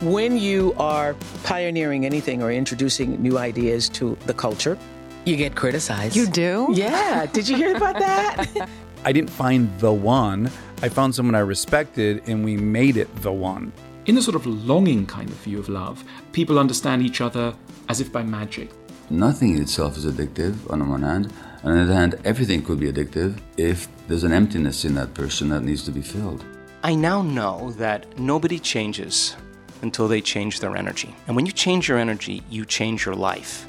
When 0.00 0.38
you 0.38 0.72
are 0.78 1.14
pioneering 1.44 2.06
anything 2.06 2.42
or 2.42 2.50
introducing 2.50 3.20
new 3.20 3.36
ideas 3.36 3.86
to 3.90 4.16
the 4.24 4.32
culture, 4.32 4.78
you 5.26 5.36
get 5.36 5.54
criticized. 5.54 6.16
You 6.16 6.26
do? 6.26 6.68
Yeah. 6.72 7.26
Did 7.26 7.46
you 7.46 7.54
hear 7.54 7.76
about 7.76 7.98
that? 7.98 8.66
I 9.04 9.12
didn't 9.12 9.28
find 9.28 9.68
the 9.78 9.92
one. 9.92 10.50
I 10.80 10.88
found 10.88 11.14
someone 11.14 11.34
I 11.34 11.40
respected 11.40 12.22
and 12.26 12.42
we 12.42 12.56
made 12.56 12.96
it 12.96 13.14
the 13.16 13.30
one. 13.30 13.74
In 14.06 14.16
a 14.16 14.22
sort 14.22 14.36
of 14.36 14.46
longing 14.46 15.04
kind 15.04 15.28
of 15.28 15.36
view 15.36 15.58
of 15.58 15.68
love, 15.68 16.02
people 16.32 16.58
understand 16.58 17.02
each 17.02 17.20
other 17.20 17.54
as 17.90 18.00
if 18.00 18.10
by 18.10 18.22
magic. 18.22 18.70
Nothing 19.10 19.54
in 19.54 19.60
itself 19.60 19.98
is 19.98 20.06
addictive 20.06 20.54
on 20.72 20.78
the 20.78 20.86
one 20.86 21.02
hand. 21.02 21.30
On 21.62 21.74
the 21.74 21.82
other 21.82 21.92
hand, 21.92 22.14
everything 22.24 22.62
could 22.62 22.80
be 22.80 22.90
addictive 22.90 23.38
if 23.58 23.86
there's 24.08 24.24
an 24.24 24.32
emptiness 24.32 24.86
in 24.86 24.94
that 24.94 25.12
person 25.12 25.50
that 25.50 25.62
needs 25.62 25.82
to 25.84 25.90
be 25.90 26.00
filled. 26.00 26.42
I 26.82 26.94
now 26.94 27.20
know 27.20 27.72
that 27.72 28.18
nobody 28.18 28.58
changes 28.58 29.36
until 29.82 30.08
they 30.08 30.20
change 30.20 30.60
their 30.60 30.76
energy. 30.76 31.14
And 31.26 31.36
when 31.36 31.46
you 31.46 31.52
change 31.52 31.88
your 31.88 31.98
energy, 31.98 32.42
you 32.50 32.64
change 32.64 33.06
your 33.06 33.14
life. 33.14 33.66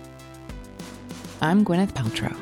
I'm 1.42 1.66
Gwyneth 1.66 1.94
Paltrow. 1.94 2.36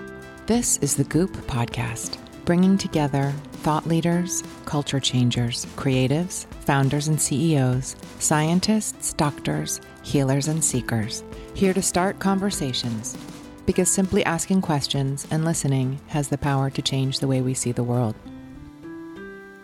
This 0.46 0.78
is 0.78 0.96
the 0.96 1.04
Goop 1.06 1.32
Podcast, 1.48 2.18
bringing 2.46 2.78
together 2.78 3.34
thought 3.60 3.86
leaders, 3.88 4.44
culture 4.66 5.00
changers, 5.00 5.66
creatives, 5.76 6.46
founders 6.62 7.08
and 7.08 7.20
CEOs, 7.20 7.96
scientists, 8.20 9.14
doctors, 9.14 9.82
healers, 10.02 10.48
and 10.48 10.64
seekers, 10.64 11.24
here 11.54 11.74
to 11.74 11.82
start 11.82 12.20
conversations. 12.20 13.18
Because 13.66 13.92
simply 13.92 14.26
asking 14.26 14.62
questions 14.62 15.28
and 15.30 15.46
listening 15.46 16.00
has 16.08 16.30
the 16.30 16.38
power 16.38 16.70
to 16.70 16.82
change 16.82 17.20
the 17.20 17.28
way 17.28 17.42
we 17.42 17.54
see 17.54 17.72
the 17.72 17.84
world. 17.84 18.16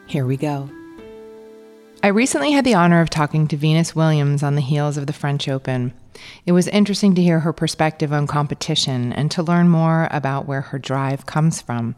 Here 0.07 0.25
we 0.25 0.37
go. 0.37 0.69
I 2.05 2.09
recently 2.09 2.51
had 2.51 2.65
the 2.65 2.75
honor 2.75 3.01
of 3.01 3.09
talking 3.09 3.47
to 3.47 3.57
Venus 3.57 3.95
Williams 3.95 4.43
on 4.43 4.53
the 4.53 4.61
heels 4.61 4.95
of 4.95 5.07
the 5.07 5.11
French 5.11 5.47
Open. 5.47 5.91
It 6.45 6.51
was 6.51 6.67
interesting 6.67 7.15
to 7.15 7.23
hear 7.23 7.39
her 7.39 7.51
perspective 7.51 8.13
on 8.13 8.27
competition 8.27 9.11
and 9.11 9.31
to 9.31 9.41
learn 9.41 9.69
more 9.69 10.07
about 10.11 10.47
where 10.47 10.61
her 10.61 10.77
drive 10.77 11.25
comes 11.25 11.63
from. 11.63 11.95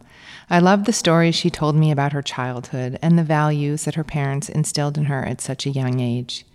I 0.49 0.59
loved 0.59 0.85
the 0.85 0.93
stories 0.93 1.35
she 1.35 1.49
told 1.49 1.75
me 1.75 1.91
about 1.91 2.13
her 2.13 2.21
childhood 2.21 2.97
and 3.01 3.19
the 3.19 3.23
values 3.25 3.83
that 3.83 3.95
her 3.95 4.05
parents 4.05 4.47
instilled 4.47 4.97
in 4.97 5.03
her 5.03 5.25
at 5.25 5.41
such 5.41 5.65
a 5.65 5.71
young 5.71 5.99
age. 5.99 6.45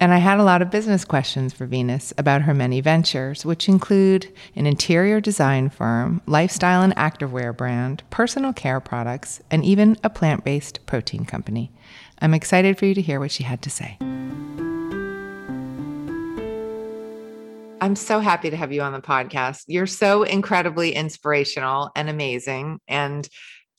And 0.00 0.14
I 0.14 0.18
had 0.18 0.40
a 0.40 0.42
lot 0.42 0.62
of 0.62 0.70
business 0.70 1.04
questions 1.04 1.52
for 1.52 1.66
Venus 1.66 2.14
about 2.16 2.42
her 2.42 2.54
many 2.54 2.80
ventures, 2.80 3.44
which 3.44 3.68
include 3.68 4.32
an 4.56 4.66
interior 4.66 5.20
design 5.20 5.68
firm, 5.68 6.22
lifestyle 6.24 6.80
and 6.80 6.96
activewear 6.96 7.54
brand, 7.54 8.02
personal 8.08 8.54
care 8.54 8.80
products, 8.80 9.42
and 9.50 9.62
even 9.66 9.98
a 10.02 10.08
plant 10.08 10.44
based 10.44 10.86
protein 10.86 11.26
company. 11.26 11.70
I'm 12.20 12.34
excited 12.34 12.78
for 12.78 12.86
you 12.86 12.94
to 12.94 13.02
hear 13.02 13.20
what 13.20 13.30
she 13.30 13.42
had 13.42 13.62
to 13.62 13.70
say. 13.70 13.98
I'm 17.80 17.96
so 17.96 18.20
happy 18.20 18.48
to 18.48 18.56
have 18.56 18.72
you 18.72 18.80
on 18.80 18.92
the 18.92 19.02
podcast. 19.02 19.64
You're 19.66 19.86
so 19.86 20.22
incredibly 20.22 20.94
inspirational 20.94 21.90
and 21.94 22.08
amazing. 22.08 22.80
And 22.88 23.28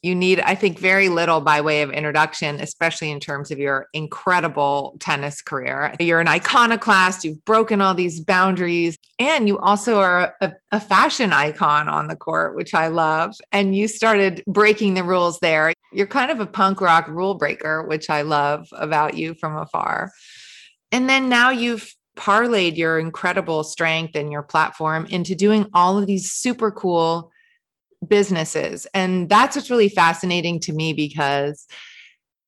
you 0.04 0.14
need, 0.14 0.40
I 0.42 0.54
think, 0.54 0.78
very 0.78 1.10
little 1.10 1.42
by 1.42 1.62
way 1.62 1.82
of 1.82 1.90
introduction, 1.90 2.60
especially 2.60 3.10
in 3.10 3.20
terms 3.20 3.50
of 3.50 3.58
your 3.58 3.88
incredible 3.94 4.98
tennis 5.00 5.42
career. 5.42 5.96
You're 6.00 6.20
an 6.20 6.28
iconoclast, 6.28 7.24
you've 7.24 7.44
broken 7.44 7.82
all 7.82 7.96
these 7.96 8.20
boundaries, 8.20 9.00
and 9.18 9.48
you 9.48 9.58
also 9.58 9.98
are 9.98 10.36
a, 10.42 10.54
a 10.72 10.80
fashion 10.80 11.34
icon 11.34 11.90
on 11.90 12.08
the 12.08 12.16
court, 12.16 12.56
which 12.56 12.76
I 12.76 12.90
love. 12.90 13.34
And 13.52 13.76
you 13.76 13.88
started 13.88 14.44
breaking 14.46 14.94
the 14.94 15.04
rules 15.04 15.40
there. 15.40 15.74
You're 15.96 16.08
kind 16.08 16.32
of 16.32 16.40
a 16.40 16.46
punk 16.46 16.82
rock 16.82 17.08
rule 17.08 17.36
breaker, 17.36 17.84
which 17.88 18.10
I 18.10 18.22
love 18.22 18.68
about 18.74 19.16
you 19.16 19.34
from 19.34 19.56
afar. 19.56 20.12
And 20.92 21.10
then 21.10 21.30
now 21.30 21.50
you've 21.50 21.94
parlayed 22.16 22.78
your 22.78 23.00
incredible 23.00 23.64
strength 23.64 24.16
and 24.16 24.32
your 24.32 24.44
platform 24.44 25.06
into 25.10 25.36
doing 25.36 25.68
all 25.74 25.98
of 25.98 26.08
these 26.08 26.32
super 26.32 26.72
cool 26.72 27.32
businesses. 28.08 28.88
And 28.94 29.30
that's 29.30 29.56
what's 29.56 29.70
really 29.70 29.90
fascinating 29.90 30.60
to 30.62 30.74
me 30.74 30.94
because 30.94 31.68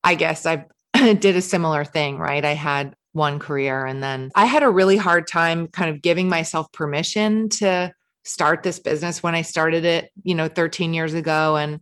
I 0.03 0.15
guess 0.15 0.45
I 0.45 0.65
did 0.93 1.35
a 1.35 1.41
similar 1.41 1.83
thing, 1.83 2.17
right? 2.17 2.43
I 2.43 2.53
had 2.53 2.95
one 3.13 3.39
career 3.39 3.85
and 3.85 4.01
then 4.01 4.31
I 4.35 4.45
had 4.45 4.63
a 4.63 4.69
really 4.69 4.97
hard 4.97 5.27
time 5.27 5.67
kind 5.67 5.89
of 5.89 6.01
giving 6.01 6.29
myself 6.29 6.71
permission 6.71 7.49
to 7.49 7.91
start 8.23 8.63
this 8.63 8.79
business 8.79 9.23
when 9.23 9.35
I 9.35 9.41
started 9.41 9.85
it, 9.85 10.11
you 10.23 10.35
know, 10.35 10.47
13 10.47 10.93
years 10.93 11.13
ago. 11.13 11.57
And 11.57 11.79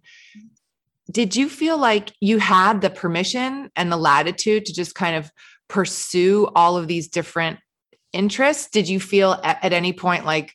did 1.12 1.36
you 1.36 1.50
feel 1.50 1.78
like 1.78 2.12
you 2.20 2.40
had 2.40 2.82
the 2.82 2.90
permission 2.90 3.70
and 3.76 3.92
the 3.92 3.98
latitude 3.98 4.66
to 4.66 4.74
just 4.74 4.96
kind 4.96 5.16
of 5.16 5.32
pursue 5.68 6.48
all 6.56 6.78
of 6.78 6.88
these 6.88 7.08
different 7.08 7.60
interests? 8.12 8.70
Did 8.70 8.90
you 8.90 9.00
feel 9.00 9.40
at, 9.44 9.64
at 9.64 9.74
any 9.74 9.94
point 9.94 10.26
like, 10.26 10.54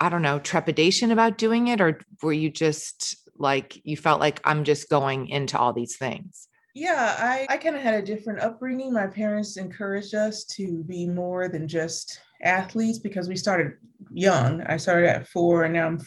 I 0.00 0.08
don't 0.08 0.22
know, 0.22 0.38
trepidation 0.38 1.10
about 1.10 1.38
doing 1.38 1.68
it? 1.68 1.80
Or 1.80 2.00
were 2.22 2.32
you 2.32 2.50
just 2.50 3.16
like, 3.36 3.80
you 3.84 3.96
felt 3.96 4.20
like 4.20 4.40
I'm 4.44 4.64
just 4.64 4.88
going 4.88 5.28
into 5.28 5.58
all 5.58 5.72
these 5.72 5.96
things? 5.96 6.48
Yeah, 6.74 7.16
I, 7.18 7.46
I 7.50 7.56
kind 7.56 7.74
of 7.74 7.82
had 7.82 7.94
a 7.94 8.06
different 8.06 8.40
upbringing. 8.40 8.92
My 8.92 9.08
parents 9.08 9.56
encouraged 9.56 10.14
us 10.14 10.44
to 10.44 10.84
be 10.84 11.06
more 11.06 11.48
than 11.48 11.66
just 11.66 12.20
athletes 12.42 12.98
because 12.98 13.28
we 13.28 13.36
started 13.36 13.72
young. 14.12 14.62
I 14.62 14.76
started 14.76 15.08
at 15.08 15.26
four 15.26 15.64
and 15.64 15.74
now 15.74 15.86
I'm 15.86 16.00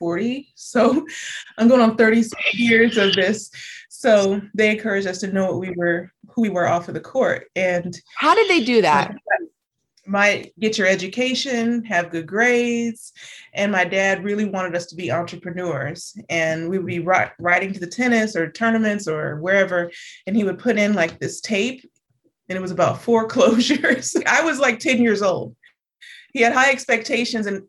40. 0.00 0.48
So 0.56 1.06
I'm 1.58 1.68
going 1.68 1.80
on 1.80 1.96
30 1.96 2.24
years 2.54 2.96
of 2.96 3.12
this. 3.12 3.52
So 3.88 4.40
they 4.54 4.72
encouraged 4.72 5.06
us 5.06 5.18
to 5.18 5.32
know 5.32 5.52
what 5.52 5.60
we 5.60 5.70
were, 5.76 6.10
who 6.30 6.42
we 6.42 6.48
were 6.48 6.66
off 6.66 6.88
of 6.88 6.94
the 6.94 7.00
court. 7.00 7.46
And 7.54 7.96
how 8.16 8.34
did 8.34 8.48
they 8.48 8.64
do 8.64 8.82
that? 8.82 9.14
might 10.10 10.52
get 10.58 10.76
your 10.76 10.86
education, 10.86 11.84
have 11.84 12.10
good 12.10 12.26
grades. 12.26 13.12
And 13.54 13.70
my 13.70 13.84
dad 13.84 14.24
really 14.24 14.44
wanted 14.44 14.74
us 14.74 14.86
to 14.86 14.96
be 14.96 15.12
entrepreneurs. 15.12 16.16
And 16.28 16.68
we 16.68 16.78
would 16.78 16.86
be 16.86 16.98
ri- 16.98 17.30
riding 17.38 17.72
to 17.72 17.80
the 17.80 17.86
tennis 17.86 18.34
or 18.34 18.50
tournaments 18.50 19.06
or 19.06 19.36
wherever. 19.40 19.90
And 20.26 20.36
he 20.36 20.44
would 20.44 20.58
put 20.58 20.78
in 20.78 20.94
like 20.94 21.20
this 21.20 21.40
tape, 21.40 21.88
and 22.48 22.56
it 22.56 22.62
was 22.62 22.72
about 22.72 23.00
foreclosures. 23.00 24.16
I 24.26 24.42
was 24.42 24.58
like 24.58 24.80
10 24.80 25.00
years 25.00 25.22
old. 25.22 25.54
He 26.32 26.42
had 26.42 26.52
high 26.52 26.70
expectations, 26.70 27.46
and 27.46 27.62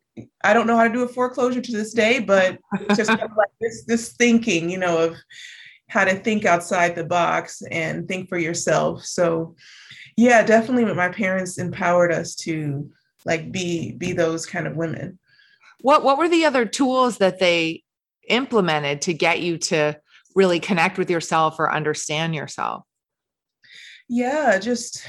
I 0.43 0.53
don't 0.53 0.67
know 0.67 0.77
how 0.77 0.87
to 0.87 0.93
do 0.93 1.03
a 1.03 1.07
foreclosure 1.07 1.61
to 1.61 1.71
this 1.71 1.93
day, 1.93 2.19
but 2.19 2.59
just 2.95 3.09
kind 3.09 3.21
of 3.21 3.35
like 3.37 3.49
this, 3.59 3.83
this 3.85 4.13
thinking, 4.13 4.69
you 4.69 4.77
know, 4.77 4.97
of 4.97 5.15
how 5.89 6.05
to 6.05 6.15
think 6.15 6.45
outside 6.45 6.95
the 6.95 7.03
box 7.03 7.61
and 7.71 8.07
think 8.07 8.29
for 8.29 8.37
yourself. 8.37 9.03
So 9.03 9.55
yeah 10.17 10.43
definitely 10.43 10.85
my 10.93 11.09
parents 11.09 11.57
empowered 11.57 12.11
us 12.11 12.35
to 12.35 12.89
like 13.25 13.51
be 13.51 13.93
be 13.93 14.13
those 14.13 14.45
kind 14.45 14.67
of 14.67 14.75
women 14.75 15.17
what 15.81 16.03
what 16.03 16.17
were 16.17 16.29
the 16.29 16.45
other 16.45 16.65
tools 16.65 17.17
that 17.17 17.39
they 17.39 17.83
implemented 18.27 19.01
to 19.01 19.13
get 19.13 19.41
you 19.41 19.57
to 19.57 19.97
really 20.35 20.59
connect 20.59 20.97
with 20.97 21.09
yourself 21.09 21.59
or 21.59 21.73
understand 21.73 22.35
yourself 22.35 22.83
yeah 24.07 24.57
just 24.57 25.07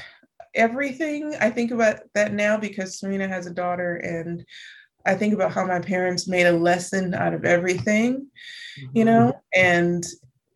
everything 0.55 1.35
i 1.39 1.49
think 1.49 1.71
about 1.71 1.99
that 2.13 2.33
now 2.33 2.57
because 2.57 2.99
serena 2.99 3.27
has 3.27 3.47
a 3.47 3.53
daughter 3.53 3.97
and 3.97 4.45
i 5.05 5.13
think 5.13 5.33
about 5.33 5.51
how 5.51 5.65
my 5.65 5.79
parents 5.79 6.27
made 6.27 6.45
a 6.45 6.51
lesson 6.51 7.13
out 7.13 7.33
of 7.33 7.45
everything 7.45 8.15
mm-hmm. 8.79 8.97
you 8.97 9.05
know 9.05 9.33
and 9.55 10.05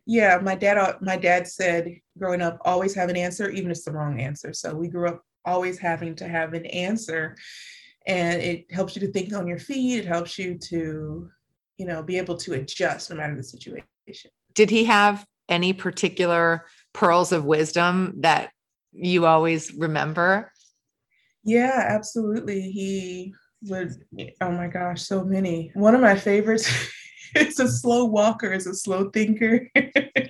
yeah 0.06 0.40
my 0.42 0.56
dad 0.56 0.96
my 1.02 1.18
dad 1.18 1.48
said 1.48 1.96
growing 2.18 2.42
up 2.42 2.58
always 2.66 2.94
have 2.94 3.10
an 3.10 3.18
answer 3.18 3.50
even 3.50 3.72
if 3.72 3.78
it's 3.78 3.86
the 3.86 3.92
wrong 3.92 4.20
answer 4.20 4.54
so 4.54 4.74
we 4.74 4.88
grew 4.88 5.08
up 5.10 5.22
always 5.48 5.80
having 5.80 6.14
to 6.16 6.28
have 6.28 6.54
an 6.54 6.66
answer. 6.68 7.36
And 8.06 8.42
it 8.42 8.72
helps 8.72 8.96
you 8.96 9.00
to 9.02 9.12
think 9.12 9.34
on 9.34 9.48
your 9.48 9.58
feet. 9.58 10.00
It 10.00 10.06
helps 10.06 10.38
you 10.38 10.58
to, 10.70 11.30
you 11.78 11.86
know, 11.86 12.04
be 12.04 12.18
able 12.18 12.38
to 12.38 12.54
adjust 12.54 13.10
no 13.10 13.16
matter 13.16 13.36
the 13.36 13.44
situation. 13.44 14.30
Did 14.54 14.70
he 14.70 14.86
have 14.86 15.26
any 15.50 15.74
particular 15.74 16.66
pearls 16.94 17.32
of 17.32 17.46
wisdom 17.46 18.14
that 18.20 18.52
you 18.98 19.26
always 19.26 19.74
remember? 19.74 20.52
Yeah, 21.44 21.86
absolutely. 21.88 22.62
He 22.62 23.34
would, 23.64 23.92
oh 24.42 24.52
my 24.52 24.68
gosh, 24.68 25.04
so 25.04 25.24
many. 25.24 25.72
One 25.74 25.96
of 25.96 26.02
my 26.02 26.16
favorites 26.16 26.70
is 27.36 27.60
a 27.60 27.68
slow 27.68 28.06
walker, 28.06 28.52
is 28.52 28.68
a 28.68 28.74
slow 28.74 29.10
thinker. 29.10 29.70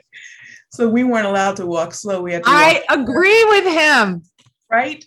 so 0.71 0.87
we 0.89 1.03
weren't 1.03 1.25
allowed 1.25 1.55
to 1.57 1.65
walk 1.65 1.93
slow. 1.93 2.21
We 2.21 2.33
had 2.33 2.43
to 2.43 2.49
I 2.49 2.83
agree 2.89 3.43
with 3.45 3.65
him. 3.65 4.23
Right? 4.69 5.03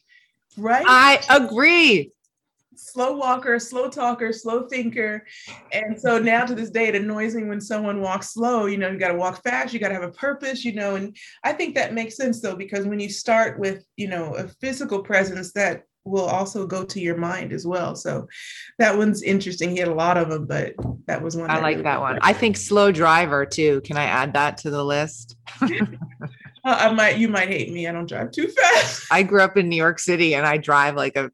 Right? 0.57 0.87
I 0.87 1.21
agree 1.31 2.13
slow 2.93 3.17
walker, 3.17 3.59
slow 3.59 3.89
talker, 3.89 4.33
slow 4.33 4.67
thinker. 4.67 5.27
And 5.73 5.99
so 5.99 6.19
now 6.19 6.45
to 6.45 6.55
this 6.55 6.71
day, 6.71 6.89
it 6.89 6.95
annoys 6.95 7.35
me 7.35 7.45
when 7.45 7.61
someone 7.61 8.01
walks 8.01 8.35
slow. 8.35 8.67
You 8.67 8.79
know, 8.79 8.91
you 8.91 8.99
got 8.99 9.09
to 9.09 9.19
walk 9.19 9.43
fast, 9.43 9.73
you 9.73 9.81
got 9.81 9.89
to 9.89 9.95
have 9.95 10.03
a 10.03 10.11
purpose, 10.11 10.65
you 10.65 10.75
know. 10.75 10.97
And 10.97 11.17
I 11.45 11.53
think 11.53 11.75
that 11.75 11.95
makes 11.95 12.17
sense 12.17 12.41
though, 12.41 12.57
because 12.57 12.87
when 12.87 13.01
you 13.01 13.09
start 13.09 13.59
with, 13.59 13.85
you 13.97 14.09
know, 14.09 14.35
a 14.35 14.49
physical 14.49 15.03
presence, 15.03 15.53
that 15.53 15.85
will 16.05 16.25
also 16.25 16.67
go 16.67 16.85
to 16.85 17.01
your 17.01 17.17
mind 17.17 17.53
as 17.53 17.67
well. 17.67 17.95
So 17.95 18.27
that 18.79 18.97
one's 18.97 19.23
interesting. 19.23 19.71
He 19.71 19.79
had 19.79 19.89
a 19.89 19.95
lot 19.95 20.17
of 20.17 20.31
them, 20.31 20.47
but 20.47 20.75
that 21.07 21.23
was 21.23 21.37
one. 21.37 21.51
I 21.51 21.61
like 21.61 21.77
really 21.77 21.83
that 21.83 22.01
one. 22.01 22.19
I 22.23 22.33
think 22.33 22.57
slow 22.57 22.91
driver 22.91 23.45
too. 23.45 23.81
Can 23.83 23.97
I 23.97 24.05
add 24.05 24.33
that 24.35 24.59
to 24.59 24.71
the 24.71 24.85
list? 24.85 25.37
Uh, 26.63 26.77
I 26.79 26.93
might, 26.93 27.17
you 27.17 27.27
might 27.29 27.49
hate 27.49 27.73
me. 27.73 27.87
I 27.87 27.93
don't 27.93 28.07
drive 28.07 28.33
too 28.33 28.49
fast. 28.49 29.07
I 29.11 29.23
grew 29.23 29.41
up 29.41 29.57
in 29.57 29.71
New 29.71 29.77
York 29.77 29.99
City 29.99 30.35
and 30.35 30.47
I 30.47 30.59
drive 30.59 30.95
like 30.95 31.17
a 31.17 31.31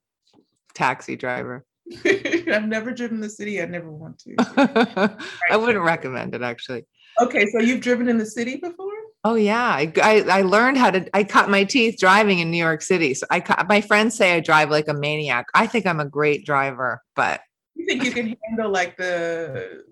taxi 0.76 1.16
driver. 1.16 1.64
I've 2.04 2.66
never 2.66 2.92
driven 2.92 3.20
the 3.20 3.30
city. 3.30 3.62
I 3.62 3.66
never 3.66 3.90
want 3.90 4.18
to. 4.20 5.16
I 5.50 5.56
wouldn't 5.56 5.84
recommend 5.84 6.34
it 6.34 6.42
actually. 6.42 6.84
Okay, 7.20 7.46
so 7.46 7.60
you've 7.60 7.80
driven 7.80 8.08
in 8.08 8.18
the 8.18 8.26
city 8.26 8.56
before? 8.56 8.92
Oh 9.24 9.34
yeah, 9.34 9.64
I, 9.64 9.92
I, 10.02 10.24
I 10.28 10.42
learned 10.42 10.78
how 10.78 10.90
to. 10.90 11.08
I 11.16 11.24
cut 11.24 11.48
my 11.48 11.64
teeth 11.64 11.96
driving 11.98 12.40
in 12.40 12.50
New 12.50 12.58
York 12.58 12.82
City. 12.82 13.14
So 13.14 13.26
I 13.30 13.42
my 13.68 13.80
friends 13.80 14.14
say 14.14 14.34
I 14.34 14.40
drive 14.40 14.70
like 14.70 14.88
a 14.88 14.94
maniac. 14.94 15.46
I 15.54 15.66
think 15.66 15.86
I'm 15.86 16.00
a 16.00 16.08
great 16.08 16.44
driver, 16.44 17.00
but 17.14 17.40
you 17.74 17.86
think 17.86 18.04
you 18.04 18.12
can 18.12 18.36
handle 18.44 18.70
like 18.70 18.96
the 18.96 19.84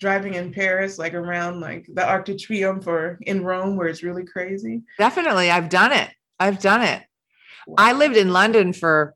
driving 0.00 0.34
in 0.34 0.52
Paris, 0.52 0.98
like 0.98 1.14
around 1.14 1.60
like 1.60 1.86
the 1.94 2.06
Arc 2.06 2.26
de 2.26 2.34
Triomphe 2.34 2.86
or 2.86 3.18
in 3.22 3.44
Rome, 3.44 3.76
where 3.76 3.88
it's 3.88 4.02
really 4.02 4.24
crazy? 4.24 4.82
Definitely, 4.98 5.50
I've 5.50 5.68
done 5.68 5.92
it. 5.92 6.10
I've 6.38 6.58
done 6.58 6.82
it. 6.82 7.02
Wow. 7.66 7.76
I 7.78 7.92
lived 7.92 8.16
in 8.16 8.32
London 8.32 8.72
for 8.72 9.14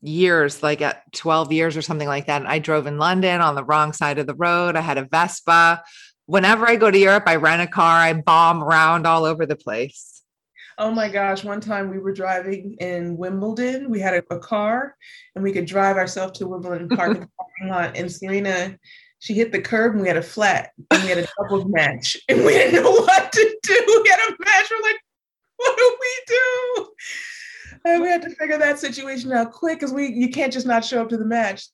years, 0.00 0.62
like 0.62 0.80
at 0.80 1.12
12 1.12 1.52
years 1.52 1.76
or 1.76 1.82
something 1.82 2.08
like 2.08 2.26
that. 2.26 2.40
And 2.40 2.50
I 2.50 2.58
drove 2.58 2.86
in 2.86 2.98
London 2.98 3.40
on 3.40 3.54
the 3.54 3.64
wrong 3.64 3.92
side 3.92 4.18
of 4.18 4.26
the 4.26 4.34
road. 4.34 4.76
I 4.76 4.80
had 4.80 4.98
a 4.98 5.04
Vespa. 5.04 5.82
Whenever 6.26 6.68
I 6.68 6.76
go 6.76 6.90
to 6.90 6.98
Europe, 6.98 7.24
I 7.26 7.36
rent 7.36 7.62
a 7.62 7.66
car, 7.66 7.98
I 7.98 8.12
bomb 8.12 8.62
around 8.62 9.06
all 9.06 9.24
over 9.24 9.46
the 9.46 9.56
place. 9.56 10.22
Oh 10.80 10.92
my 10.92 11.08
gosh. 11.08 11.42
One 11.42 11.60
time 11.60 11.90
we 11.90 11.98
were 11.98 12.12
driving 12.12 12.76
in 12.78 13.16
Wimbledon. 13.16 13.90
We 13.90 13.98
had 13.98 14.14
a, 14.14 14.34
a 14.34 14.38
car 14.38 14.94
and 15.34 15.42
we 15.42 15.52
could 15.52 15.66
drive 15.66 15.96
ourselves 15.96 16.38
to 16.38 16.46
Wimbledon 16.46 16.88
park 16.96 17.16
in 17.16 17.28
parking 17.36 17.68
lot. 17.68 17.96
And 17.96 18.10
Serena, 18.10 18.78
she 19.18 19.34
hit 19.34 19.50
the 19.50 19.60
curb 19.60 19.94
and 19.94 20.02
we 20.02 20.08
had 20.08 20.16
a 20.16 20.22
flat 20.22 20.70
and 20.92 21.02
we 21.02 21.08
had 21.08 21.18
a 21.18 21.26
doubles 21.36 21.64
match 21.66 22.16
and 22.28 22.44
we 22.44 22.52
didn't 22.52 22.80
know 22.80 22.90
what 22.92 23.32
to 23.32 23.58
do. 23.62 24.02
We 24.04 24.08
had 24.08 24.20
a 24.20 24.36
match. 24.44 24.70
We're 24.70 24.88
like, 24.88 25.00
what 25.56 25.76
do 25.76 25.96
we 26.00 26.22
do? 26.28 26.88
And 27.88 28.02
we 28.02 28.08
had 28.08 28.22
to 28.22 28.30
figure 28.30 28.58
that 28.58 28.78
situation 28.78 29.32
out 29.32 29.52
quick 29.52 29.80
because 29.80 29.92
we 29.92 30.08
you 30.08 30.30
can't 30.30 30.52
just 30.52 30.66
not 30.66 30.84
show 30.84 31.02
up 31.02 31.08
to 31.10 31.16
the 31.16 31.24
match. 31.24 31.68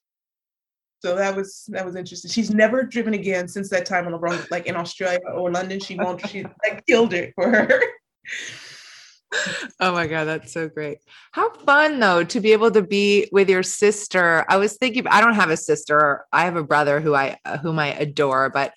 So 1.00 1.14
that 1.16 1.36
was 1.36 1.64
that 1.68 1.84
was 1.84 1.96
interesting. 1.96 2.30
She's 2.30 2.50
never 2.50 2.82
driven 2.82 3.14
again 3.14 3.46
since 3.46 3.68
that 3.70 3.84
time 3.84 4.06
on 4.06 4.12
the 4.12 4.18
wrong, 4.18 4.38
like 4.50 4.66
in 4.66 4.76
Australia 4.76 5.20
or 5.34 5.50
London. 5.50 5.78
She 5.78 5.96
won't. 5.96 6.26
She 6.28 6.44
like 6.64 6.84
killed 6.86 7.12
it 7.12 7.32
for 7.34 7.50
her. 7.50 7.82
oh 9.80 9.92
my 9.92 10.06
god 10.06 10.24
that's 10.24 10.52
so 10.52 10.68
great 10.68 10.98
how 11.32 11.50
fun 11.50 11.98
though 11.98 12.22
to 12.22 12.40
be 12.40 12.52
able 12.52 12.70
to 12.70 12.82
be 12.82 13.28
with 13.32 13.48
your 13.48 13.64
sister 13.64 14.44
i 14.48 14.56
was 14.56 14.76
thinking 14.76 15.06
i 15.08 15.20
don't 15.20 15.34
have 15.34 15.50
a 15.50 15.56
sister 15.56 16.24
i 16.32 16.44
have 16.44 16.54
a 16.54 16.62
brother 16.62 17.00
who 17.00 17.14
i 17.14 17.36
whom 17.60 17.78
i 17.78 17.88
adore 17.94 18.48
but 18.48 18.72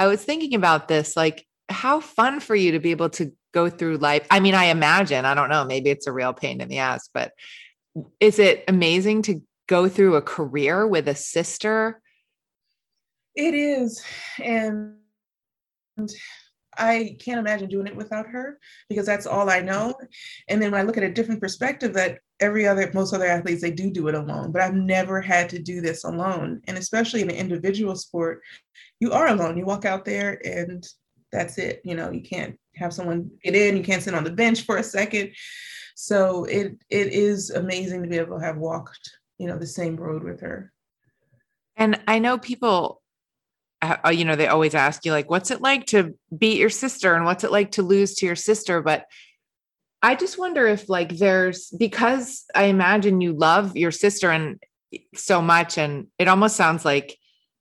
i 0.00 0.08
was 0.08 0.22
thinking 0.22 0.54
about 0.54 0.88
this 0.88 1.16
like 1.16 1.46
how 1.68 2.00
fun 2.00 2.40
for 2.40 2.56
you 2.56 2.72
to 2.72 2.80
be 2.80 2.90
able 2.90 3.10
to 3.10 3.32
go 3.52 3.70
through 3.70 3.98
life? 3.98 4.26
I 4.30 4.40
mean, 4.40 4.54
I 4.54 4.64
imagine, 4.66 5.24
I 5.24 5.34
don't 5.34 5.48
know, 5.48 5.64
maybe 5.64 5.90
it's 5.90 6.06
a 6.06 6.12
real 6.12 6.32
pain 6.32 6.60
in 6.60 6.68
the 6.68 6.78
ass, 6.78 7.08
but 7.12 7.32
is 8.20 8.38
it 8.38 8.64
amazing 8.68 9.22
to 9.22 9.42
go 9.68 9.88
through 9.88 10.16
a 10.16 10.22
career 10.22 10.86
with 10.86 11.08
a 11.08 11.14
sister? 11.14 12.00
It 13.34 13.54
is. 13.54 14.02
And 14.42 14.96
I 16.76 17.16
can't 17.20 17.38
imagine 17.38 17.68
doing 17.68 17.86
it 17.86 17.96
without 17.96 18.26
her 18.26 18.58
because 18.88 19.04
that's 19.04 19.26
all 19.26 19.50
I 19.50 19.60
know. 19.60 19.94
And 20.48 20.60
then 20.60 20.70
when 20.70 20.80
I 20.80 20.84
look 20.84 20.96
at 20.96 21.02
a 21.02 21.12
different 21.12 21.40
perspective, 21.40 21.92
that 21.94 22.18
every 22.40 22.66
other, 22.66 22.90
most 22.94 23.12
other 23.12 23.26
athletes, 23.26 23.60
they 23.60 23.70
do 23.70 23.90
do 23.90 24.08
it 24.08 24.14
alone, 24.14 24.52
but 24.52 24.62
I've 24.62 24.74
never 24.74 25.20
had 25.20 25.48
to 25.50 25.58
do 25.58 25.80
this 25.80 26.04
alone. 26.04 26.60
And 26.66 26.78
especially 26.78 27.22
in 27.22 27.30
an 27.30 27.36
individual 27.36 27.94
sport, 27.94 28.42
you 29.00 29.12
are 29.12 29.28
alone. 29.28 29.58
You 29.58 29.66
walk 29.66 29.84
out 29.84 30.04
there 30.04 30.40
and 30.44 30.86
that's 31.30 31.58
it. 31.58 31.82
You 31.84 31.94
know, 31.94 32.10
you 32.10 32.22
can't 32.22 32.58
have 32.76 32.92
someone 32.92 33.30
get 33.42 33.54
in, 33.54 33.76
you 33.76 33.82
can't 33.82 34.02
sit 34.02 34.14
on 34.14 34.24
the 34.24 34.30
bench 34.30 34.62
for 34.62 34.76
a 34.76 34.82
second. 34.82 35.32
So 35.94 36.44
it 36.44 36.72
it 36.88 37.08
is 37.08 37.50
amazing 37.50 38.02
to 38.02 38.08
be 38.08 38.18
able 38.18 38.38
to 38.38 38.44
have 38.44 38.56
walked, 38.56 39.10
you 39.38 39.46
know, 39.46 39.58
the 39.58 39.66
same 39.66 39.96
road 39.96 40.24
with 40.24 40.40
her. 40.40 40.72
And 41.76 42.00
I 42.06 42.18
know 42.18 42.38
people 42.38 43.02
uh, 43.82 44.10
you 44.10 44.24
know, 44.24 44.36
they 44.36 44.46
always 44.46 44.74
ask 44.74 45.04
you 45.04 45.12
like 45.12 45.28
what's 45.28 45.50
it 45.50 45.60
like 45.60 45.86
to 45.86 46.16
beat 46.36 46.58
your 46.58 46.70
sister 46.70 47.14
and 47.14 47.24
what's 47.24 47.44
it 47.44 47.50
like 47.50 47.72
to 47.72 47.82
lose 47.82 48.14
to 48.14 48.26
your 48.26 48.36
sister, 48.36 48.80
but 48.80 49.06
I 50.02 50.14
just 50.14 50.38
wonder 50.38 50.66
if 50.66 50.88
like 50.88 51.16
there's 51.16 51.70
because 51.70 52.44
I 52.54 52.64
imagine 52.64 53.20
you 53.20 53.32
love 53.32 53.76
your 53.76 53.92
sister 53.92 54.30
and 54.30 54.60
so 55.14 55.40
much 55.40 55.78
and 55.78 56.08
it 56.18 56.28
almost 56.28 56.56
sounds 56.56 56.84
like 56.84 57.16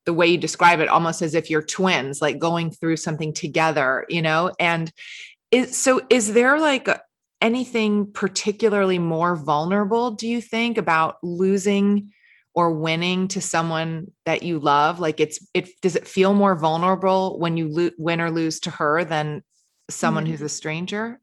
the 0.06 0.13
way 0.13 0.27
you 0.27 0.38
describe 0.38 0.80
it 0.80 0.88
almost 0.88 1.21
as 1.21 1.36
if 1.36 1.50
you're 1.50 1.62
twins 1.62 2.21
like 2.21 2.39
going 2.39 2.71
through 2.71 2.98
something 2.98 3.33
together 3.33 4.06
you 4.09 4.21
know 4.21 4.51
and 4.59 4.92
is 5.51 5.77
so 5.77 6.01
is 6.09 6.33
there 6.33 6.59
like 6.59 6.89
anything 7.42 8.12
particularly 8.12 9.00
more 9.00 9.36
vulnerable 9.36 10.12
do 10.12 10.27
you 10.27 10.42
think 10.42 10.77
about 10.77 11.18
losing 11.24 12.12
or 12.53 12.72
winning 12.72 13.27
to 13.27 13.39
someone 13.39 14.12
that 14.25 14.43
you 14.43 14.60
love 14.60 15.00
like 15.00 15.20
it's 15.20 15.46
it 15.53 15.70
does 15.81 15.96
it 15.96 16.08
feel 16.08 16.34
more 16.34 16.55
vulnerable 16.55 17.39
when 17.39 17.58
you 17.58 17.67
lo- 17.67 17.91
win 17.98 18.22
or 18.22 18.29
lose 18.29 18.60
to 18.60 18.70
her 18.70 19.03
than 19.03 19.41
someone 19.89 20.24
mm-hmm. 20.24 20.31
who's 20.31 20.41
a 20.41 20.50
stranger 20.50 21.20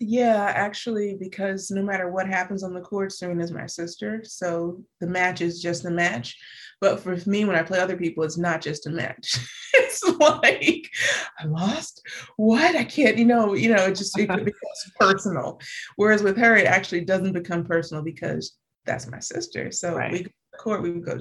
yeah, 0.00 0.52
actually, 0.54 1.16
because 1.18 1.70
no 1.70 1.82
matter 1.82 2.10
what 2.10 2.26
happens 2.26 2.62
on 2.62 2.74
the 2.74 2.80
court, 2.80 3.12
Serena's 3.12 3.52
my 3.52 3.66
sister. 3.66 4.22
So 4.24 4.82
the 5.00 5.06
match 5.06 5.40
is 5.40 5.60
just 5.60 5.84
a 5.84 5.90
match. 5.90 6.36
But 6.82 6.98
for 6.98 7.16
me, 7.30 7.44
when 7.44 7.54
I 7.54 7.62
play 7.62 7.78
other 7.78 7.96
people, 7.96 8.24
it's 8.24 8.36
not 8.36 8.60
just 8.60 8.88
a 8.88 8.90
match. 8.90 9.38
it's 9.74 10.02
like 10.02 10.90
I 11.38 11.46
lost. 11.46 12.02
What? 12.36 12.74
I 12.74 12.82
can't. 12.82 13.16
You 13.16 13.24
know. 13.24 13.54
You 13.54 13.72
know. 13.72 13.84
It 13.84 13.94
just 13.94 14.18
it 14.18 14.26
becomes 14.44 14.92
personal. 14.98 15.60
Whereas 15.94 16.24
with 16.24 16.36
her, 16.38 16.56
it 16.56 16.66
actually 16.66 17.04
doesn't 17.04 17.34
become 17.34 17.64
personal 17.64 18.02
because 18.02 18.56
that's 18.84 19.06
my 19.06 19.20
sister. 19.20 19.70
So 19.70 19.94
right. 19.94 20.10
we 20.10 20.18
go 20.18 20.24
to 20.24 20.58
court. 20.58 20.82
We 20.82 20.90
go, 20.94 21.20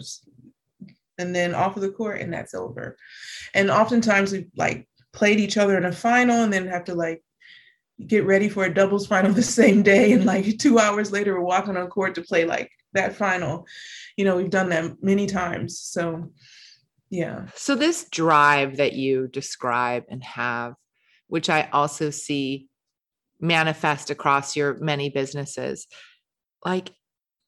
and 1.20 1.36
then 1.36 1.54
off 1.54 1.76
of 1.76 1.84
the 1.84 1.92
court, 1.92 2.22
and 2.22 2.34
that's 2.34 2.56
over. 2.56 2.98
And 3.54 3.70
oftentimes 3.70 4.32
we 4.32 4.48
like 4.58 4.90
played 5.14 5.40
each 5.40 5.58
other 5.58 5.78
in 5.78 5.86
a 5.86 5.92
final, 5.92 6.44
and 6.44 6.52
then 6.52 6.66
have 6.70 6.86
to 6.86 6.96
like 6.96 7.22
get 8.08 8.26
ready 8.26 8.50
for 8.50 8.66
a 8.66 8.74
doubles 8.74 9.06
final 9.06 9.32
the 9.36 9.44
same 9.44 9.84
day 9.84 10.12
and 10.14 10.26
like 10.26 10.58
two 10.58 10.80
hours 10.80 11.12
later 11.12 11.36
we're 11.36 11.46
walking 11.46 11.78
on 11.78 11.88
court 11.88 12.16
to 12.16 12.22
play 12.24 12.46
like 12.46 12.68
that 12.94 13.16
final. 13.16 13.66
You 14.18 14.26
know 14.26 14.38
we've 14.38 14.50
done 14.50 14.70
that 14.70 15.02
many 15.02 15.28
times 15.28 15.80
so 15.80 16.32
yeah. 17.10 17.48
So 17.56 17.76
this 17.76 18.06
drive 18.10 18.78
that 18.78 18.94
you 18.94 19.28
describe 19.28 20.06
and 20.10 20.24
have 20.24 20.76
which 21.28 21.50
i 21.50 21.70
also 21.72 22.10
see 22.10 22.68
manifest 23.40 24.10
across 24.10 24.56
your 24.56 24.78
many 24.80 25.10
businesses 25.10 25.88
like 26.64 26.92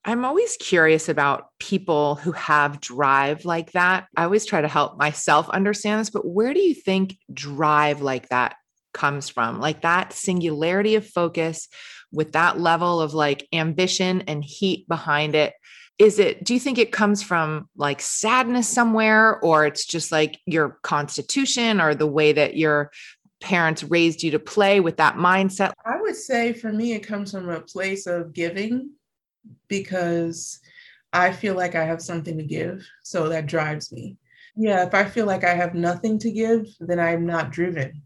i'm 0.05 0.25
always 0.25 0.57
curious 0.57 1.07
about 1.09 1.47
people 1.59 2.15
who 2.15 2.31
have 2.31 2.81
drive 2.81 3.45
like 3.45 3.71
that. 3.73 4.07
I 4.17 4.23
always 4.23 4.45
try 4.45 4.61
to 4.61 4.67
help 4.67 4.97
myself 4.97 5.49
understand 5.49 6.01
this 6.01 6.09
but 6.09 6.25
where 6.25 6.53
do 6.53 6.61
you 6.61 6.73
think 6.73 7.17
drive 7.33 8.01
like 8.01 8.29
that 8.29 8.55
comes 8.93 9.29
from? 9.29 9.59
Like 9.59 9.81
that 9.81 10.13
singularity 10.13 10.95
of 10.95 11.05
focus 11.05 11.67
with 12.13 12.31
that 12.33 12.59
level 12.59 13.01
of 13.01 13.13
like 13.13 13.47
ambition 13.51 14.21
and 14.27 14.43
heat 14.43 14.87
behind 14.87 15.35
it 15.35 15.53
is 15.99 16.17
it 16.19 16.43
do 16.43 16.53
you 16.53 16.59
think 16.59 16.77
it 16.77 16.91
comes 16.91 17.21
from 17.21 17.67
like 17.75 18.01
sadness 18.01 18.67
somewhere 18.67 19.39
or 19.41 19.65
it's 19.65 19.85
just 19.85 20.11
like 20.11 20.39
your 20.45 20.79
constitution 20.83 21.81
or 21.81 21.93
the 21.93 22.07
way 22.07 22.31
that 22.31 22.55
your 22.55 22.91
parents 23.41 23.83
raised 23.83 24.23
you 24.23 24.31
to 24.31 24.39
play 24.39 24.79
with 24.79 24.97
that 24.97 25.15
mindset 25.15 25.71
i 25.85 25.99
would 25.99 26.15
say 26.15 26.53
for 26.53 26.71
me 26.71 26.93
it 26.93 27.05
comes 27.05 27.31
from 27.31 27.49
a 27.49 27.59
place 27.59 28.07
of 28.07 28.31
giving 28.33 28.89
because 29.67 30.59
I 31.13 31.31
feel 31.31 31.55
like 31.55 31.75
I 31.75 31.83
have 31.85 32.01
something 32.01 32.37
to 32.37 32.43
give. 32.43 32.87
So 33.03 33.29
that 33.29 33.45
drives 33.45 33.91
me. 33.91 34.17
Yeah, 34.55 34.85
if 34.85 34.93
I 34.93 35.05
feel 35.05 35.25
like 35.25 35.43
I 35.43 35.53
have 35.53 35.75
nothing 35.75 36.19
to 36.19 36.31
give, 36.31 36.67
then 36.79 36.99
I'm 36.99 37.25
not 37.25 37.51
driven. 37.51 38.01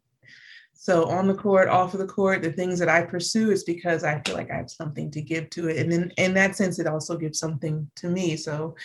So 0.79 1.05
on 1.09 1.27
the 1.27 1.33
court, 1.33 1.69
off 1.69 1.95
of 1.95 1.99
the 1.99 2.05
court, 2.05 2.43
the 2.43 2.51
things 2.51 2.77
that 2.77 2.87
I 2.87 3.01
pursue 3.01 3.49
is 3.49 3.63
because 3.63 4.03
I 4.03 4.21
feel 4.21 4.35
like 4.35 4.51
I 4.51 4.57
have 4.57 4.69
something 4.69 5.09
to 5.09 5.21
give 5.21 5.49
to 5.51 5.69
it. 5.69 5.77
And 5.77 5.91
then 5.91 6.13
in 6.17 6.35
that 6.35 6.55
sense, 6.55 6.77
it 6.77 6.85
also 6.85 7.17
gives 7.17 7.39
something 7.39 7.89
to 7.95 8.09
me. 8.09 8.37
So 8.37 8.75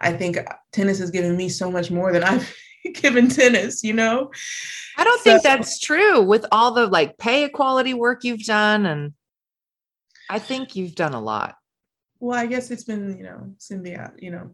I 0.00 0.12
think 0.12 0.38
tennis 0.72 0.98
has 0.98 1.12
given 1.12 1.36
me 1.36 1.48
so 1.48 1.70
much 1.70 1.90
more 1.90 2.12
than 2.12 2.24
I've 2.24 2.52
given 2.94 3.28
tennis, 3.28 3.84
you 3.84 3.92
know? 3.92 4.32
I 4.96 5.04
don't 5.04 5.18
so, 5.18 5.22
think 5.22 5.44
that's 5.44 5.78
true 5.78 6.20
with 6.20 6.44
all 6.50 6.72
the 6.72 6.88
like 6.88 7.16
pay 7.16 7.44
equality 7.44 7.94
work 7.94 8.24
you've 8.24 8.44
done. 8.44 8.84
And 8.84 9.12
I 10.28 10.40
think 10.40 10.74
you've 10.74 10.96
done 10.96 11.14
a 11.14 11.20
lot. 11.20 11.54
Well, 12.18 12.36
I 12.36 12.46
guess 12.46 12.72
it's 12.72 12.84
been, 12.84 13.16
you 13.16 13.24
know, 13.24 13.54
symbiote, 13.58 14.20
you 14.20 14.32
know, 14.32 14.50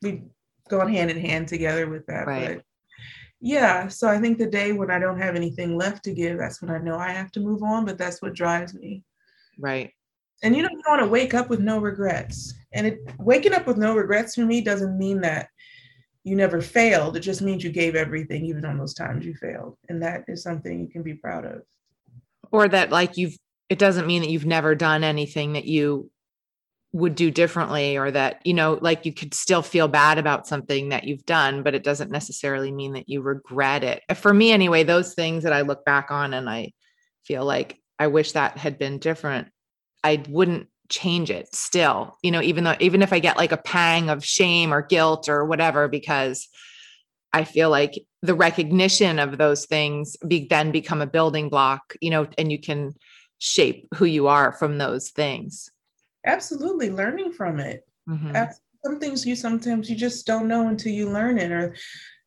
we've 0.00 0.22
gone 0.70 0.90
hand 0.90 1.10
in 1.10 1.20
hand 1.20 1.48
together 1.48 1.86
with 1.86 2.06
that. 2.06 2.26
Right. 2.26 2.56
But 2.56 2.64
yeah 3.40 3.88
so 3.88 4.08
i 4.08 4.18
think 4.18 4.36
the 4.38 4.46
day 4.46 4.72
when 4.72 4.90
i 4.90 4.98
don't 4.98 5.18
have 5.18 5.34
anything 5.34 5.76
left 5.76 6.04
to 6.04 6.12
give 6.12 6.38
that's 6.38 6.60
when 6.60 6.70
i 6.70 6.78
know 6.78 6.96
i 6.96 7.10
have 7.10 7.32
to 7.32 7.40
move 7.40 7.62
on 7.62 7.84
but 7.84 7.96
that's 7.96 8.20
what 8.20 8.34
drives 8.34 8.74
me. 8.74 9.02
Right. 9.60 9.92
And 10.42 10.56
you 10.56 10.62
don't 10.62 10.82
want 10.88 11.02
to 11.02 11.08
wake 11.08 11.34
up 11.34 11.50
with 11.50 11.60
no 11.60 11.78
regrets. 11.78 12.54
And 12.72 12.86
it 12.86 12.98
waking 13.18 13.52
up 13.52 13.66
with 13.66 13.76
no 13.76 13.94
regrets 13.94 14.34
for 14.34 14.44
me 14.44 14.62
doesn't 14.62 14.98
mean 14.98 15.20
that 15.20 15.48
you 16.24 16.34
never 16.34 16.60
failed. 16.60 17.16
It 17.16 17.20
just 17.20 17.42
means 17.42 17.62
you 17.62 17.70
gave 17.70 17.94
everything 17.94 18.44
even 18.46 18.64
on 18.64 18.78
those 18.78 18.94
times 18.94 19.26
you 19.26 19.34
failed. 19.34 19.76
And 19.88 20.02
that 20.02 20.24
is 20.28 20.42
something 20.42 20.80
you 20.80 20.88
can 20.88 21.02
be 21.02 21.14
proud 21.14 21.44
of. 21.44 21.62
Or 22.52 22.68
that 22.68 22.90
like 22.90 23.16
you've 23.16 23.36
it 23.68 23.78
doesn't 23.78 24.06
mean 24.06 24.22
that 24.22 24.30
you've 24.30 24.46
never 24.46 24.74
done 24.74 25.04
anything 25.04 25.52
that 25.52 25.66
you 25.66 26.10
would 26.92 27.14
do 27.14 27.30
differently 27.30 27.96
or 27.96 28.10
that 28.10 28.40
you 28.44 28.52
know 28.52 28.78
like 28.80 29.06
you 29.06 29.12
could 29.12 29.32
still 29.32 29.62
feel 29.62 29.86
bad 29.86 30.18
about 30.18 30.46
something 30.46 30.88
that 30.88 31.04
you've 31.04 31.24
done 31.24 31.62
but 31.62 31.74
it 31.74 31.84
doesn't 31.84 32.10
necessarily 32.10 32.72
mean 32.72 32.94
that 32.94 33.08
you 33.08 33.22
regret 33.22 33.84
it. 33.84 34.02
Uh, 34.08 34.14
for 34.14 34.34
me 34.34 34.50
anyway 34.50 34.82
those 34.82 35.14
things 35.14 35.44
that 35.44 35.52
i 35.52 35.60
look 35.60 35.84
back 35.84 36.10
on 36.10 36.34
and 36.34 36.50
i 36.50 36.72
feel 37.24 37.44
like 37.44 37.78
i 37.98 38.08
wish 38.08 38.32
that 38.32 38.58
had 38.58 38.76
been 38.76 38.98
different 38.98 39.48
i 40.02 40.22
wouldn't 40.28 40.66
change 40.88 41.30
it 41.30 41.54
still 41.54 42.16
you 42.22 42.32
know 42.32 42.42
even 42.42 42.64
though 42.64 42.74
even 42.80 43.02
if 43.02 43.12
i 43.12 43.20
get 43.20 43.36
like 43.36 43.52
a 43.52 43.56
pang 43.56 44.10
of 44.10 44.24
shame 44.24 44.74
or 44.74 44.82
guilt 44.82 45.28
or 45.28 45.44
whatever 45.44 45.86
because 45.86 46.48
i 47.32 47.44
feel 47.44 47.70
like 47.70 47.94
the 48.22 48.34
recognition 48.34 49.18
of 49.18 49.38
those 49.38 49.64
things 49.64 50.16
be, 50.26 50.46
then 50.50 50.72
become 50.72 51.00
a 51.00 51.06
building 51.06 51.48
block 51.48 51.94
you 52.00 52.10
know 52.10 52.26
and 52.36 52.50
you 52.50 52.58
can 52.58 52.92
shape 53.38 53.86
who 53.94 54.04
you 54.04 54.26
are 54.26 54.50
from 54.50 54.78
those 54.78 55.10
things 55.10 55.70
absolutely 56.24 56.90
learning 56.90 57.32
from 57.32 57.60
it. 57.60 57.86
Mm-hmm. 58.08 58.34
some 58.84 58.98
things 58.98 59.26
you 59.26 59.36
sometimes 59.36 59.88
you 59.88 59.94
just 59.94 60.26
don't 60.26 60.48
know 60.48 60.68
until 60.68 60.92
you 60.92 61.08
learn 61.10 61.38
it 61.38 61.52
or 61.52 61.76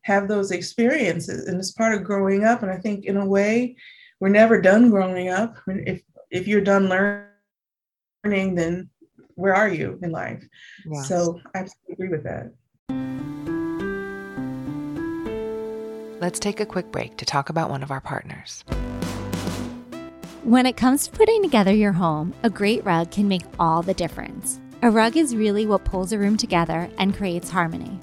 have 0.03 0.27
those 0.27 0.51
experiences 0.51 1.47
and 1.47 1.57
it's 1.57 1.71
part 1.71 1.95
of 1.95 2.03
growing 2.03 2.45
up 2.45 2.61
and 2.61 2.71
i 2.71 2.77
think 2.77 3.05
in 3.05 3.17
a 3.17 3.25
way 3.25 3.75
we're 4.23 4.29
never 4.29 4.61
done 4.61 4.89
growing 4.89 5.27
up. 5.27 5.57
If 5.67 6.01
if 6.31 6.47
you're 6.47 6.61
done 6.61 6.87
learning 6.87 8.55
then 8.55 8.89
where 9.35 9.53
are 9.53 9.67
you 9.67 9.99
in 10.01 10.13
life? 10.13 10.41
Yes. 10.85 11.09
so 11.09 11.41
i 11.53 11.59
absolutely 11.59 11.93
agree 11.93 12.09
with 12.09 12.23
that. 12.23 12.53
Let's 16.21 16.39
take 16.39 16.61
a 16.61 16.65
quick 16.65 16.89
break 16.89 17.17
to 17.17 17.25
talk 17.25 17.49
about 17.49 17.69
one 17.69 17.83
of 17.83 17.91
our 17.91 17.99
partners 17.99 18.63
when 20.43 20.65
it 20.65 20.75
comes 20.75 21.07
to 21.07 21.17
putting 21.17 21.41
together 21.41 21.73
your 21.73 21.93
home, 21.93 22.33
a 22.43 22.49
great 22.49 22.83
rug 22.83 23.11
can 23.11 23.29
make 23.29 23.43
all 23.59 23.81
the 23.81 23.93
difference. 23.93 24.59
A 24.81 24.91
rug 24.91 25.15
is 25.15 25.35
really 25.35 25.65
what 25.65 25.85
pulls 25.85 26.11
a 26.11 26.17
room 26.17 26.35
together 26.35 26.89
and 26.97 27.15
creates 27.15 27.49
harmony. 27.49 27.97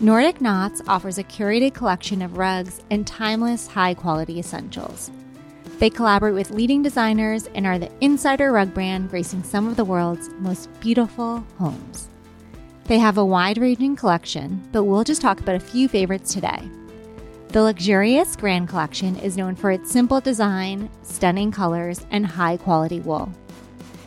Nordic 0.00 0.40
Knots 0.40 0.82
offers 0.88 1.18
a 1.18 1.24
curated 1.24 1.72
collection 1.72 2.20
of 2.20 2.36
rugs 2.36 2.82
and 2.90 3.06
timeless, 3.06 3.68
high 3.68 3.94
quality 3.94 4.40
essentials. 4.40 5.12
They 5.78 5.88
collaborate 5.88 6.34
with 6.34 6.50
leading 6.50 6.82
designers 6.82 7.46
and 7.54 7.64
are 7.64 7.78
the 7.78 7.92
insider 8.00 8.50
rug 8.50 8.74
brand 8.74 9.08
gracing 9.08 9.44
some 9.44 9.68
of 9.68 9.76
the 9.76 9.84
world's 9.84 10.28
most 10.40 10.68
beautiful 10.80 11.46
homes. 11.58 12.08
They 12.86 12.98
have 12.98 13.18
a 13.18 13.24
wide 13.24 13.58
ranging 13.58 13.94
collection, 13.94 14.68
but 14.72 14.82
we'll 14.82 15.04
just 15.04 15.22
talk 15.22 15.38
about 15.38 15.54
a 15.54 15.60
few 15.60 15.88
favorites 15.88 16.34
today. 16.34 16.68
The 17.48 17.62
luxurious 17.62 18.36
Grand 18.36 18.68
Collection 18.68 19.16
is 19.16 19.36
known 19.36 19.54
for 19.54 19.70
its 19.70 19.90
simple 19.90 20.20
design, 20.20 20.90
stunning 21.02 21.52
colors, 21.52 22.04
and 22.10 22.26
high 22.26 22.56
quality 22.56 23.00
wool. 23.00 23.32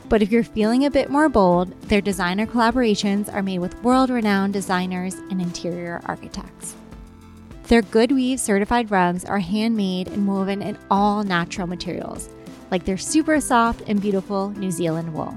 But 0.07 0.21
if 0.21 0.31
you're 0.31 0.43
feeling 0.43 0.85
a 0.85 0.91
bit 0.91 1.09
more 1.09 1.29
bold, 1.29 1.69
their 1.83 2.01
designer 2.01 2.45
collaborations 2.45 3.33
are 3.33 3.41
made 3.41 3.59
with 3.59 3.81
world 3.81 4.09
renowned 4.09 4.53
designers 4.53 5.15
and 5.31 5.41
interior 5.41 6.01
architects. 6.05 6.75
Their 7.63 7.81
GoodWeave 7.81 8.39
certified 8.39 8.91
rugs 8.91 9.23
are 9.25 9.39
handmade 9.39 10.09
and 10.09 10.27
woven 10.27 10.61
in 10.61 10.77
all 10.91 11.23
natural 11.23 11.65
materials, 11.65 12.29
like 12.71 12.85
their 12.85 12.97
super 12.97 13.39
soft 13.39 13.81
and 13.87 14.01
beautiful 14.01 14.49
New 14.51 14.69
Zealand 14.69 15.13
wool. 15.13 15.33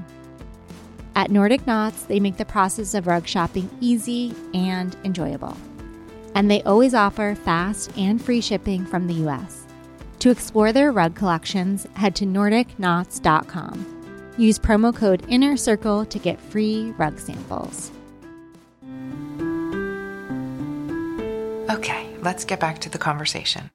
At 1.14 1.30
Nordic 1.30 1.66
Knots, 1.66 2.02
they 2.02 2.21
make 2.21 2.37
the 2.37 2.44
process 2.44 2.94
of 2.94 3.06
rug 3.06 3.26
shopping 3.26 3.71
easy 3.80 4.35
and 4.54 4.97
enjoyable 5.04 5.56
and 6.35 6.51
they 6.51 6.62
always 6.62 6.95
offer 6.95 7.35
fast 7.35 7.97
and 7.97 8.23
free 8.23 8.41
shipping 8.41 8.85
from 8.85 9.07
the 9.07 9.29
US. 9.29 9.67
To 10.21 10.31
explore 10.31 10.73
their 10.73 10.93
rug 10.93 11.15
collections, 11.15 11.87
head 11.95 12.15
to 12.17 12.25
NordicKnots.com. 12.25 14.35
Use 14.39 14.59
promo 14.59 14.95
code 14.95 15.25
Inner 15.29 15.57
Circle 15.57 16.07
to 16.07 16.19
get 16.19 16.41
free 16.41 16.95
rug 16.97 17.19
samples. 17.19 17.91
Okay, 21.71 22.15
let's 22.23 22.45
get 22.45 22.61
back 22.61 22.81
to 22.81 22.91
the 22.91 22.99
conversation. 22.99 23.71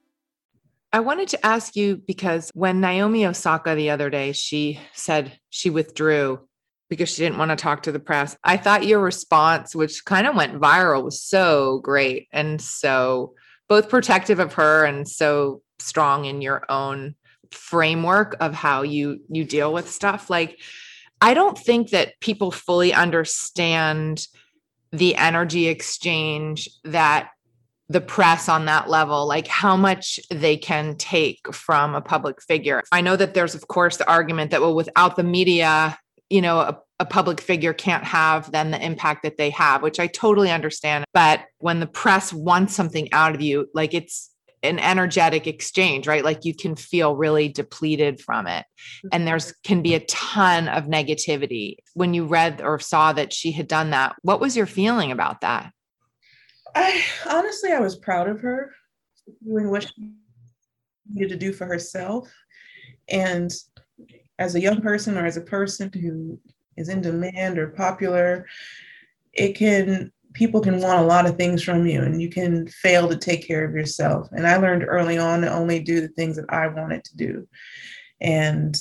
I 0.92 1.00
wanted 1.00 1.28
to 1.28 1.46
ask 1.46 1.76
you 1.76 1.96
because 1.96 2.50
when 2.54 2.80
Naomi 2.80 3.26
Osaka 3.26 3.74
the 3.74 3.90
other 3.90 4.08
day, 4.08 4.32
she 4.32 4.80
said 4.94 5.38
she 5.50 5.68
withdrew 5.68 6.40
because 6.88 7.08
she 7.08 7.22
didn't 7.22 7.38
want 7.38 7.50
to 7.50 7.56
talk 7.56 7.82
to 7.82 7.92
the 7.92 8.00
press. 8.00 8.36
I 8.44 8.56
thought 8.56 8.86
your 8.86 9.00
response, 9.00 9.74
which 9.74 10.04
kind 10.04 10.26
of 10.26 10.34
went 10.34 10.60
viral, 10.60 11.04
was 11.04 11.20
so 11.20 11.80
great 11.80 12.28
and 12.32 12.60
so 12.60 13.34
both 13.68 13.88
protective 13.88 14.38
of 14.38 14.54
her 14.54 14.84
and 14.84 15.06
so 15.06 15.62
strong 15.78 16.24
in 16.24 16.40
your 16.40 16.64
own 16.68 17.14
framework 17.50 18.36
of 18.40 18.54
how 18.54 18.82
you 18.82 19.20
you 19.28 19.44
deal 19.44 19.72
with 19.72 19.88
stuff. 19.90 20.28
Like 20.28 20.58
I 21.20 21.34
don't 21.34 21.58
think 21.58 21.90
that 21.90 22.18
people 22.20 22.50
fully 22.50 22.92
understand 22.92 24.26
the 24.92 25.16
energy 25.16 25.68
exchange 25.68 26.68
that 26.84 27.30
the 27.90 28.00
press 28.00 28.48
on 28.48 28.66
that 28.66 28.90
level, 28.90 29.26
like 29.26 29.46
how 29.46 29.76
much 29.76 30.20
they 30.30 30.56
can 30.56 30.94
take 30.96 31.52
from 31.54 31.94
a 31.94 32.00
public 32.00 32.42
figure. 32.42 32.82
I 32.92 33.00
know 33.00 33.16
that 33.16 33.32
there's, 33.32 33.54
of 33.54 33.66
course, 33.66 33.96
the 33.96 34.08
argument 34.08 34.50
that, 34.50 34.60
well, 34.60 34.74
without 34.74 35.16
the 35.16 35.22
media, 35.22 35.98
you 36.30 36.42
know 36.42 36.60
a, 36.60 36.78
a, 37.00 37.04
public 37.04 37.40
figure 37.40 37.72
can't 37.72 38.04
have 38.04 38.50
then 38.52 38.70
the 38.70 38.84
impact 38.84 39.22
that 39.22 39.38
they 39.38 39.50
have 39.50 39.82
which 39.82 40.00
i 40.00 40.06
totally 40.06 40.50
understand. 40.50 41.04
But 41.14 41.44
when 41.58 41.80
the 41.80 41.86
press 41.86 42.32
wants 42.32 42.74
something 42.74 43.12
out 43.12 43.34
of 43.34 43.40
you 43.40 43.68
like 43.74 43.94
it's 43.94 44.30
an 44.62 44.80
energetic 44.80 45.46
exchange 45.46 46.06
right? 46.06 46.24
Like 46.24 46.44
you 46.44 46.54
can 46.54 46.74
feel 46.74 47.14
really 47.14 47.48
depleted 47.48 48.20
from 48.20 48.46
it. 48.48 48.64
Mm-hmm. 48.66 49.08
And 49.12 49.26
there's 49.26 49.52
can 49.62 49.82
be 49.82 49.94
a 49.94 50.04
ton 50.06 50.68
of 50.68 50.84
negativity. 50.84 51.76
When 51.94 52.12
you 52.12 52.26
read 52.26 52.60
or 52.60 52.80
saw 52.80 53.12
that 53.12 53.32
she 53.32 53.52
had 53.52 53.68
done 53.68 53.90
that 53.90 54.16
what 54.22 54.40
was 54.40 54.56
your 54.56 54.66
feeling 54.66 55.12
about 55.12 55.40
that? 55.42 55.72
I 56.74 57.02
honestly 57.28 57.72
i 57.72 57.80
was 57.80 57.96
proud 57.96 58.28
of 58.28 58.40
her 58.40 58.72
doing 59.44 59.70
what 59.70 59.84
she 59.84 60.12
needed 61.10 61.30
to 61.30 61.36
do 61.36 61.52
for 61.52 61.66
herself. 61.66 62.28
And 63.08 63.50
as 64.38 64.54
a 64.54 64.60
young 64.60 64.80
person 64.80 65.16
or 65.18 65.26
as 65.26 65.36
a 65.36 65.42
person 65.42 65.90
who 65.92 66.38
is 66.76 66.88
in 66.88 67.00
demand 67.00 67.58
or 67.58 67.68
popular, 67.68 68.46
it 69.32 69.54
can 69.54 70.12
people 70.34 70.60
can 70.60 70.80
want 70.80 71.00
a 71.00 71.06
lot 71.06 71.26
of 71.26 71.36
things 71.36 71.62
from 71.62 71.86
you 71.86 72.02
and 72.02 72.22
you 72.22 72.28
can 72.28 72.66
fail 72.68 73.08
to 73.08 73.16
take 73.16 73.46
care 73.46 73.64
of 73.64 73.74
yourself. 73.74 74.28
And 74.32 74.46
I 74.46 74.56
learned 74.56 74.84
early 74.86 75.18
on 75.18 75.40
to 75.40 75.52
only 75.52 75.80
do 75.80 76.00
the 76.00 76.08
things 76.08 76.36
that 76.36 76.44
I 76.48 76.68
wanted 76.68 77.02
to 77.04 77.16
do. 77.16 77.48
And 78.20 78.76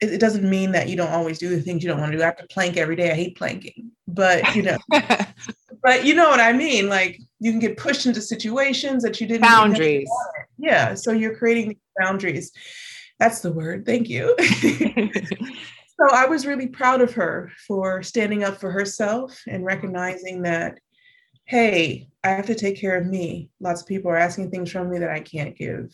it, 0.00 0.14
it 0.14 0.20
doesn't 0.20 0.48
mean 0.48 0.72
that 0.72 0.88
you 0.88 0.96
don't 0.96 1.12
always 1.12 1.38
do 1.38 1.48
the 1.48 1.60
things 1.60 1.82
you 1.82 1.88
don't 1.88 2.00
want 2.00 2.12
to 2.12 2.18
do. 2.18 2.22
I 2.22 2.26
have 2.26 2.38
to 2.38 2.46
plank 2.48 2.76
every 2.76 2.96
day. 2.96 3.10
I 3.10 3.14
hate 3.14 3.36
planking, 3.36 3.92
but 4.08 4.56
you 4.56 4.62
know, 4.62 4.78
but 5.82 6.04
you 6.04 6.14
know 6.14 6.28
what 6.28 6.40
I 6.40 6.52
mean? 6.52 6.88
Like 6.88 7.20
you 7.38 7.50
can 7.50 7.60
get 7.60 7.76
pushed 7.76 8.06
into 8.06 8.20
situations 8.20 9.02
that 9.02 9.20
you 9.20 9.26
didn't 9.26 9.42
boundaries. 9.42 10.10
Yeah. 10.58 10.94
So 10.94 11.12
you're 11.12 11.36
creating 11.36 11.76
boundaries. 11.98 12.50
That's 13.18 13.40
the 13.40 13.52
word. 13.52 13.86
Thank 13.86 14.08
you. 14.08 14.36
so 14.40 16.08
I 16.12 16.26
was 16.26 16.46
really 16.46 16.68
proud 16.68 17.00
of 17.00 17.12
her 17.14 17.50
for 17.66 18.02
standing 18.02 18.44
up 18.44 18.58
for 18.58 18.70
herself 18.70 19.40
and 19.46 19.64
recognizing 19.64 20.42
that, 20.42 20.78
hey, 21.46 22.08
I 22.24 22.30
have 22.30 22.46
to 22.46 22.54
take 22.56 22.78
care 22.78 22.98
of 22.98 23.06
me. 23.06 23.48
Lots 23.60 23.82
of 23.82 23.86
people 23.86 24.10
are 24.10 24.16
asking 24.16 24.50
things 24.50 24.70
from 24.70 24.90
me 24.90 24.98
that 24.98 25.10
I 25.10 25.20
can't 25.20 25.56
give. 25.56 25.92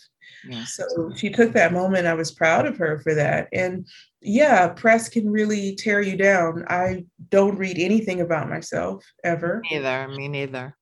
Yeah. 0.48 0.64
So 0.64 1.12
she 1.14 1.28
took 1.28 1.52
that 1.52 1.74
moment. 1.74 2.06
I 2.06 2.14
was 2.14 2.32
proud 2.32 2.66
of 2.66 2.78
her 2.78 3.00
for 3.00 3.14
that. 3.14 3.48
And 3.52 3.86
yeah, 4.22 4.68
press 4.68 5.08
can 5.08 5.30
really 5.30 5.76
tear 5.76 6.00
you 6.00 6.16
down. 6.16 6.64
I 6.68 7.04
don't 7.28 7.58
read 7.58 7.78
anything 7.78 8.22
about 8.22 8.48
myself 8.48 9.04
ever. 9.24 9.62
Neither, 9.70 10.08
me 10.08 10.28
neither. 10.28 10.74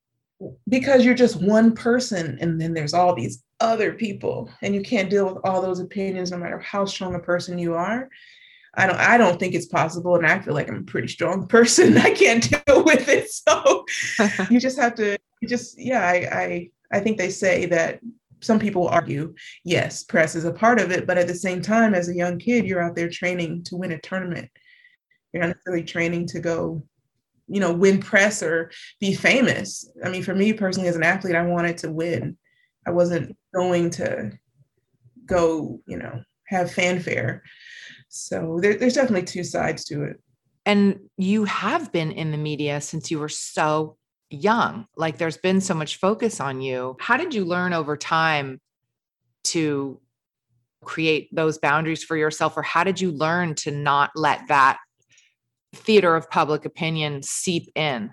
Because 0.69 1.05
you're 1.05 1.15
just 1.15 1.43
one 1.43 1.75
person, 1.75 2.39
and 2.41 2.59
then 2.59 2.73
there's 2.73 2.95
all 2.95 3.15
these 3.15 3.43
other 3.61 3.93
people, 3.93 4.51
and 4.63 4.75
you 4.75 4.83
can't 4.83 5.11
deal 5.11 5.27
with 5.27 5.45
all 5.45 5.63
those 5.63 5.81
opinions, 5.81 6.31
no 6.31 6.39
matter 6.39 6.59
how 6.59 6.85
strong 6.85 7.15
a 7.15 7.21
person 7.21 7.59
you 7.59 7.75
are. 7.75 8.09
I 8.75 8.87
don't 8.87 8.99
I 8.99 9.19
don't 9.19 9.39
think 9.39 9.55
it's 9.55 9.67
possible. 9.67 10.17
And 10.17 10.27
I 10.27 10.39
feel 10.41 10.55
like 10.55 10.69
I'm 10.69 10.77
a 10.77 10.83
pretty 10.83 11.09
strong 11.09 11.47
person. 11.49 11.97
I 11.99 12.13
can't 12.13 12.49
deal 12.67 12.85
with 12.85 13.09
it. 13.09 13.29
So 13.31 13.85
you 14.51 14.61
just 14.61 14.79
have 14.79 14.95
to 14.97 15.17
you 15.41 15.49
just 15.49 15.79
yeah, 15.79 16.07
I 16.07 16.15
I 16.15 16.71
I 16.93 17.01
think 17.01 17.17
they 17.17 17.31
say 17.31 17.67
that 17.67 18.01
some 18.41 18.59
people 18.59 18.89
argue, 18.89 19.35
yes, 19.65 20.05
press 20.05 20.35
is 20.35 20.45
a 20.45 20.53
part 20.53 20.81
of 20.81 20.91
it, 20.91 21.07
but 21.07 21.19
at 21.19 21.27
the 21.27 21.35
same 21.35 21.61
time, 21.61 21.95
as 21.95 22.09
a 22.09 22.15
young 22.15 22.39
kid, 22.39 22.65
you're 22.65 22.83
out 22.83 22.97
there 22.97 23.09
training 23.09 23.65
to 23.65 23.77
win 23.77 23.93
a 23.93 24.01
tournament. 24.01 24.51
You're 25.33 25.43
not 25.43 25.49
necessarily 25.49 25.85
training 25.85 26.27
to 26.29 26.41
go, 26.41 26.83
you 27.49 27.61
know, 27.61 27.73
win 27.73 28.01
press 28.01 28.43
or 28.43 28.71
be 28.99 29.15
famous. 29.15 29.91
I 30.05 30.09
mean, 30.09 30.23
for 30.23 30.35
me 30.35 30.53
personally, 30.53 30.89
as 30.89 30.97
an 30.97 31.03
athlete, 31.03 31.37
I 31.37 31.47
wanted 31.47 31.79
to 31.79 31.93
win. 31.93 32.37
I 32.87 32.91
wasn't 32.91 33.37
going 33.55 33.91
to 33.91 34.33
go, 35.27 35.81
you 35.87 35.99
know, 35.99 36.23
have 36.49 36.73
fanfare. 36.73 37.43
So 38.09 38.59
there, 38.61 38.75
there's 38.75 38.95
definitely 38.95 39.25
two 39.27 39.45
sides 39.45 39.85
to 39.87 40.03
it. 40.03 40.21
And 40.67 40.99
you 41.17 41.45
have 41.45 41.93
been 41.93 42.13
in 42.13 42.33
the 42.33 42.37
media 42.37 42.81
since 42.81 43.11
you 43.11 43.19
were 43.19 43.29
so 43.29 43.97
young. 44.31 44.87
Like 44.97 45.19
there's 45.19 45.37
been 45.37 45.61
so 45.61 45.75
much 45.75 45.97
focus 45.97 46.41
on 46.41 46.61
you. 46.61 46.97
How 47.01 47.17
did 47.17 47.35
you 47.35 47.45
learn 47.45 47.73
over 47.73 47.97
time 47.97 48.61
to 49.45 50.01
create 50.85 51.29
those 51.35 51.59
boundaries 51.59 52.05
for 52.05 52.17
yourself? 52.17 52.57
Or 52.57 52.63
how 52.63 52.85
did 52.85 53.01
you 53.01 53.11
learn 53.11 53.55
to 53.57 53.71
not 53.71 54.11
let 54.15 54.49
that 54.49 54.79
theater 55.75 56.17
of 56.17 56.31
public 56.31 56.65
opinion 56.65 57.23
seep 57.23 57.71
in? 57.75 58.11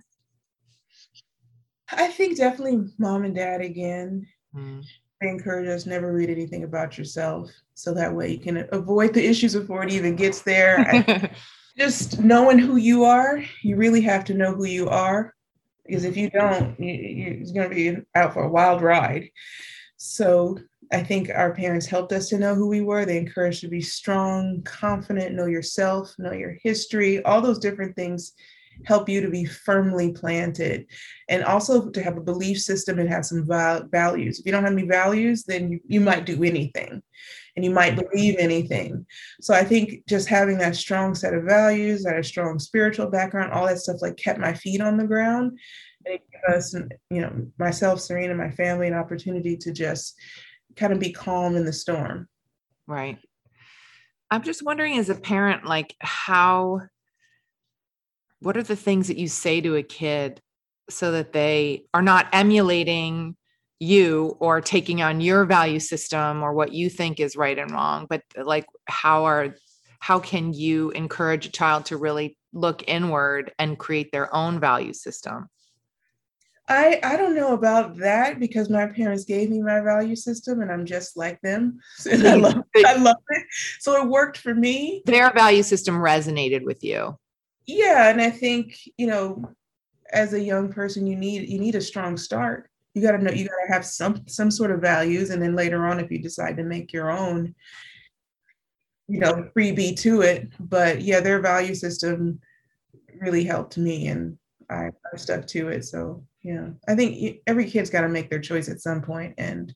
I 1.91 2.07
think 2.07 2.37
definitely 2.37 2.89
mom 2.97 3.23
and 3.23 3.35
dad 3.35 3.61
again. 3.61 4.27
Mm. 4.55 4.83
They 5.21 5.29
encourage 5.29 5.67
us 5.67 5.85
never 5.85 6.13
read 6.13 6.29
anything 6.29 6.63
about 6.63 6.97
yourself. 6.97 7.49
So 7.73 7.93
that 7.93 8.13
way 8.13 8.31
you 8.31 8.39
can 8.39 8.67
avoid 8.71 9.13
the 9.13 9.25
issues 9.25 9.55
before 9.55 9.83
it 9.83 9.91
even 9.91 10.15
gets 10.15 10.41
there. 10.41 11.31
just 11.77 12.19
knowing 12.19 12.59
who 12.59 12.77
you 12.77 13.03
are, 13.03 13.43
you 13.63 13.75
really 13.75 14.01
have 14.01 14.25
to 14.25 14.33
know 14.33 14.53
who 14.53 14.65
you 14.65 14.89
are 14.89 15.33
because 15.87 16.03
if 16.03 16.17
you 16.17 16.29
don't, 16.29 16.79
you, 16.79 16.93
you, 16.93 17.37
it's 17.41 17.51
going 17.51 17.69
to 17.69 17.75
be 17.75 17.97
out 18.15 18.33
for 18.33 18.43
a 18.43 18.49
wild 18.49 18.81
ride. 18.81 19.29
So 19.95 20.59
I 20.91 21.01
think 21.01 21.29
our 21.33 21.53
parents 21.53 21.85
helped 21.85 22.11
us 22.11 22.29
to 22.29 22.37
know 22.37 22.55
who 22.55 22.67
we 22.67 22.81
were. 22.81 23.05
They 23.05 23.17
encouraged 23.17 23.61
to 23.61 23.67
be 23.67 23.81
strong, 23.81 24.61
confident, 24.63 25.35
know 25.35 25.45
yourself, 25.45 26.13
know 26.17 26.33
your 26.33 26.57
history, 26.61 27.23
all 27.23 27.41
those 27.41 27.59
different 27.59 27.95
things 27.95 28.33
help 28.85 29.09
you 29.09 29.21
to 29.21 29.29
be 29.29 29.45
firmly 29.45 30.11
planted 30.11 30.85
and 31.29 31.43
also 31.43 31.89
to 31.89 32.03
have 32.03 32.17
a 32.17 32.21
belief 32.21 32.61
system 32.61 32.99
and 32.99 33.09
have 33.09 33.25
some 33.25 33.45
values. 33.45 34.39
If 34.39 34.45
you 34.45 34.51
don't 34.51 34.63
have 34.63 34.73
any 34.73 34.87
values, 34.87 35.43
then 35.43 35.71
you, 35.71 35.79
you 35.85 36.01
might 36.01 36.25
do 36.25 36.43
anything 36.43 37.01
and 37.55 37.65
you 37.65 37.71
might 37.71 37.95
believe 37.95 38.35
anything. 38.37 39.05
So 39.41 39.53
I 39.53 39.63
think 39.63 40.05
just 40.07 40.27
having 40.27 40.59
that 40.59 40.75
strong 40.75 41.15
set 41.15 41.33
of 41.33 41.43
values, 41.43 42.03
that 42.03 42.17
a 42.17 42.23
strong 42.23 42.59
spiritual 42.59 43.07
background, 43.07 43.51
all 43.51 43.65
that 43.65 43.79
stuff 43.79 44.01
like 44.01 44.15
kept 44.15 44.39
my 44.39 44.53
feet 44.53 44.79
on 44.79 44.97
the 44.97 45.07
ground. 45.07 45.57
And 46.05 46.15
it 46.15 46.21
gave 46.31 46.55
us, 46.55 46.73
you 47.09 47.21
know, 47.21 47.47
myself, 47.57 47.99
Serena, 47.99 48.35
my 48.35 48.51
family, 48.51 48.87
an 48.87 48.93
opportunity 48.93 49.57
to 49.57 49.71
just 49.73 50.15
kind 50.75 50.93
of 50.93 50.99
be 50.99 51.11
calm 51.11 51.55
in 51.55 51.65
the 51.65 51.73
storm. 51.73 52.29
Right. 52.85 53.17
I'm 54.29 54.43
just 54.43 54.63
wondering 54.63 54.99
as 54.99 55.09
a 55.09 55.15
parent, 55.15 55.65
like 55.65 55.95
how, 55.99 56.81
what 58.39 58.57
are 58.57 58.61
mm. 58.61 58.67
the 58.67 58.75
things 58.75 59.07
that 59.07 59.17
you 59.17 59.27
say 59.27 59.61
to 59.61 59.75
a 59.75 59.83
kid 59.83 60.41
so 60.89 61.11
that 61.11 61.33
they 61.33 61.85
are 61.93 62.01
not 62.01 62.27
emulating 62.31 63.35
you 63.79 64.35
or 64.39 64.61
taking 64.61 65.01
on 65.01 65.21
your 65.21 65.45
value 65.45 65.79
system 65.79 66.41
or 66.41 66.53
what 66.53 66.73
you 66.73 66.89
think 66.89 67.19
is 67.19 67.35
right 67.35 67.59
and 67.59 67.71
wrong 67.71 68.07
but 68.09 68.23
like 68.35 68.65
how 68.85 69.25
are 69.25 69.55
how 69.99 70.19
can 70.19 70.53
you 70.53 70.89
encourage 70.91 71.45
a 71.45 71.51
child 71.51 71.85
to 71.85 71.97
really 71.97 72.37
look 72.53 72.83
inward 72.87 73.51
and 73.59 73.77
create 73.77 74.11
their 74.11 74.33
own 74.35 74.59
value 74.59 74.93
system 74.93 75.47
I, 76.69 76.99
I 77.01 77.15
don't 77.15 77.35
know 77.35 77.53
about 77.53 77.95
that 77.97 78.39
because 78.39 78.69
my 78.69 78.87
parents 78.87 79.23
gave 79.23 79.49
me 79.49 79.61
my 79.61 79.79
value 79.79 80.17
system 80.17 80.61
and 80.61 80.69
I'm 80.69 80.85
just 80.85 81.15
like 81.15 81.39
them. 81.41 81.79
And 82.11 82.27
I 82.27 82.35
love, 82.35 82.61
it. 82.73 82.85
I 82.85 82.95
love 82.97 83.15
it. 83.29 83.45
So 83.79 84.01
it 84.01 84.09
worked 84.09 84.37
for 84.37 84.53
me. 84.53 85.01
Their 85.05 85.31
value 85.31 85.63
system 85.63 85.95
resonated 85.95 86.65
with 86.65 86.83
you. 86.83 87.17
Yeah. 87.67 88.09
And 88.09 88.21
I 88.21 88.29
think, 88.31 88.79
you 88.97 89.07
know, 89.07 89.51
as 90.11 90.33
a 90.33 90.41
young 90.41 90.71
person, 90.71 91.05
you 91.05 91.17
need 91.17 91.49
you 91.49 91.59
need 91.59 91.75
a 91.75 91.81
strong 91.81 92.15
start. 92.17 92.69
You 92.93 93.01
got 93.01 93.11
to 93.11 93.23
know 93.23 93.31
you 93.31 93.47
got 93.47 93.67
to 93.67 93.73
have 93.73 93.85
some 93.85 94.27
some 94.27 94.49
sort 94.49 94.71
of 94.71 94.81
values 94.81 95.29
and 95.29 95.41
then 95.41 95.55
later 95.55 95.85
on 95.85 95.99
if 95.99 96.09
you 96.09 96.19
decide 96.19 96.57
to 96.57 96.63
make 96.63 96.93
your 96.93 97.11
own 97.11 97.53
you 99.07 99.19
know 99.19 99.49
freebie 99.55 99.97
to 99.97 100.21
it. 100.21 100.47
But 100.59 101.01
yeah 101.01 101.19
their 101.19 101.41
value 101.41 101.75
system 101.75 102.39
really 103.19 103.43
helped 103.43 103.77
me 103.77 104.07
and 104.07 104.37
I, 104.69 104.91
stuck 105.15 105.45
to 105.47 105.69
it. 105.69 105.85
So 105.85 106.23
yeah 106.43 106.69
i 106.87 106.95
think 106.95 107.39
every 107.47 107.69
kid's 107.69 107.89
got 107.89 108.01
to 108.01 108.09
make 108.09 108.29
their 108.29 108.39
choice 108.39 108.69
at 108.69 108.79
some 108.79 109.01
point. 109.01 109.33
And 109.37 109.73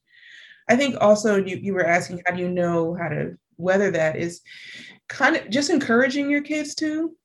i 0.69 0.75
think 0.75 0.95
also 1.01 1.35
you, 1.35 1.57
you 1.57 1.73
were 1.73 1.85
asking 1.85 2.21
how 2.25 2.33
do 2.35 2.41
you 2.41 2.49
know 2.49 2.95
how 2.95 3.09
to 3.09 3.37
weather 3.57 3.91
that? 3.91 4.15
Is 4.15 4.41
kind 5.07 5.35
of 5.35 5.49
just 5.49 5.69
encouraging 5.69 6.29
your 6.29 6.41
kids 6.41 6.75
to 6.75 7.15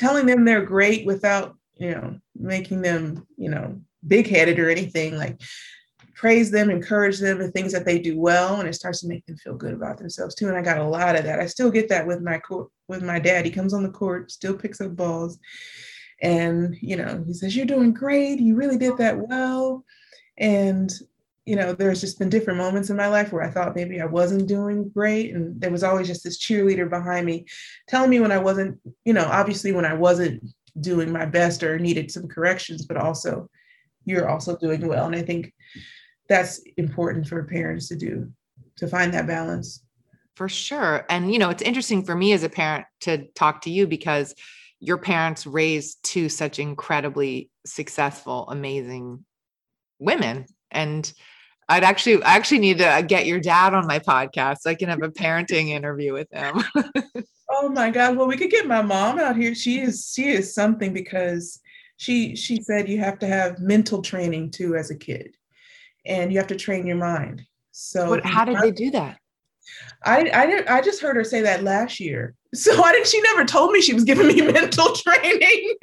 telling 0.00 0.24
them 0.24 0.44
they're 0.44 0.64
great 0.64 1.04
without 1.04 1.56
you 1.76 1.90
know 1.90 2.18
making 2.34 2.80
them 2.80 3.26
you 3.36 3.50
know 3.50 3.78
big 4.06 4.26
headed 4.26 4.58
or 4.58 4.70
anything 4.70 5.14
like 5.16 5.38
praise 6.14 6.50
them 6.50 6.70
encourage 6.70 7.18
them 7.18 7.38
the 7.38 7.50
things 7.50 7.72
that 7.72 7.84
they 7.84 7.98
do 7.98 8.18
well 8.18 8.60
and 8.60 8.68
it 8.68 8.74
starts 8.74 9.00
to 9.00 9.08
make 9.08 9.24
them 9.26 9.36
feel 9.36 9.54
good 9.54 9.74
about 9.74 9.98
themselves 9.98 10.34
too. 10.34 10.48
And 10.48 10.56
i 10.56 10.62
got 10.62 10.78
a 10.78 10.84
lot 10.84 11.16
of 11.16 11.24
that. 11.24 11.40
I 11.40 11.46
still 11.46 11.70
get 11.70 11.88
that 11.90 12.06
with 12.06 12.20
my 12.20 12.38
court 12.38 12.68
with 12.88 13.02
my 13.02 13.18
dad. 13.18 13.44
He 13.44 13.50
comes 13.50 13.72
on 13.72 13.82
the 13.82 13.90
court 13.90 14.30
still 14.30 14.54
picks 14.54 14.80
up 14.80 14.96
balls 14.96 15.38
and 16.22 16.76
you 16.80 16.96
know 16.96 17.22
he 17.26 17.34
says 17.34 17.54
you're 17.54 17.66
doing 17.66 17.92
great. 17.92 18.40
You 18.40 18.54
really 18.54 18.78
did 18.78 18.96
that 18.96 19.18
well. 19.18 19.84
And 20.38 20.90
you 21.46 21.56
know 21.56 21.72
there's 21.72 22.00
just 22.00 22.18
been 22.18 22.28
different 22.28 22.58
moments 22.58 22.90
in 22.90 22.96
my 22.96 23.08
life 23.08 23.32
where 23.32 23.42
i 23.42 23.50
thought 23.50 23.74
maybe 23.74 24.00
i 24.00 24.06
wasn't 24.06 24.46
doing 24.46 24.88
great 24.90 25.34
and 25.34 25.60
there 25.60 25.70
was 25.70 25.82
always 25.82 26.06
just 26.06 26.22
this 26.22 26.38
cheerleader 26.38 26.88
behind 26.88 27.24
me 27.26 27.46
telling 27.88 28.10
me 28.10 28.20
when 28.20 28.32
i 28.32 28.38
wasn't 28.38 28.78
you 29.04 29.12
know 29.12 29.24
obviously 29.30 29.72
when 29.72 29.86
i 29.86 29.94
wasn't 29.94 30.42
doing 30.80 31.10
my 31.10 31.24
best 31.24 31.62
or 31.62 31.78
needed 31.78 32.10
some 32.10 32.28
corrections 32.28 32.84
but 32.84 32.96
also 32.96 33.48
you're 34.04 34.28
also 34.28 34.56
doing 34.56 34.86
well. 34.86 35.06
And 35.06 35.16
I 35.16 35.22
think 35.22 35.52
that's 36.28 36.60
important 36.76 37.26
for 37.28 37.42
parents 37.44 37.88
to 37.88 37.96
do, 37.96 38.30
to 38.76 38.88
find 38.88 39.12
that 39.14 39.26
balance. 39.26 39.82
For 40.36 40.48
sure. 40.48 41.04
And, 41.10 41.32
you 41.32 41.38
know, 41.38 41.50
it's 41.50 41.62
interesting 41.62 42.04
for 42.04 42.14
me 42.14 42.32
as 42.32 42.42
a 42.42 42.48
parent 42.48 42.86
to 43.00 43.26
talk 43.34 43.62
to 43.62 43.70
you 43.70 43.86
because 43.86 44.34
your 44.78 44.98
parents 44.98 45.46
raised 45.46 46.02
two 46.02 46.28
such 46.28 46.58
incredibly 46.58 47.50
successful, 47.66 48.48
amazing 48.48 49.24
women. 49.98 50.46
And 50.70 51.12
I'd 51.68 51.84
actually, 51.84 52.22
I 52.22 52.34
actually 52.36 52.58
need 52.58 52.78
to 52.78 52.86
uh, 52.86 53.02
get 53.02 53.26
your 53.26 53.40
dad 53.40 53.74
on 53.74 53.86
my 53.86 53.98
podcast 53.98 54.58
so 54.60 54.70
I 54.70 54.74
can 54.74 54.88
have 54.88 55.02
a 55.02 55.08
parenting 55.08 55.68
interview 55.68 56.12
with 56.12 56.30
him. 56.32 56.62
oh 57.50 57.68
my 57.68 57.90
God. 57.90 58.16
Well, 58.16 58.26
we 58.26 58.36
could 58.36 58.50
get 58.50 58.66
my 58.66 58.82
mom 58.82 59.18
out 59.18 59.36
here. 59.36 59.54
She 59.54 59.80
is, 59.80 60.12
she 60.14 60.28
is 60.28 60.54
something 60.54 60.92
because 60.92 61.60
she 62.00 62.34
she 62.34 62.62
said 62.62 62.88
you 62.88 62.98
have 62.98 63.18
to 63.18 63.26
have 63.26 63.60
mental 63.60 64.00
training 64.00 64.50
too 64.50 64.74
as 64.74 64.90
a 64.90 64.96
kid 64.96 65.36
and 66.06 66.32
you 66.32 66.38
have 66.38 66.46
to 66.46 66.56
train 66.56 66.86
your 66.86 66.96
mind 66.96 67.44
so 67.72 68.08
what, 68.08 68.24
how 68.24 68.42
did 68.42 68.56
they 68.62 68.70
do 68.70 68.90
that 68.90 69.18
I 70.02 70.30
I 70.32 70.46
didn't 70.46 70.68
I 70.68 70.80
just 70.80 71.02
heard 71.02 71.16
her 71.16 71.24
say 71.24 71.42
that 71.42 71.62
last 71.62 72.00
year. 72.00 72.34
So 72.52 72.80
why 72.80 72.90
didn't 72.90 73.06
she 73.06 73.20
never 73.20 73.44
told 73.44 73.70
me 73.70 73.80
she 73.80 73.94
was 73.94 74.02
giving 74.02 74.26
me 74.26 74.40
mental 74.52 74.92
training. 74.92 75.74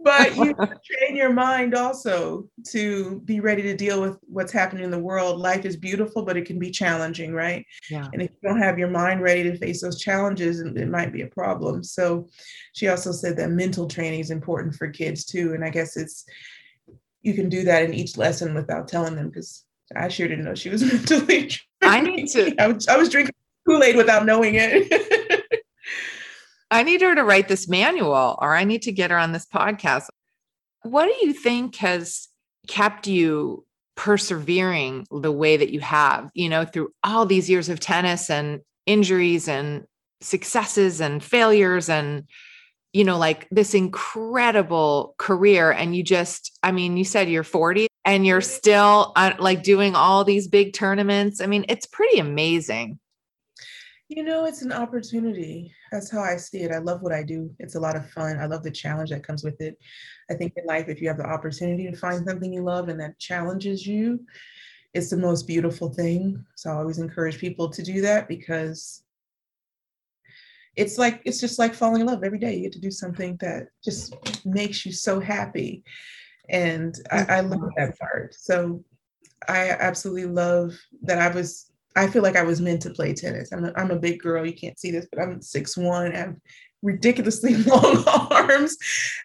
But 0.00 0.36
you 0.36 0.54
train 0.54 1.16
your 1.16 1.32
mind 1.32 1.74
also 1.74 2.48
to 2.68 3.20
be 3.24 3.40
ready 3.40 3.62
to 3.62 3.76
deal 3.76 4.00
with 4.00 4.18
what's 4.22 4.52
happening 4.52 4.84
in 4.84 4.90
the 4.90 4.98
world. 4.98 5.40
Life 5.40 5.64
is 5.64 5.76
beautiful, 5.76 6.22
but 6.22 6.36
it 6.36 6.44
can 6.44 6.58
be 6.58 6.70
challenging, 6.70 7.32
right? 7.32 7.64
Yeah. 7.90 8.08
And 8.12 8.22
if 8.22 8.30
you 8.30 8.48
don't 8.48 8.60
have 8.60 8.78
your 8.78 8.90
mind 8.90 9.22
ready 9.22 9.42
to 9.44 9.56
face 9.58 9.80
those 9.82 10.00
challenges, 10.00 10.60
it 10.60 10.88
might 10.88 11.12
be 11.12 11.22
a 11.22 11.28
problem. 11.28 11.82
So 11.84 12.28
she 12.74 12.88
also 12.88 13.12
said 13.12 13.36
that 13.36 13.50
mental 13.50 13.86
training 13.86 14.20
is 14.20 14.30
important 14.30 14.74
for 14.74 14.88
kids 14.88 15.24
too. 15.24 15.54
And 15.54 15.64
I 15.64 15.70
guess 15.70 15.96
it's 15.96 16.24
you 17.22 17.34
can 17.34 17.48
do 17.48 17.62
that 17.64 17.84
in 17.84 17.94
each 17.94 18.16
lesson 18.16 18.54
without 18.54 18.88
telling 18.88 19.14
them 19.14 19.28
because 19.28 19.64
I 19.94 20.08
sure 20.08 20.28
didn't 20.28 20.44
know 20.44 20.54
she 20.54 20.70
was 20.70 20.82
mentally 20.92 21.48
trained. 21.48 21.60
I 21.82 22.00
need 22.00 22.28
to 22.28 22.54
I 22.60 22.68
was, 22.68 22.88
I 22.88 22.96
was 22.96 23.08
drinking 23.08 23.34
Kool-Aid 23.66 23.96
without 23.96 24.26
knowing 24.26 24.54
it. 24.56 24.90
I 26.72 26.82
need 26.84 27.02
her 27.02 27.14
to 27.14 27.22
write 27.22 27.48
this 27.48 27.68
manual 27.68 28.38
or 28.40 28.56
I 28.56 28.64
need 28.64 28.82
to 28.82 28.92
get 28.92 29.10
her 29.10 29.18
on 29.18 29.32
this 29.32 29.46
podcast. 29.46 30.06
What 30.82 31.04
do 31.04 31.26
you 31.26 31.34
think 31.34 31.76
has 31.76 32.28
kept 32.66 33.06
you 33.06 33.66
persevering 33.94 35.06
the 35.10 35.30
way 35.30 35.58
that 35.58 35.70
you 35.70 35.80
have, 35.80 36.30
you 36.32 36.48
know, 36.48 36.64
through 36.64 36.88
all 37.04 37.26
these 37.26 37.50
years 37.50 37.68
of 37.68 37.78
tennis 37.78 38.30
and 38.30 38.60
injuries 38.86 39.48
and 39.48 39.84
successes 40.22 41.00
and 41.00 41.22
failures 41.22 41.88
and 41.88 42.24
you 42.92 43.04
know 43.04 43.18
like 43.18 43.48
this 43.50 43.74
incredible 43.74 45.14
career? 45.18 45.70
And 45.70 45.94
you 45.94 46.02
just 46.02 46.58
i 46.62 46.72
mean 46.72 46.96
you 46.96 47.04
said 47.04 47.28
you're 47.28 47.44
40 47.44 47.86
and 48.04 48.26
you're 48.26 48.40
still 48.40 49.12
uh, 49.14 49.34
like 49.38 49.62
doing 49.62 49.94
all 49.94 50.24
these 50.24 50.48
big 50.48 50.72
tournaments. 50.72 51.42
I 51.42 51.46
mean 51.46 51.66
it's 51.68 51.86
pretty 51.86 52.18
amazing 52.18 52.98
you 54.16 54.22
know 54.22 54.44
it's 54.44 54.62
an 54.62 54.72
opportunity. 54.72 55.72
That's 55.90 56.10
how 56.10 56.20
i 56.20 56.36
see 56.36 56.60
it. 56.62 56.72
I 56.72 56.78
love 56.78 57.02
what 57.02 57.12
i 57.12 57.22
do. 57.22 57.50
It's 57.58 57.74
a 57.74 57.80
lot 57.80 57.96
of 57.96 58.10
fun. 58.10 58.38
I 58.38 58.46
love 58.46 58.62
the 58.62 58.70
challenge 58.70 59.10
that 59.10 59.26
comes 59.26 59.42
with 59.44 59.60
it. 59.60 59.78
I 60.30 60.34
think 60.34 60.52
in 60.56 60.66
life 60.66 60.88
if 60.88 61.00
you 61.00 61.08
have 61.08 61.18
the 61.18 61.26
opportunity 61.26 61.90
to 61.90 61.96
find 61.96 62.26
something 62.26 62.52
you 62.52 62.62
love 62.62 62.88
and 62.88 63.00
that 63.00 63.18
challenges 63.18 63.86
you 63.86 64.20
it's 64.94 65.08
the 65.08 65.16
most 65.16 65.46
beautiful 65.46 65.88
thing. 65.88 66.44
So 66.54 66.70
i 66.70 66.74
always 66.74 66.98
encourage 66.98 67.38
people 67.38 67.68
to 67.70 67.82
do 67.82 68.02
that 68.02 68.28
because 68.28 69.02
it's 70.76 70.98
like 70.98 71.22
it's 71.24 71.40
just 71.40 71.58
like 71.58 71.74
falling 71.74 72.00
in 72.02 72.06
love. 72.06 72.24
Every 72.24 72.38
day 72.38 72.56
you 72.56 72.62
get 72.62 72.72
to 72.72 72.80
do 72.80 72.90
something 72.90 73.36
that 73.40 73.68
just 73.84 74.14
makes 74.44 74.84
you 74.86 74.92
so 74.92 75.20
happy. 75.20 75.82
And 76.48 76.94
I, 77.10 77.24
I 77.24 77.40
love 77.40 77.70
that 77.76 77.98
part. 77.98 78.34
So 78.34 78.84
i 79.48 79.70
absolutely 79.70 80.26
love 80.26 80.72
that 81.02 81.18
i 81.18 81.28
was 81.28 81.71
i 81.96 82.06
feel 82.06 82.22
like 82.22 82.36
i 82.36 82.42
was 82.42 82.60
meant 82.60 82.82
to 82.82 82.90
play 82.90 83.12
tennis. 83.14 83.52
I'm 83.52 83.64
a, 83.64 83.72
I'm 83.76 83.90
a 83.90 83.98
big 83.98 84.20
girl 84.20 84.46
you 84.46 84.54
can't 84.54 84.78
see 84.78 84.90
this 84.90 85.06
but 85.10 85.20
i'm 85.22 85.40
six 85.40 85.76
one 85.76 86.14
i 86.14 86.28
ridiculously 86.82 87.54
long 87.64 88.04
arms. 88.06 88.76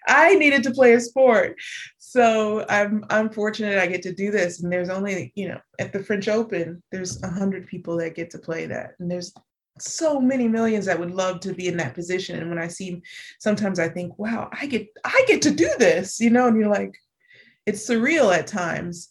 I 0.07 0.35
needed 0.35 0.63
to 0.63 0.71
play 0.71 0.93
a 0.93 0.99
sport. 0.99 1.57
So 1.97 2.65
i'm 2.69 3.03
i'm 3.09 3.29
fortunate 3.29 3.77
i 3.77 3.85
get 3.85 4.01
to 4.03 4.13
do 4.13 4.31
this 4.31 4.63
and 4.63 4.71
there's 4.71 4.89
only 4.89 5.33
you 5.35 5.49
know 5.49 5.59
at 5.77 5.91
the 5.91 6.01
french 6.01 6.29
open 6.29 6.81
there's 6.89 7.21
a 7.21 7.29
hundred 7.29 7.67
people 7.67 7.97
that 7.97 8.15
get 8.15 8.29
to 8.29 8.39
play 8.39 8.65
that 8.65 8.91
and 8.99 9.11
there's 9.11 9.33
so 9.77 10.19
many 10.19 10.47
millions 10.47 10.85
that 10.85 10.97
would 10.97 11.11
love 11.11 11.39
to 11.41 11.53
be 11.53 11.67
in 11.67 11.77
that 11.77 11.93
position. 11.93 12.39
And 12.39 12.49
when 12.49 12.59
i 12.59 12.67
see 12.67 13.01
sometimes 13.39 13.77
i 13.77 13.89
think 13.89 14.17
wow 14.17 14.49
i 14.53 14.65
get 14.67 14.87
i 15.03 15.25
get 15.27 15.41
to 15.41 15.51
do 15.51 15.69
this 15.77 16.19
you 16.19 16.29
know 16.29 16.47
and 16.47 16.57
you're 16.57 16.69
like 16.69 16.95
it's 17.65 17.87
surreal 17.87 18.33
at 18.35 18.47
times 18.47 19.09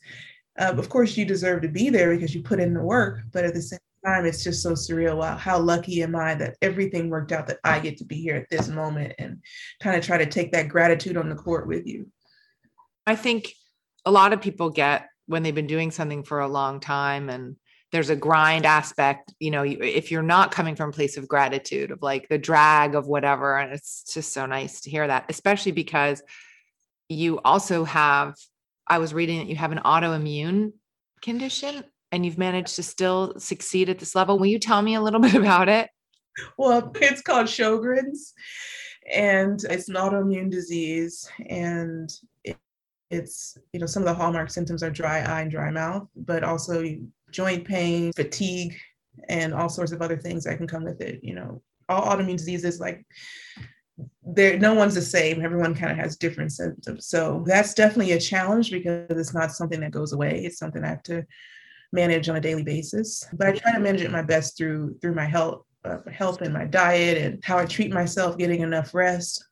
uh, 0.58 0.74
of 0.76 0.88
course 0.88 1.16
you 1.16 1.24
deserve 1.24 1.62
to 1.62 1.68
be 1.68 1.90
there 1.90 2.14
because 2.14 2.34
you 2.34 2.42
put 2.42 2.60
in 2.60 2.74
the 2.74 2.82
work 2.82 3.20
but 3.32 3.44
at 3.44 3.54
the 3.54 3.62
same 3.62 3.78
time 4.04 4.24
it's 4.24 4.44
just 4.44 4.62
so 4.62 4.72
surreal. 4.72 5.16
Wow 5.16 5.36
how 5.36 5.58
lucky 5.58 6.02
am 6.02 6.16
i 6.16 6.34
that 6.34 6.56
everything 6.62 7.10
worked 7.10 7.32
out 7.32 7.46
that 7.48 7.58
i 7.64 7.80
get 7.80 7.96
to 7.98 8.04
be 8.04 8.16
here 8.16 8.36
at 8.36 8.48
this 8.50 8.68
moment 8.68 9.14
and 9.18 9.42
kind 9.80 9.96
of 9.96 10.04
try 10.04 10.18
to 10.18 10.26
take 10.26 10.52
that 10.52 10.68
gratitude 10.68 11.16
on 11.16 11.28
the 11.28 11.34
court 11.34 11.66
with 11.66 11.86
you. 11.86 12.10
I 13.06 13.16
think 13.16 13.52
a 14.04 14.10
lot 14.10 14.32
of 14.32 14.40
people 14.40 14.70
get 14.70 15.08
when 15.26 15.42
they've 15.42 15.54
been 15.54 15.66
doing 15.66 15.90
something 15.90 16.22
for 16.22 16.40
a 16.40 16.48
long 16.48 16.80
time 16.80 17.28
and 17.28 17.56
there's 17.92 18.10
a 18.10 18.16
grind 18.16 18.66
aspect 18.66 19.32
you 19.38 19.50
know 19.50 19.62
if 19.62 20.10
you're 20.10 20.22
not 20.22 20.50
coming 20.50 20.76
from 20.76 20.90
a 20.90 20.92
place 20.92 21.16
of 21.16 21.28
gratitude 21.28 21.90
of 21.90 22.02
like 22.02 22.28
the 22.28 22.38
drag 22.38 22.94
of 22.94 23.06
whatever 23.06 23.56
and 23.58 23.72
it's 23.72 24.12
just 24.12 24.32
so 24.32 24.46
nice 24.46 24.82
to 24.82 24.90
hear 24.90 25.06
that 25.06 25.24
especially 25.28 25.72
because 25.72 26.22
you 27.08 27.40
also 27.44 27.84
have 27.84 28.34
i 28.88 28.98
was 28.98 29.14
reading 29.14 29.38
that 29.38 29.48
you 29.48 29.56
have 29.56 29.72
an 29.72 29.80
autoimmune 29.84 30.72
condition 31.22 31.84
and 32.12 32.24
you've 32.24 32.38
managed 32.38 32.76
to 32.76 32.82
still 32.82 33.34
succeed 33.38 33.88
at 33.88 33.98
this 33.98 34.14
level 34.14 34.38
will 34.38 34.46
you 34.46 34.58
tell 34.58 34.82
me 34.82 34.94
a 34.94 35.00
little 35.00 35.20
bit 35.26 35.34
about 35.34 35.68
it 35.68 35.88
well 36.58 36.92
it's 36.96 37.22
called 37.22 37.46
sjogren's 37.46 38.34
and 39.14 39.62
it's 39.70 39.88
an 39.88 39.94
autoimmune 39.94 40.50
disease 40.50 41.28
and 41.48 42.10
it, 42.44 42.56
it's 43.10 43.56
you 43.72 43.80
know 43.80 43.86
some 43.86 44.02
of 44.02 44.08
the 44.08 44.14
hallmark 44.14 44.50
symptoms 44.50 44.82
are 44.82 44.90
dry 44.90 45.20
eye 45.20 45.42
and 45.42 45.50
dry 45.50 45.70
mouth 45.70 46.08
but 46.16 46.42
also 46.42 46.82
joint 47.30 47.64
pain, 47.64 48.12
fatigue, 48.14 48.76
and 49.28 49.52
all 49.54 49.68
sorts 49.68 49.92
of 49.92 50.02
other 50.02 50.16
things 50.16 50.44
that 50.44 50.56
can 50.56 50.66
come 50.66 50.84
with 50.84 51.00
it. 51.00 51.20
You 51.22 51.34
know, 51.34 51.62
all 51.88 52.06
autoimmune 52.06 52.38
diseases, 52.38 52.80
like 52.80 53.04
there, 54.24 54.58
no 54.58 54.74
one's 54.74 54.94
the 54.94 55.02
same. 55.02 55.44
Everyone 55.44 55.74
kind 55.74 55.92
of 55.92 55.98
has 55.98 56.16
different 56.16 56.52
symptoms. 56.52 57.06
So 57.06 57.44
that's 57.46 57.74
definitely 57.74 58.12
a 58.12 58.20
challenge 58.20 58.70
because 58.70 59.06
it's 59.10 59.34
not 59.34 59.52
something 59.52 59.80
that 59.80 59.90
goes 59.90 60.12
away. 60.12 60.44
It's 60.44 60.58
something 60.58 60.84
I 60.84 60.88
have 60.88 61.02
to 61.04 61.24
manage 61.92 62.28
on 62.28 62.36
a 62.36 62.40
daily 62.40 62.62
basis. 62.62 63.26
But 63.32 63.48
I 63.48 63.52
try 63.52 63.72
to 63.72 63.80
manage 63.80 64.02
it 64.02 64.10
my 64.10 64.22
best 64.22 64.56
through 64.56 64.98
through 65.00 65.14
my 65.14 65.24
health, 65.24 65.62
uh, 65.84 65.98
health 66.10 66.42
and 66.42 66.52
my 66.52 66.64
diet 66.64 67.18
and 67.18 67.44
how 67.44 67.58
I 67.58 67.64
treat 67.64 67.92
myself, 67.92 68.36
getting 68.36 68.60
enough 68.60 68.94
rest, 68.94 69.44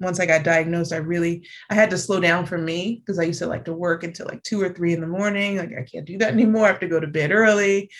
once 0.00 0.18
I 0.18 0.26
got 0.26 0.42
diagnosed, 0.42 0.92
I 0.92 0.96
really 0.96 1.46
I 1.68 1.74
had 1.74 1.90
to 1.90 1.98
slow 1.98 2.20
down 2.20 2.46
for 2.46 2.58
me 2.58 2.96
because 2.96 3.18
I 3.18 3.24
used 3.24 3.38
to 3.40 3.46
like 3.46 3.64
to 3.66 3.72
work 3.72 4.02
until 4.02 4.26
like 4.26 4.42
two 4.42 4.60
or 4.60 4.72
three 4.72 4.92
in 4.92 5.00
the 5.00 5.06
morning. 5.06 5.56
Like 5.56 5.72
I 5.78 5.82
can't 5.82 6.06
do 6.06 6.18
that 6.18 6.32
anymore. 6.32 6.64
I 6.64 6.68
have 6.68 6.80
to 6.80 6.88
go 6.88 7.00
to 7.00 7.06
bed 7.06 7.32
early. 7.32 7.90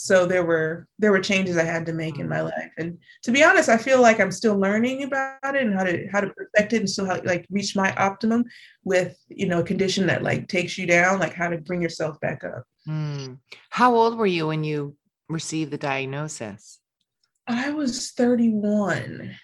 So 0.00 0.26
there 0.26 0.44
were 0.44 0.86
there 1.00 1.10
were 1.10 1.18
changes 1.18 1.56
I 1.56 1.64
had 1.64 1.84
to 1.86 1.92
make 1.92 2.20
in 2.20 2.28
my 2.28 2.40
life. 2.40 2.70
And 2.78 2.98
to 3.24 3.32
be 3.32 3.42
honest, 3.42 3.68
I 3.68 3.76
feel 3.76 4.00
like 4.00 4.20
I'm 4.20 4.30
still 4.30 4.56
learning 4.56 5.02
about 5.02 5.56
it 5.56 5.62
and 5.62 5.74
how 5.74 5.82
to 5.82 6.06
how 6.12 6.20
to 6.20 6.28
perfect 6.28 6.72
it 6.72 6.76
and 6.76 6.88
still 6.88 7.04
how 7.04 7.20
like 7.24 7.46
reach 7.50 7.74
my 7.74 7.92
optimum 7.96 8.44
with 8.84 9.18
you 9.28 9.48
know 9.48 9.58
a 9.58 9.64
condition 9.64 10.06
that 10.06 10.22
like 10.22 10.46
takes 10.46 10.78
you 10.78 10.86
down, 10.86 11.18
like 11.18 11.34
how 11.34 11.48
to 11.48 11.58
bring 11.58 11.82
yourself 11.82 12.20
back 12.20 12.44
up. 12.44 12.62
Mm. 12.88 13.38
How 13.70 13.92
old 13.96 14.16
were 14.16 14.24
you 14.24 14.46
when 14.46 14.62
you 14.62 14.94
received 15.28 15.72
the 15.72 15.78
diagnosis? 15.78 16.78
I 17.48 17.70
was 17.70 18.12
31 18.12 19.34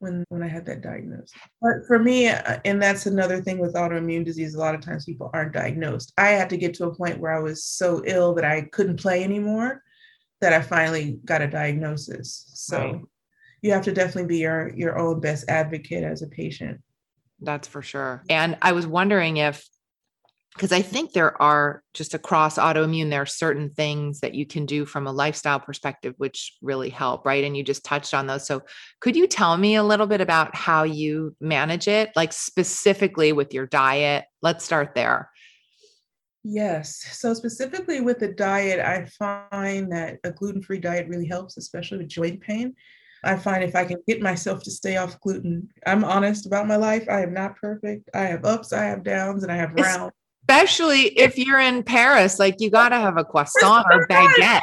when 0.00 0.24
when 0.30 0.42
I 0.42 0.48
had 0.48 0.66
that 0.66 0.80
diagnosis. 0.80 1.30
But 1.62 1.86
for 1.86 1.98
me, 1.98 2.28
uh, 2.28 2.58
and 2.64 2.82
that's 2.82 3.06
another 3.06 3.40
thing 3.40 3.58
with 3.58 3.74
autoimmune 3.74 4.24
disease. 4.24 4.54
A 4.54 4.58
lot 4.58 4.74
of 4.74 4.80
times 4.80 5.04
people 5.04 5.30
aren't 5.32 5.52
diagnosed. 5.52 6.12
I 6.18 6.30
had 6.30 6.50
to 6.50 6.56
get 6.56 6.74
to 6.74 6.86
a 6.86 6.94
point 6.94 7.20
where 7.20 7.32
I 7.32 7.38
was 7.38 7.64
so 7.64 8.02
ill 8.04 8.34
that 8.34 8.44
I 8.44 8.62
couldn't 8.62 9.00
play 9.00 9.22
anymore. 9.22 9.82
That 10.40 10.52
I 10.52 10.62
finally 10.62 11.20
got 11.24 11.42
a 11.42 11.46
diagnosis. 11.46 12.50
So 12.54 12.78
right. 12.78 13.00
you 13.62 13.72
have 13.72 13.84
to 13.84 13.92
definitely 13.92 14.28
be 14.28 14.38
your 14.38 14.74
your 14.74 14.98
own 14.98 15.20
best 15.20 15.48
advocate 15.48 16.02
as 16.02 16.22
a 16.22 16.28
patient. 16.28 16.80
That's 17.40 17.68
for 17.68 17.82
sure. 17.82 18.22
And 18.28 18.58
I 18.60 18.72
was 18.72 18.86
wondering 18.86 19.36
if 19.36 19.66
because 20.54 20.72
I 20.72 20.82
think 20.82 21.12
there 21.12 21.40
are 21.40 21.82
just 21.94 22.12
across 22.12 22.58
autoimmune, 22.58 23.10
there 23.10 23.22
are 23.22 23.26
certain 23.26 23.70
things 23.70 24.20
that 24.20 24.34
you 24.34 24.44
can 24.44 24.66
do 24.66 24.84
from 24.84 25.06
a 25.06 25.12
lifestyle 25.12 25.60
perspective, 25.60 26.14
which 26.18 26.56
really 26.60 26.90
help, 26.90 27.24
right? 27.24 27.44
And 27.44 27.56
you 27.56 27.62
just 27.62 27.84
touched 27.84 28.14
on 28.14 28.26
those. 28.26 28.46
So, 28.46 28.62
could 29.00 29.14
you 29.14 29.26
tell 29.26 29.56
me 29.56 29.76
a 29.76 29.84
little 29.84 30.06
bit 30.06 30.20
about 30.20 30.54
how 30.54 30.82
you 30.82 31.36
manage 31.40 31.86
it, 31.86 32.10
like 32.16 32.32
specifically 32.32 33.32
with 33.32 33.54
your 33.54 33.66
diet? 33.66 34.24
Let's 34.42 34.64
start 34.64 34.94
there. 34.94 35.30
Yes. 36.42 36.96
So, 37.12 37.32
specifically 37.32 38.00
with 38.00 38.18
the 38.18 38.32
diet, 38.32 38.80
I 38.80 39.06
find 39.06 39.92
that 39.92 40.18
a 40.24 40.32
gluten 40.32 40.62
free 40.62 40.80
diet 40.80 41.06
really 41.08 41.26
helps, 41.26 41.58
especially 41.58 41.98
with 41.98 42.08
joint 42.08 42.40
pain. 42.40 42.74
I 43.22 43.36
find 43.36 43.62
if 43.62 43.76
I 43.76 43.84
can 43.84 43.98
get 44.08 44.20
myself 44.20 44.62
to 44.64 44.70
stay 44.70 44.96
off 44.96 45.20
gluten, 45.20 45.68
I'm 45.86 46.04
honest 46.04 46.46
about 46.46 46.66
my 46.66 46.76
life. 46.76 47.06
I 47.08 47.22
am 47.22 47.34
not 47.34 47.54
perfect. 47.56 48.08
I 48.14 48.22
have 48.22 48.44
ups, 48.44 48.72
I 48.72 48.84
have 48.84 49.04
downs, 49.04 49.42
and 49.42 49.52
I 49.52 49.56
have 49.56 49.74
rounds 49.74 50.12
especially 50.42 51.18
if 51.18 51.38
you're 51.38 51.60
in 51.60 51.82
Paris, 51.82 52.38
like 52.38 52.56
you 52.58 52.70
got 52.70 52.90
to 52.90 52.96
have 52.96 53.16
a 53.16 53.24
croissant 53.24 53.86
or 53.92 54.06
baguette. 54.08 54.62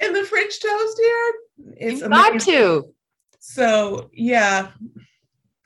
And 0.00 0.14
the 0.14 0.24
French 0.24 0.60
toast 0.60 1.00
here, 1.00 1.34
it's 1.76 2.00
you 2.00 2.08
got 2.08 2.40
to. 2.40 2.94
So 3.38 4.10
yeah, 4.12 4.72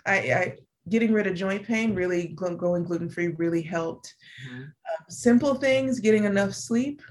I, 0.06 0.14
I 0.14 0.56
getting 0.88 1.12
rid 1.12 1.26
of 1.26 1.34
joint 1.34 1.64
pain 1.64 1.94
really 1.94 2.28
going 2.28 2.84
gluten 2.84 3.08
free 3.08 3.28
really 3.28 3.62
helped. 3.62 4.14
Mm-hmm. 4.48 4.62
Uh, 4.62 5.04
simple 5.08 5.54
things, 5.54 6.00
getting 6.00 6.24
enough 6.24 6.52
sleep 6.52 7.02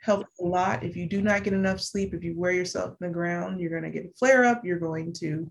helps 0.00 0.40
a 0.40 0.44
lot. 0.44 0.82
If 0.82 0.96
you 0.96 1.08
do 1.08 1.20
not 1.22 1.44
get 1.44 1.52
enough 1.52 1.80
sleep, 1.80 2.14
if 2.14 2.24
you 2.24 2.38
wear 2.38 2.52
yourself 2.52 2.96
in 3.00 3.08
the 3.08 3.12
ground, 3.12 3.60
you're 3.60 3.70
going 3.70 3.82
to 3.82 3.90
get 3.90 4.06
a 4.06 4.14
flare 4.18 4.44
up. 4.44 4.64
You're 4.64 4.78
going 4.78 5.12
to 5.14 5.50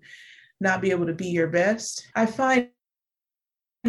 not 0.60 0.82
be 0.82 0.92
able 0.92 1.06
to 1.06 1.14
be 1.14 1.28
your 1.28 1.48
best. 1.48 2.08
I 2.16 2.26
find 2.26 2.70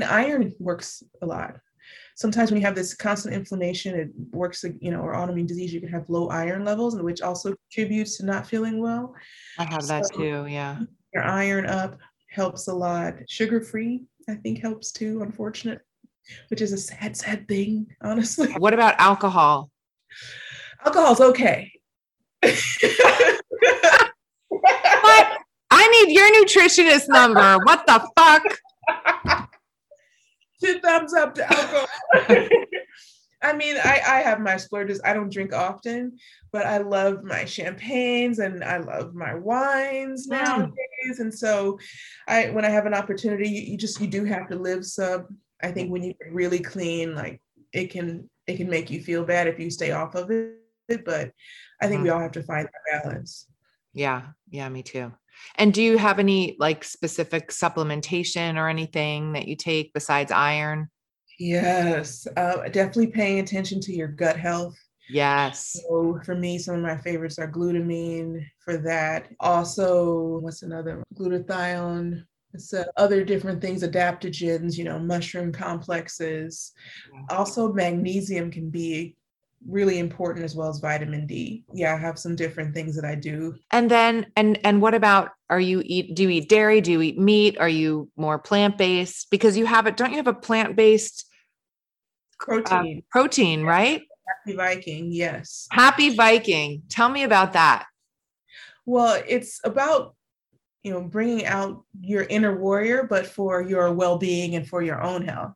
iron 0.05 0.53
works 0.59 1.03
a 1.23 1.27
lot 1.27 1.57
sometimes 2.21 2.51
when 2.51 2.61
you 2.61 2.67
have 2.67 2.75
this 2.75 2.93
constant 2.93 3.35
inflammation, 3.35 3.99
it 3.99 4.11
works, 4.31 4.63
you 4.81 4.91
know, 4.91 5.01
or 5.01 5.15
autoimmune 5.15 5.47
disease, 5.47 5.73
you 5.73 5.81
can 5.81 5.89
have 5.89 6.05
low 6.11 6.29
iron 6.29 6.67
levels, 6.67 6.95
which 7.01 7.23
also 7.23 7.55
contributes 7.73 8.19
to 8.19 8.27
not 8.27 8.47
feeling 8.47 8.79
well. 8.79 9.15
I 9.59 9.65
have 9.65 9.83
so 9.83 9.89
that 9.89 10.05
too. 10.15 10.47
Yeah. 10.47 10.81
Your 11.15 11.25
iron 11.25 11.65
up 11.65 11.97
helps 12.31 12.69
a 12.69 12.75
lot. 12.75 13.15
Sugar 13.27 13.63
free, 13.63 14.05
I 14.29 14.35
think, 14.35 14.61
helps 14.61 14.93
too, 14.93 15.23
unfortunate, 15.23 15.81
which 16.49 16.61
is 16.61 16.75
a 16.75 16.79
sad, 16.79 17.17
sad 17.17 17.49
thing, 17.49 17.87
honestly. 18.03 18.53
What 18.59 18.75
about 18.75 18.97
alcohol? 19.01 19.71
Alcohol's 20.85 21.23
okay. 21.23 21.73
what? 22.43 22.53
I 25.71 26.05
need 26.05 26.13
your 26.15 26.31
nutritionist 26.37 27.09
number. 27.09 27.65
What 27.65 27.87
the 27.87 28.07
fuck? 28.15 29.47
two 30.63 30.81
thumbs 30.81 31.15
up 31.15 31.35
to 31.35 31.53
alcohol. 31.53 31.87
I 33.43 33.55
mean, 33.55 33.77
I, 33.77 34.03
I 34.07 34.21
have 34.21 34.41
my 34.41 34.57
splurges. 34.57 35.01
I 35.03 35.15
don't 35.15 35.33
drink 35.33 35.55
often, 35.55 36.19
but 36.53 36.67
I 36.67 36.79
love 36.79 37.25
my 37.25 37.45
champagnes 37.47 38.39
and 38.39 38.63
I 38.63 38.79
love 38.79 39.15
my 39.15 39.35
wines 39.35 40.29
mm. 40.29 40.33
nowadays. 40.33 41.21
And 41.21 41.33
so 41.33 41.79
I 42.29 42.51
when 42.51 42.65
I 42.65 42.69
have 42.69 42.87
an 42.87 42.95
opportunity, 42.95 43.49
you, 43.49 43.63
you 43.63 43.79
just 43.79 44.01
you 44.01 44.07
do 44.07 44.25
have 44.25 44.49
to 44.49 44.57
live 44.57 44.85
some. 44.85 45.39
I 45.63 45.71
think 45.73 45.91
when 45.91 46.03
you 46.03 46.15
really 46.31 46.59
clean, 46.59 47.15
like 47.15 47.41
it 47.73 47.91
can 47.91 48.29
it 48.47 48.57
can 48.57 48.69
make 48.69 48.91
you 48.91 49.03
feel 49.03 49.25
bad 49.25 49.47
if 49.47 49.59
you 49.59 49.71
stay 49.71 49.93
off 49.93 50.15
of 50.15 50.31
it. 50.31 50.57
But 51.05 51.31
I 51.81 51.87
think 51.87 52.01
mm. 52.01 52.05
we 52.05 52.11
all 52.11 52.21
have 52.21 52.33
to 52.33 52.43
find 52.43 52.67
that 52.67 53.03
balance. 53.03 53.47
Yeah, 53.95 54.23
yeah, 54.51 54.69
me 54.69 54.83
too. 54.83 55.13
And 55.57 55.73
do 55.73 55.83
you 55.83 55.99
have 55.99 56.19
any 56.19 56.57
like 56.59 56.85
specific 56.85 57.51
supplementation 57.51 58.57
or 58.57 58.69
anything 58.69 59.33
that 59.33 59.49
you 59.49 59.57
take 59.57 59.93
besides 59.93 60.33
iron? 60.33 60.89
Yes, 61.39 62.27
uh, 62.37 62.69
definitely 62.69 63.09
paying 63.09 63.41
attention 63.41 63.81
to 63.81 63.93
your 63.95 64.09
gut 64.09 64.37
health. 64.37 64.77
Yes. 65.09 65.77
So 65.89 66.21
for 66.25 66.35
me, 66.35 66.59
some 66.59 66.77
of 66.77 66.83
my 66.83 66.97
favorites 66.99 67.39
are 67.39 67.51
glutamine 67.51 68.45
for 68.65 68.77
that. 68.79 69.29
Also, 69.41 70.39
what's 70.39 70.63
another? 70.63 71.03
Glutathione. 71.19 72.25
So 72.57 72.85
other 72.97 73.25
different 73.25 73.61
things, 73.61 73.83
adaptogens, 73.83 74.77
you 74.77 74.85
know, 74.85 74.99
mushroom 74.99 75.53
complexes. 75.53 76.73
Also, 77.29 77.73
magnesium 77.73 78.51
can 78.51 78.71
be 78.71 79.17
really 79.69 79.99
important 79.99 80.45
as 80.45 80.55
well 80.55 80.69
as 80.69 80.79
vitamin 80.79 81.27
D. 81.27 81.65
Yeah, 81.73 81.95
I 81.95 81.99
have 81.99 82.19
some 82.19 82.35
different 82.35 82.75
things 82.75 82.97
that 82.97 83.05
I 83.05 83.15
do. 83.15 83.57
And 83.71 83.91
then 83.91 84.27
and 84.37 84.59
and 84.65 84.81
what 84.81 84.95
about 84.95 85.31
are 85.49 85.61
you 85.61 85.83
eat 85.85 86.15
do 86.15 86.25
you 86.25 86.31
eat 86.31 86.49
dairy? 86.49 86.81
Do 86.81 86.93
you 86.93 87.03
eat 87.03 87.19
meat? 87.19 87.59
Are 87.59 87.69
you 87.69 88.11
more 88.17 88.39
plant-based? 88.39 89.31
Because 89.31 89.57
you 89.57 89.67
have 89.67 89.87
it, 89.87 89.97
don't 89.97 90.11
you 90.11 90.17
have 90.17 90.27
a 90.27 90.35
plant-based 90.35 91.27
protein? 92.39 92.99
Uh, 92.99 93.07
protein, 93.11 93.65
right? 93.65 94.03
Happy 94.47 94.57
Viking, 94.57 95.13
yes. 95.13 95.67
Happy 95.73 96.15
Viking. 96.15 96.83
Tell 96.89 97.09
me 97.09 97.25
about 97.25 97.53
that. 97.55 97.87
Well, 98.87 99.23
it's 99.29 99.61
about 99.65 100.15
you 100.83 100.93
know 100.93 101.03
bringing 101.03 101.45
out 101.45 101.85
your 102.01 102.23
inner 102.23 102.57
warrior 102.59 103.07
but 103.09 103.27
for 103.27 103.63
your 103.63 103.93
well-being 103.93 104.57
and 104.57 104.67
for 104.67 104.83
your 104.83 105.03
own 105.03 105.23
health 105.23 105.53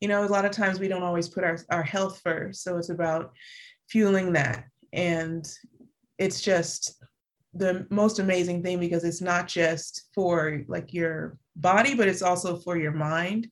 you 0.00 0.08
know 0.08 0.24
a 0.24 0.26
lot 0.26 0.44
of 0.44 0.52
times 0.52 0.78
we 0.78 0.88
don't 0.88 1.02
always 1.02 1.28
put 1.28 1.44
our, 1.44 1.58
our 1.70 1.82
health 1.82 2.20
first 2.22 2.62
so 2.62 2.76
it's 2.78 2.90
about 2.90 3.32
fueling 3.88 4.32
that. 4.32 4.64
And 4.92 5.46
it's 6.18 6.40
just 6.40 7.02
the 7.54 7.86
most 7.90 8.18
amazing 8.18 8.62
thing 8.62 8.78
because 8.78 9.04
it's 9.04 9.20
not 9.20 9.48
just 9.48 10.08
for 10.14 10.62
like 10.68 10.92
your 10.92 11.38
body 11.56 11.94
but 11.94 12.08
it's 12.08 12.22
also 12.22 12.56
for 12.56 12.76
your 12.76 12.92
mind 12.92 13.50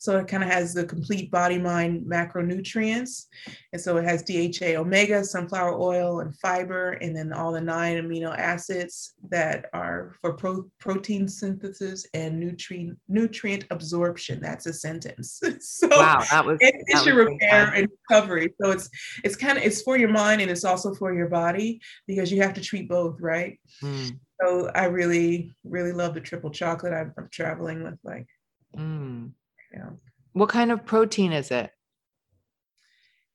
so 0.00 0.16
it 0.16 0.28
kind 0.28 0.42
of 0.42 0.48
has 0.48 0.72
the 0.72 0.86
complete 0.86 1.30
body 1.30 1.58
mind 1.58 2.06
macronutrients. 2.06 3.26
And 3.74 3.80
so 3.80 3.98
it 3.98 4.04
has 4.04 4.22
DHA, 4.22 4.80
omega, 4.80 5.22
sunflower 5.22 5.78
oil, 5.78 6.20
and 6.20 6.34
fiber, 6.38 6.92
and 7.02 7.14
then 7.14 7.34
all 7.34 7.52
the 7.52 7.60
nine 7.60 7.98
amino 7.98 8.34
acids 8.34 9.12
that 9.28 9.66
are 9.74 10.14
for 10.22 10.32
pro- 10.32 10.70
protein 10.78 11.28
synthesis 11.28 12.06
and 12.14 12.40
nutrient 12.40 12.98
nutrient 13.08 13.66
absorption. 13.70 14.40
That's 14.40 14.64
a 14.64 14.72
sentence. 14.72 15.38
so 15.60 15.88
wow, 15.90 16.24
that 16.30 16.46
was 16.46 16.58
and 16.62 16.72
tissue 16.88 17.14
repair 17.14 17.70
and 17.74 17.86
recovery. 18.08 18.54
So 18.58 18.70
it's 18.70 18.88
it's 19.22 19.36
kind 19.36 19.58
of 19.58 19.64
it's 19.64 19.82
for 19.82 19.98
your 19.98 20.08
mind 20.08 20.40
and 20.40 20.50
it's 20.50 20.64
also 20.64 20.94
for 20.94 21.12
your 21.12 21.28
body 21.28 21.78
because 22.06 22.32
you 22.32 22.40
have 22.40 22.54
to 22.54 22.62
treat 22.62 22.88
both, 22.88 23.20
right? 23.20 23.60
Mm. 23.82 24.18
So 24.40 24.70
I 24.74 24.86
really, 24.86 25.52
really 25.62 25.92
love 25.92 26.14
the 26.14 26.22
triple 26.22 26.48
chocolate. 26.48 26.94
I'm, 26.94 27.12
I'm 27.18 27.28
traveling 27.30 27.82
with 27.84 27.98
like 28.02 28.26
mm. 28.74 29.30
Yeah. 29.72 29.90
What 30.32 30.48
kind 30.48 30.70
of 30.70 30.84
protein 30.84 31.32
is 31.32 31.50
it? 31.50 31.70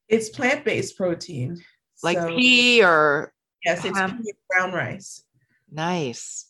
It's 0.08 0.30
plant-based 0.30 0.98
protein. 0.98 1.62
Like 2.04 2.18
so, 2.18 2.28
pea 2.28 2.84
or 2.84 3.34
yes, 3.64 3.86
it's 3.86 3.98
um, 3.98 4.24
brown 4.50 4.74
rice. 4.74 5.24
Nice. 5.72 6.48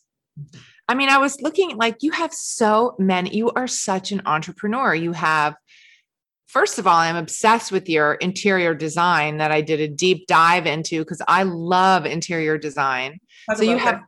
I 0.88 0.94
mean, 0.94 1.08
I 1.08 1.18
was 1.18 1.40
looking 1.40 1.76
like 1.76 2.02
you 2.02 2.12
have 2.12 2.32
so 2.32 2.94
many, 2.98 3.34
you 3.34 3.50
are 3.50 3.66
such 3.66 4.12
an 4.12 4.22
entrepreneur. 4.26 4.94
You 4.94 5.12
have, 5.12 5.56
first 6.46 6.78
of 6.78 6.86
all, 6.86 6.96
I'm 6.96 7.16
obsessed 7.16 7.72
with 7.72 7.88
your 7.88 8.14
interior 8.14 8.74
design 8.74 9.38
that 9.38 9.50
I 9.50 9.62
did 9.62 9.80
a 9.80 9.88
deep 9.88 10.26
dive 10.26 10.66
into 10.66 11.00
because 11.00 11.22
I 11.26 11.42
love 11.42 12.06
interior 12.06 12.58
design. 12.58 13.18
so 13.54 13.62
you 13.62 13.78
have, 13.78 14.00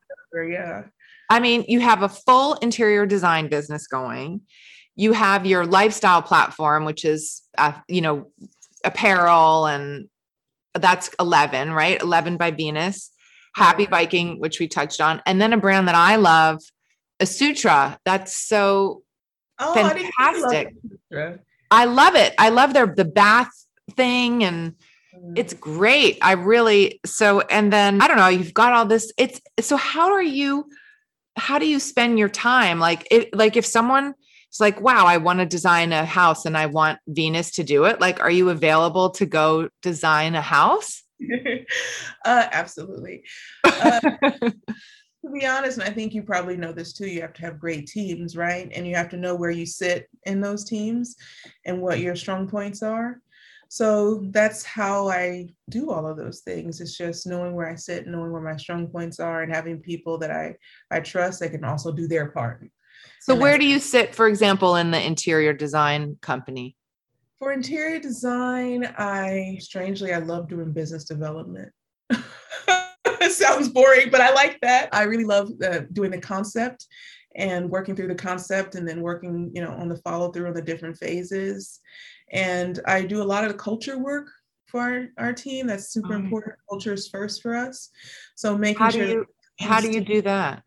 yeah. 0.49 0.83
I 1.31 1.41
mean, 1.41 1.65
you 1.69 1.81
have 1.81 2.03
a 2.03 2.09
full 2.09 2.55
interior 2.55 3.07
design 3.07 3.49
business 3.49 3.87
going 3.87 4.43
you 4.99 5.13
have 5.13 5.47
your 5.47 5.65
lifestyle 5.65 6.21
platform 6.21 6.85
which 6.85 7.05
is 7.05 7.43
uh, 7.57 7.73
you 7.87 8.01
know 8.01 8.31
apparel 8.85 9.67
and 9.67 10.09
that's 10.75 11.11
11 11.19 11.73
right? 11.73 12.01
11 12.03 12.37
by 12.37 12.51
venus 12.51 13.11
happy 13.55 13.87
viking 13.87 14.39
which 14.39 14.61
we 14.61 14.69
touched 14.69 15.01
on 15.01 15.23
and 15.25 15.41
then 15.41 15.53
a 15.53 15.57
brand 15.57 15.89
that 15.89 15.95
i 15.95 16.17
love 16.17 16.61
Asutra 17.21 17.97
that's 18.05 18.37
so 18.37 19.03
oh, 19.59 19.75
fantastic. 19.75 20.75
I, 21.11 21.17
love 21.17 21.39
I 21.71 21.85
love 21.85 22.15
it. 22.15 22.35
I 22.39 22.49
love 22.51 22.73
their 22.73 22.87
the 22.87 23.05
bath 23.05 23.51
thing 23.97 24.45
and 24.45 24.75
mm. 25.15 25.33
it's 25.37 25.53
great. 25.53 26.19
I 26.23 26.33
really 26.33 27.01
so 27.05 27.41
and 27.41 27.73
then 27.73 28.01
i 28.01 28.09
don't 28.09 28.17
know 28.17 28.29
you've 28.29 28.55
got 28.55 28.73
all 28.73 28.87
this 28.87 29.13
it's 29.19 29.41
so 29.61 29.77
how 29.77 30.13
are 30.13 30.23
you 30.23 30.69
how 31.39 31.59
do 31.59 31.67
you 31.67 31.79
spend 31.79 32.19
your 32.19 32.29
time? 32.29 32.79
Like 32.79 33.07
it 33.11 33.35
like 33.35 33.57
if 33.57 33.65
someone 33.65 34.15
it's 34.49 34.61
like, 34.61 34.81
wow, 34.81 35.05
I 35.05 35.19
want 35.19 35.41
to 35.41 35.47
design 35.47 35.93
a 35.93 36.05
house 36.05 36.47
and 36.47 36.57
I 36.57 36.67
want 36.67 36.99
Venus 37.07 37.53
to 37.53 37.65
do 37.65 37.85
it. 37.85 38.01
Like, 38.01 38.21
are 38.21 38.31
you 38.31 38.49
available 38.49 39.11
to 39.11 39.27
go 39.27 39.69
design 39.83 40.35
a 40.35 40.41
house? 40.41 41.03
uh, 42.25 42.49
absolutely. 42.51 43.25
Uh, 43.65 44.01
to 44.23 45.31
be 45.33 45.47
honest, 45.47 45.79
and 45.79 45.87
I 45.87 45.93
think 45.93 46.15
you 46.15 46.23
probably 46.23 46.57
know 46.57 46.73
this 46.73 46.95
too, 46.95 47.07
you 47.07 47.21
have 47.21 47.35
to 47.35 47.43
have 47.43 47.61
great 47.61 47.89
teams, 47.89 48.37
right? 48.37 48.71
And 48.75 48.87
you 48.87 48.95
have 48.95 49.11
to 49.11 49.19
know 49.19 49.35
where 49.35 49.51
you 49.51 49.67
sit 49.67 50.09
in 50.25 50.41
those 50.41 50.65
teams 50.65 51.17
and 51.67 51.83
what 51.83 52.01
your 52.01 52.17
strong 52.17 52.49
points 52.49 52.83
are. 52.83 53.21
So 53.69 54.25
that's 54.31 54.65
how 54.65 55.09
I 55.09 55.49
do 55.69 55.91
all 55.91 56.07
of 56.07 56.17
those 56.17 56.41
things. 56.41 56.81
It's 56.81 56.97
just 56.97 57.27
knowing 57.27 57.55
where 57.55 57.69
I 57.69 57.75
sit, 57.75 58.07
knowing 58.07 58.33
where 58.33 58.41
my 58.41 58.57
strong 58.57 58.87
points 58.87 59.21
are, 59.21 59.43
and 59.43 59.55
having 59.55 59.79
people 59.79 60.17
that 60.19 60.31
I 60.31 60.57
I 60.91 61.01
trust 61.01 61.41
that 61.41 61.51
can 61.51 61.65
also 61.65 61.93
do 61.93 62.09
their 62.09 62.31
part. 62.31 62.67
So 63.29 63.35
where 63.35 63.59
do 63.59 63.67
you 63.67 63.79
sit, 63.79 64.15
for 64.15 64.27
example, 64.27 64.77
in 64.77 64.91
the 64.91 65.07
interior 65.07 65.53
design 65.53 66.17
company? 66.23 66.75
For 67.39 67.53
interior 67.53 68.01
design, 68.01 68.91
I 68.97 69.59
strangely 69.61 70.15
I 70.15 70.19
love 70.19 70.49
doing 70.49 70.73
business 70.73 71.05
development. 71.05 71.71
it 72.11 73.33
sounds 73.33 73.69
boring, 73.69 74.09
but 74.11 74.23
I 74.23 74.33
like 74.33 74.59
that. 74.63 74.89
I 74.93 75.03
really 75.03 75.27
love 75.27 75.51
uh, 75.63 75.81
doing 75.93 76.11
the 76.11 76.21
concept 76.23 76.87
and 77.37 77.69
working 77.69 77.95
through 77.95 78.09
the 78.09 78.15
concept 78.15 78.77
and 78.77 78.89
then 78.89 79.03
working, 79.03 79.51
you 79.53 79.61
know, 79.61 79.73
on 79.73 79.91
the 79.91 79.99
follow 79.99 80.33
through 80.33 80.47
on 80.47 80.55
the 80.55 80.63
different 80.63 80.97
phases. 80.97 81.81
And 82.33 82.81
I 82.87 83.03
do 83.03 83.21
a 83.21 83.25
lot 83.25 83.45
of 83.45 83.53
the 83.53 83.59
culture 83.59 83.99
work 83.99 84.31
for 84.69 84.81
our, 84.81 85.09
our 85.19 85.33
team. 85.35 85.67
That's 85.67 85.93
super 85.93 86.15
mm. 86.15 86.25
important. 86.25 86.57
Culture 86.67 86.95
is 86.95 87.09
first 87.09 87.43
for 87.43 87.55
us. 87.55 87.91
So 88.37 88.57
making 88.57 88.79
how 88.79 88.89
sure. 88.89 89.07
Do 89.07 89.13
you, 89.13 89.27
how 89.61 89.83
do 89.83 89.91
you 89.91 90.01
do 90.01 90.23
that? 90.23 90.63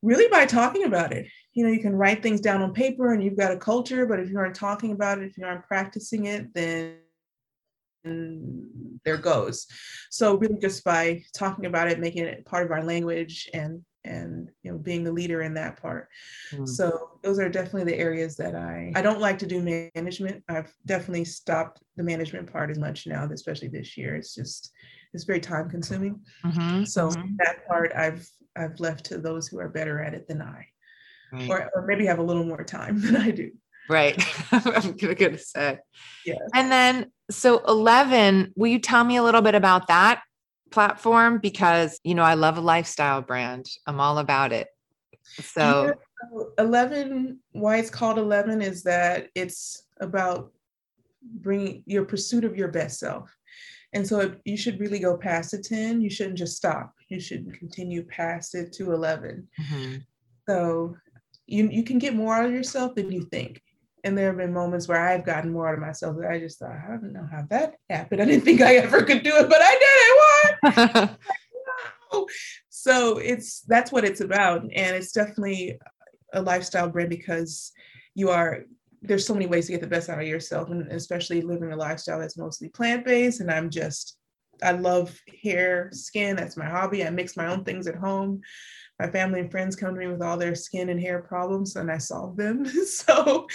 Really 0.00 0.28
by 0.28 0.46
talking 0.46 0.84
about 0.84 1.12
it 1.12 1.26
you 1.56 1.64
know, 1.64 1.72
you 1.72 1.80
can 1.80 1.96
write 1.96 2.22
things 2.22 2.42
down 2.42 2.60
on 2.60 2.74
paper 2.74 3.14
and 3.14 3.24
you've 3.24 3.38
got 3.38 3.50
a 3.50 3.56
culture, 3.56 4.04
but 4.04 4.20
if 4.20 4.28
you 4.28 4.38
aren't 4.38 4.54
talking 4.54 4.92
about 4.92 5.18
it, 5.18 5.24
if 5.24 5.38
you 5.38 5.44
aren't 5.46 5.66
practicing 5.66 6.26
it, 6.26 6.52
then 6.52 6.98
there 9.06 9.16
goes. 9.16 9.66
So 10.10 10.36
really 10.36 10.58
just 10.60 10.84
by 10.84 11.24
talking 11.34 11.64
about 11.64 11.88
it, 11.88 11.98
making 11.98 12.26
it 12.26 12.44
part 12.44 12.66
of 12.66 12.72
our 12.72 12.84
language 12.84 13.48
and 13.54 13.82
and 14.04 14.50
you 14.62 14.70
know 14.70 14.78
being 14.78 15.02
the 15.02 15.10
leader 15.10 15.42
in 15.42 15.54
that 15.54 15.80
part. 15.80 16.08
Mm. 16.52 16.68
So 16.68 17.18
those 17.22 17.38
are 17.38 17.48
definitely 17.48 17.90
the 17.90 17.98
areas 17.98 18.36
that 18.36 18.54
I 18.54 18.92
I 18.94 19.00
don't 19.00 19.20
like 19.20 19.38
to 19.38 19.46
do 19.46 19.90
management. 19.94 20.44
I've 20.50 20.72
definitely 20.84 21.24
stopped 21.24 21.82
the 21.96 22.04
management 22.04 22.52
part 22.52 22.70
as 22.70 22.78
much 22.78 23.06
now, 23.06 23.26
especially 23.32 23.68
this 23.68 23.96
year. 23.96 24.14
It's 24.14 24.34
just 24.34 24.72
it's 25.14 25.24
very 25.24 25.40
time 25.40 25.70
consuming. 25.70 26.20
Mm-hmm. 26.44 26.84
So 26.84 27.08
mm-hmm. 27.08 27.36
that 27.38 27.66
part 27.66 27.92
I've 27.96 28.28
I've 28.54 28.78
left 28.78 29.06
to 29.06 29.16
those 29.16 29.48
who 29.48 29.58
are 29.58 29.70
better 29.70 30.02
at 30.02 30.12
it 30.12 30.28
than 30.28 30.42
I 30.42 30.66
right. 31.36 31.50
or, 31.50 31.70
or 31.74 31.86
maybe 31.86 32.06
have 32.06 32.18
a 32.18 32.22
little 32.22 32.44
more 32.44 32.64
time 32.64 33.00
than 33.02 33.16
I 33.16 33.30
do. 33.30 33.50
Right. 33.88 34.22
I'm 34.52 34.96
going 34.96 35.16
to 35.16 35.38
say. 35.38 35.78
Yeah. 36.24 36.34
And 36.54 36.70
then, 36.70 37.12
so 37.30 37.62
11, 37.66 38.52
will 38.56 38.68
you 38.68 38.78
tell 38.78 39.04
me 39.04 39.16
a 39.16 39.22
little 39.22 39.42
bit 39.42 39.54
about 39.54 39.88
that 39.88 40.22
platform? 40.70 41.38
Because, 41.38 42.00
you 42.02 42.14
know, 42.14 42.24
I 42.24 42.34
love 42.34 42.58
a 42.58 42.60
lifestyle 42.60 43.22
brand, 43.22 43.66
I'm 43.86 44.00
all 44.00 44.18
about 44.18 44.52
it. 44.52 44.68
So, 45.40 45.94
11, 46.58 47.40
why 47.52 47.76
it's 47.76 47.90
called 47.90 48.18
11 48.18 48.62
is 48.62 48.82
that 48.84 49.28
it's 49.34 49.86
about 50.00 50.52
bringing 51.22 51.82
your 51.86 52.04
pursuit 52.04 52.44
of 52.44 52.56
your 52.56 52.68
best 52.68 52.98
self. 52.98 53.34
And 53.92 54.06
so 54.06 54.34
you 54.44 54.56
should 54.56 54.80
really 54.80 54.98
go 54.98 55.16
past 55.16 55.52
the 55.52 55.58
10. 55.58 56.00
You 56.00 56.10
shouldn't 56.10 56.38
just 56.38 56.56
stop. 56.56 56.94
You 57.08 57.20
should 57.20 57.52
continue 57.58 58.04
past 58.04 58.54
it 58.54 58.72
to 58.74 58.92
11. 58.92 59.48
Mm-hmm. 59.60 59.96
So 60.48 60.96
you 61.46 61.68
you 61.68 61.82
can 61.82 61.98
get 61.98 62.14
more 62.14 62.34
out 62.34 62.46
of 62.46 62.52
yourself 62.52 62.94
than 62.94 63.10
you 63.10 63.24
think. 63.24 63.62
And 64.04 64.16
there 64.16 64.28
have 64.28 64.36
been 64.36 64.52
moments 64.52 64.86
where 64.86 65.00
I've 65.00 65.26
gotten 65.26 65.52
more 65.52 65.68
out 65.68 65.74
of 65.74 65.80
myself 65.80 66.16
that 66.20 66.30
I 66.30 66.38
just 66.38 66.60
thought, 66.60 66.70
I 66.70 66.90
don't 66.90 67.12
know 67.12 67.26
how 67.28 67.44
that 67.50 67.74
happened. 67.90 68.22
I 68.22 68.24
didn't 68.24 68.44
think 68.44 68.60
I 68.60 68.76
ever 68.76 69.02
could 69.02 69.24
do 69.24 69.36
it, 69.36 69.48
but 69.48 69.58
I 69.60 69.72
did 70.62 70.76
it. 70.76 71.18
What? 72.12 72.30
so 72.68 73.18
it's 73.18 73.62
that's 73.62 73.90
what 73.90 74.04
it's 74.04 74.20
about. 74.20 74.62
And 74.62 74.96
it's 74.96 75.12
definitely 75.12 75.78
a 76.32 76.42
lifestyle 76.42 76.88
brand 76.88 77.10
because 77.10 77.72
you 78.14 78.30
are 78.30 78.64
there's 79.02 79.26
so 79.26 79.34
many 79.34 79.46
ways 79.46 79.66
to 79.66 79.72
get 79.72 79.80
the 79.80 79.86
best 79.86 80.08
out 80.08 80.20
of 80.20 80.26
yourself 80.26 80.70
and 80.70 80.90
especially 80.90 81.42
living 81.42 81.72
a 81.72 81.76
lifestyle 81.76 82.18
that's 82.18 82.38
mostly 82.38 82.68
plant-based 82.68 83.40
and 83.40 83.50
i'm 83.50 83.70
just 83.70 84.18
i 84.62 84.72
love 84.72 85.16
hair 85.42 85.90
skin 85.92 86.34
that's 86.34 86.56
my 86.56 86.66
hobby 86.66 87.04
i 87.04 87.10
mix 87.10 87.36
my 87.36 87.46
own 87.46 87.62
things 87.62 87.86
at 87.86 87.94
home 87.94 88.40
my 88.98 89.08
family 89.10 89.40
and 89.40 89.50
friends 89.50 89.76
come 89.76 89.94
to 89.94 90.00
me 90.00 90.06
with 90.06 90.22
all 90.22 90.36
their 90.36 90.54
skin 90.54 90.88
and 90.88 91.00
hair 91.00 91.20
problems 91.20 91.76
and 91.76 91.90
I 91.90 91.98
solve 91.98 92.36
them. 92.36 92.64
so 92.86 93.46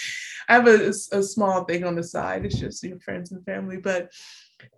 I 0.48 0.54
have 0.54 0.68
a, 0.68 0.90
a 0.90 1.24
small 1.24 1.64
thing 1.66 1.84
on 1.84 1.96
the 1.96 2.04
side. 2.04 2.46
It's 2.46 2.60
just 2.60 2.84
your 2.84 3.00
friends 3.00 3.32
and 3.32 3.44
family, 3.46 3.78
but 3.78 4.12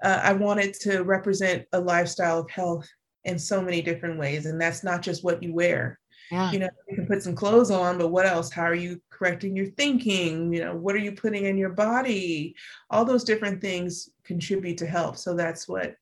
uh, 0.02 0.22
I 0.24 0.34
wanted 0.34 0.74
to 0.82 1.02
represent 1.02 1.66
a 1.74 1.80
lifestyle 1.80 2.40
of 2.40 2.50
health 2.50 2.88
in 3.26 3.38
so 3.38 3.62
many 3.62 3.82
different 3.82 4.20
ways. 4.20 4.46
And 4.46 4.60
that's 4.60 4.84
not 4.84 5.02
just 5.02 5.24
what 5.24 5.44
you 5.44 5.54
wear. 5.54 6.00
Yeah. 6.32 6.52
You 6.52 6.60
know, 6.60 6.70
you 6.90 6.96
can 6.96 7.06
put 7.06 7.22
some 7.22 7.36
clothes 7.36 7.70
on, 7.70 7.98
but 7.98 8.08
what 8.08 8.26
else? 8.26 8.50
How 8.50 8.64
are 8.64 8.76
you 8.76 9.02
correcting 9.10 9.56
your 9.56 9.68
thinking? 9.68 10.54
You 10.54 10.66
know, 10.66 10.76
what 10.76 10.96
are 10.96 11.00
you 11.00 11.12
putting 11.12 11.46
in 11.46 11.58
your 11.58 11.70
body? 11.70 12.56
All 12.90 13.06
those 13.06 13.24
different 13.24 13.62
things 13.62 14.10
contribute 14.24 14.78
to 14.80 14.88
health. 14.88 15.18
So 15.18 15.36
that's 15.36 15.68
what 15.68 15.96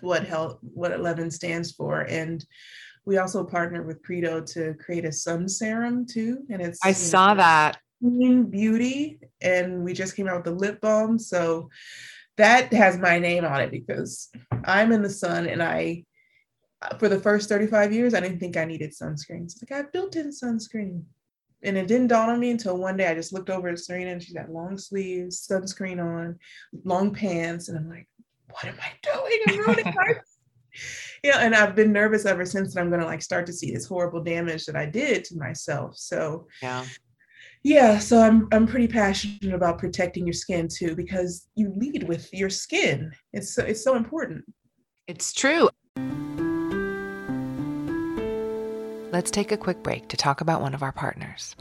what 0.00 0.26
health 0.26 0.58
what 0.60 0.92
11 0.92 1.30
stands 1.30 1.72
for. 1.72 2.02
And 2.02 2.44
we 3.06 3.18
also 3.18 3.44
partnered 3.44 3.86
with 3.86 4.02
Credo 4.02 4.40
to 4.40 4.74
create 4.74 5.04
a 5.04 5.12
sun 5.12 5.48
serum 5.48 6.06
too. 6.06 6.44
And 6.50 6.62
it's 6.62 6.78
I 6.82 6.92
saw 6.92 7.34
know, 7.34 7.38
that 7.38 7.78
beauty. 8.00 9.20
And 9.40 9.84
we 9.84 9.92
just 9.92 10.16
came 10.16 10.28
out 10.28 10.36
with 10.36 10.44
the 10.44 10.52
lip 10.52 10.80
balm. 10.80 11.18
So 11.18 11.68
that 12.36 12.72
has 12.72 12.98
my 12.98 13.18
name 13.18 13.44
on 13.44 13.60
it 13.60 13.70
because 13.70 14.30
I'm 14.64 14.92
in 14.92 15.02
the 15.02 15.10
sun 15.10 15.46
and 15.46 15.62
I 15.62 16.04
for 16.98 17.08
the 17.08 17.20
first 17.20 17.48
35 17.48 17.92
years, 17.92 18.14
I 18.14 18.20
didn't 18.20 18.40
think 18.40 18.56
I 18.56 18.64
needed 18.64 18.90
sunscreen. 18.90 19.44
It's 19.44 19.62
like 19.62 19.72
I 19.72 19.78
have 19.78 19.92
built-in 19.92 20.30
sunscreen. 20.30 21.02
And 21.62 21.78
it 21.78 21.88
didn't 21.88 22.08
dawn 22.08 22.28
on 22.28 22.38
me 22.38 22.50
until 22.50 22.76
one 22.76 22.98
day 22.98 23.06
I 23.06 23.14
just 23.14 23.32
looked 23.32 23.48
over 23.48 23.68
at 23.68 23.78
Serena 23.78 24.10
and 24.10 24.22
she's 24.22 24.34
got 24.34 24.50
long 24.50 24.76
sleeves, 24.76 25.46
sunscreen 25.46 25.98
on, 25.98 26.38
long 26.84 27.14
pants. 27.14 27.68
And 27.68 27.78
I'm 27.78 27.88
like, 27.88 28.06
what 28.50 28.66
am 28.66 28.76
I 28.80 28.92
doing? 29.02 29.40
I'm 29.48 29.58
ruining 29.58 29.94
my 29.96 30.14
yeah, 31.24 31.38
and 31.38 31.56
I've 31.56 31.74
been 31.74 31.92
nervous 31.92 32.26
ever 32.26 32.44
since 32.44 32.74
that 32.74 32.80
I'm 32.80 32.90
gonna 32.90 33.06
like 33.06 33.22
start 33.22 33.46
to 33.46 33.52
see 33.52 33.72
this 33.72 33.86
horrible 33.86 34.22
damage 34.22 34.66
that 34.66 34.76
I 34.76 34.86
did 34.86 35.24
to 35.24 35.36
myself. 35.36 35.96
So 35.96 36.46
yeah. 36.62 36.84
Yeah, 37.62 37.98
so 37.98 38.20
I'm 38.20 38.46
I'm 38.52 38.66
pretty 38.66 38.88
passionate 38.88 39.54
about 39.54 39.78
protecting 39.78 40.26
your 40.26 40.34
skin 40.34 40.68
too 40.68 40.94
because 40.94 41.48
you 41.54 41.72
lead 41.74 42.06
with 42.06 42.32
your 42.32 42.50
skin. 42.50 43.10
It's 43.32 43.54
so 43.54 43.64
it's 43.64 43.82
so 43.82 43.96
important. 43.96 44.44
It's 45.08 45.32
true. 45.32 45.70
let's 49.14 49.30
take 49.30 49.52
a 49.52 49.56
quick 49.56 49.80
break 49.84 50.08
to 50.08 50.16
talk 50.16 50.40
about 50.40 50.60
one 50.60 50.74
of 50.74 50.82
our 50.82 50.90
partners. 50.90 51.54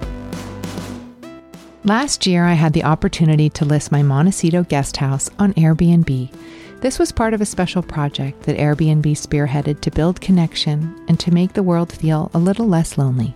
Last 1.83 2.25
year, 2.25 2.45
I 2.45 2.53
had 2.53 2.73
the 2.73 2.83
opportunity 2.83 3.47
to 3.51 3.63
list 3.63 3.91
my 3.91 4.01
Montecito 4.01 4.63
guest 4.63 4.97
house 4.97 5.29
on 5.37 5.53
Airbnb. 5.53 6.33
This 6.83 6.99
was 6.99 7.13
part 7.13 7.33
of 7.33 7.39
a 7.39 7.45
special 7.45 7.81
project 7.81 8.43
that 8.43 8.57
Airbnb 8.57 9.05
spearheaded 9.05 9.79
to 9.79 9.89
build 9.89 10.19
connection 10.19 10.93
and 11.07 11.17
to 11.21 11.33
make 11.33 11.53
the 11.53 11.63
world 11.63 11.93
feel 11.93 12.29
a 12.33 12.37
little 12.37 12.67
less 12.67 12.97
lonely. 12.97 13.33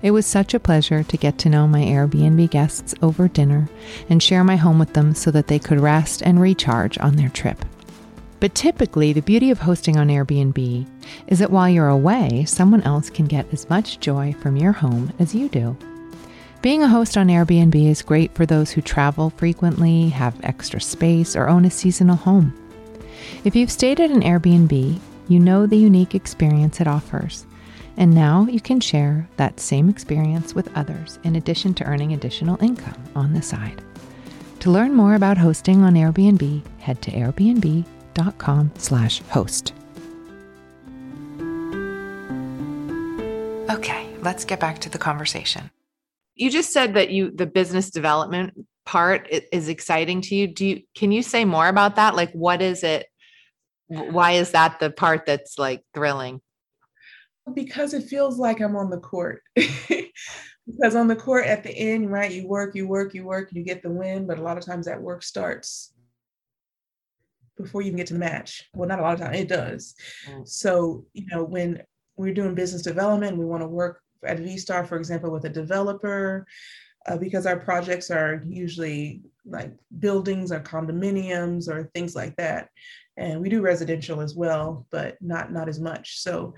It 0.00 0.12
was 0.12 0.26
such 0.26 0.54
a 0.54 0.60
pleasure 0.60 1.02
to 1.02 1.16
get 1.16 1.38
to 1.38 1.48
know 1.48 1.66
my 1.66 1.80
Airbnb 1.80 2.48
guests 2.50 2.94
over 3.02 3.26
dinner 3.26 3.68
and 4.08 4.22
share 4.22 4.44
my 4.44 4.54
home 4.54 4.78
with 4.78 4.92
them 4.92 5.12
so 5.12 5.32
that 5.32 5.48
they 5.48 5.58
could 5.58 5.80
rest 5.80 6.22
and 6.22 6.40
recharge 6.40 6.96
on 6.98 7.16
their 7.16 7.30
trip. 7.30 7.64
But 8.38 8.54
typically, 8.54 9.12
the 9.12 9.22
beauty 9.22 9.50
of 9.50 9.58
hosting 9.58 9.96
on 9.96 10.06
Airbnb 10.06 10.86
is 11.26 11.40
that 11.40 11.50
while 11.50 11.68
you're 11.68 11.88
away, 11.88 12.44
someone 12.44 12.82
else 12.82 13.10
can 13.10 13.26
get 13.26 13.52
as 13.52 13.68
much 13.68 13.98
joy 13.98 14.36
from 14.40 14.56
your 14.56 14.70
home 14.70 15.12
as 15.18 15.34
you 15.34 15.48
do. 15.48 15.76
Being 16.62 16.84
a 16.84 16.88
host 16.88 17.16
on 17.16 17.26
Airbnb 17.26 17.74
is 17.74 18.02
great 18.02 18.36
for 18.36 18.46
those 18.46 18.70
who 18.70 18.82
travel 18.82 19.30
frequently, 19.30 20.10
have 20.10 20.38
extra 20.44 20.80
space, 20.80 21.34
or 21.34 21.48
own 21.48 21.64
a 21.64 21.70
seasonal 21.72 22.14
home. 22.14 22.54
If 23.44 23.56
you've 23.56 23.70
stayed 23.70 24.00
at 24.00 24.10
an 24.10 24.22
Airbnb, 24.22 24.98
you 25.28 25.38
know 25.38 25.66
the 25.66 25.76
unique 25.76 26.14
experience 26.14 26.80
it 26.80 26.86
offers. 26.86 27.46
And 27.96 28.14
now 28.14 28.46
you 28.48 28.60
can 28.60 28.80
share 28.80 29.28
that 29.36 29.60
same 29.60 29.88
experience 29.88 30.54
with 30.54 30.76
others 30.76 31.18
in 31.24 31.36
addition 31.36 31.74
to 31.74 31.84
earning 31.84 32.12
additional 32.12 32.62
income 32.62 33.02
on 33.14 33.32
the 33.32 33.42
side. 33.42 33.82
To 34.60 34.70
learn 34.70 34.94
more 34.94 35.14
about 35.14 35.38
hosting 35.38 35.82
on 35.82 35.94
Airbnb, 35.94 36.62
head 36.78 37.02
to 37.02 37.10
Airbnb 37.10 37.84
com 38.38 38.70
slash 38.76 39.20
host. 39.28 39.72
Okay, 43.70 44.08
let's 44.22 44.44
get 44.44 44.60
back 44.60 44.80
to 44.80 44.88
the 44.88 44.98
conversation. 44.98 45.70
You 46.34 46.50
just 46.50 46.72
said 46.72 46.94
that 46.94 47.10
you 47.10 47.30
the 47.30 47.46
business 47.46 47.90
development 47.90 48.54
part 48.86 49.28
is 49.52 49.68
exciting 49.68 50.20
to 50.22 50.34
you. 50.34 50.46
Do 50.46 50.66
you 50.66 50.82
can 50.94 51.12
you 51.12 51.22
say 51.22 51.44
more 51.44 51.68
about 51.68 51.96
that? 51.96 52.14
Like 52.14 52.32
what 52.32 52.62
is 52.62 52.82
it? 52.82 53.07
Why 53.88 54.32
is 54.32 54.52
that 54.52 54.80
the 54.80 54.90
part 54.90 55.26
that's 55.26 55.58
like 55.58 55.82
thrilling? 55.94 56.40
Because 57.54 57.94
it 57.94 58.04
feels 58.04 58.38
like 58.38 58.60
I'm 58.60 58.76
on 58.76 58.90
the 58.90 58.98
court. 58.98 59.42
because 60.68 60.94
on 60.94 61.08
the 61.08 61.16
court 61.16 61.46
at 61.46 61.62
the 61.62 61.70
end, 61.70 62.10
right, 62.12 62.30
you 62.30 62.46
work, 62.46 62.74
you 62.74 62.86
work, 62.86 63.14
you 63.14 63.24
work, 63.24 63.48
you 63.52 63.62
get 63.62 63.82
the 63.82 63.90
win, 63.90 64.26
but 64.26 64.38
a 64.38 64.42
lot 64.42 64.58
of 64.58 64.64
times 64.64 64.86
that 64.86 65.00
work 65.00 65.22
starts 65.22 65.94
before 67.56 67.82
you 67.82 67.88
even 67.88 67.96
get 67.96 68.06
to 68.08 68.12
the 68.12 68.18
match. 68.18 68.68
Well, 68.74 68.88
not 68.88 69.00
a 69.00 69.02
lot 69.02 69.14
of 69.14 69.20
time, 69.20 69.34
it 69.34 69.48
does. 69.48 69.94
Mm. 70.30 70.46
So, 70.46 71.04
you 71.12 71.26
know, 71.32 71.42
when 71.42 71.82
we're 72.16 72.34
doing 72.34 72.54
business 72.54 72.82
development, 72.82 73.36
we 73.36 73.44
want 73.44 73.62
to 73.62 73.68
work 73.68 74.00
at 74.24 74.38
V 74.38 74.56
Starr, 74.58 74.84
for 74.84 74.96
example, 74.96 75.30
with 75.30 75.44
a 75.44 75.50
developer, 75.50 76.46
uh, 77.06 77.16
because 77.16 77.46
our 77.46 77.58
projects 77.58 78.10
are 78.10 78.42
usually 78.46 79.22
like 79.50 79.72
buildings 79.98 80.52
or 80.52 80.60
condominiums 80.60 81.68
or 81.68 81.90
things 81.94 82.14
like 82.14 82.36
that. 82.36 82.68
And 83.16 83.40
we 83.40 83.48
do 83.48 83.60
residential 83.60 84.20
as 84.20 84.34
well, 84.34 84.86
but 84.90 85.16
not 85.20 85.52
not 85.52 85.68
as 85.68 85.80
much. 85.80 86.20
So 86.20 86.54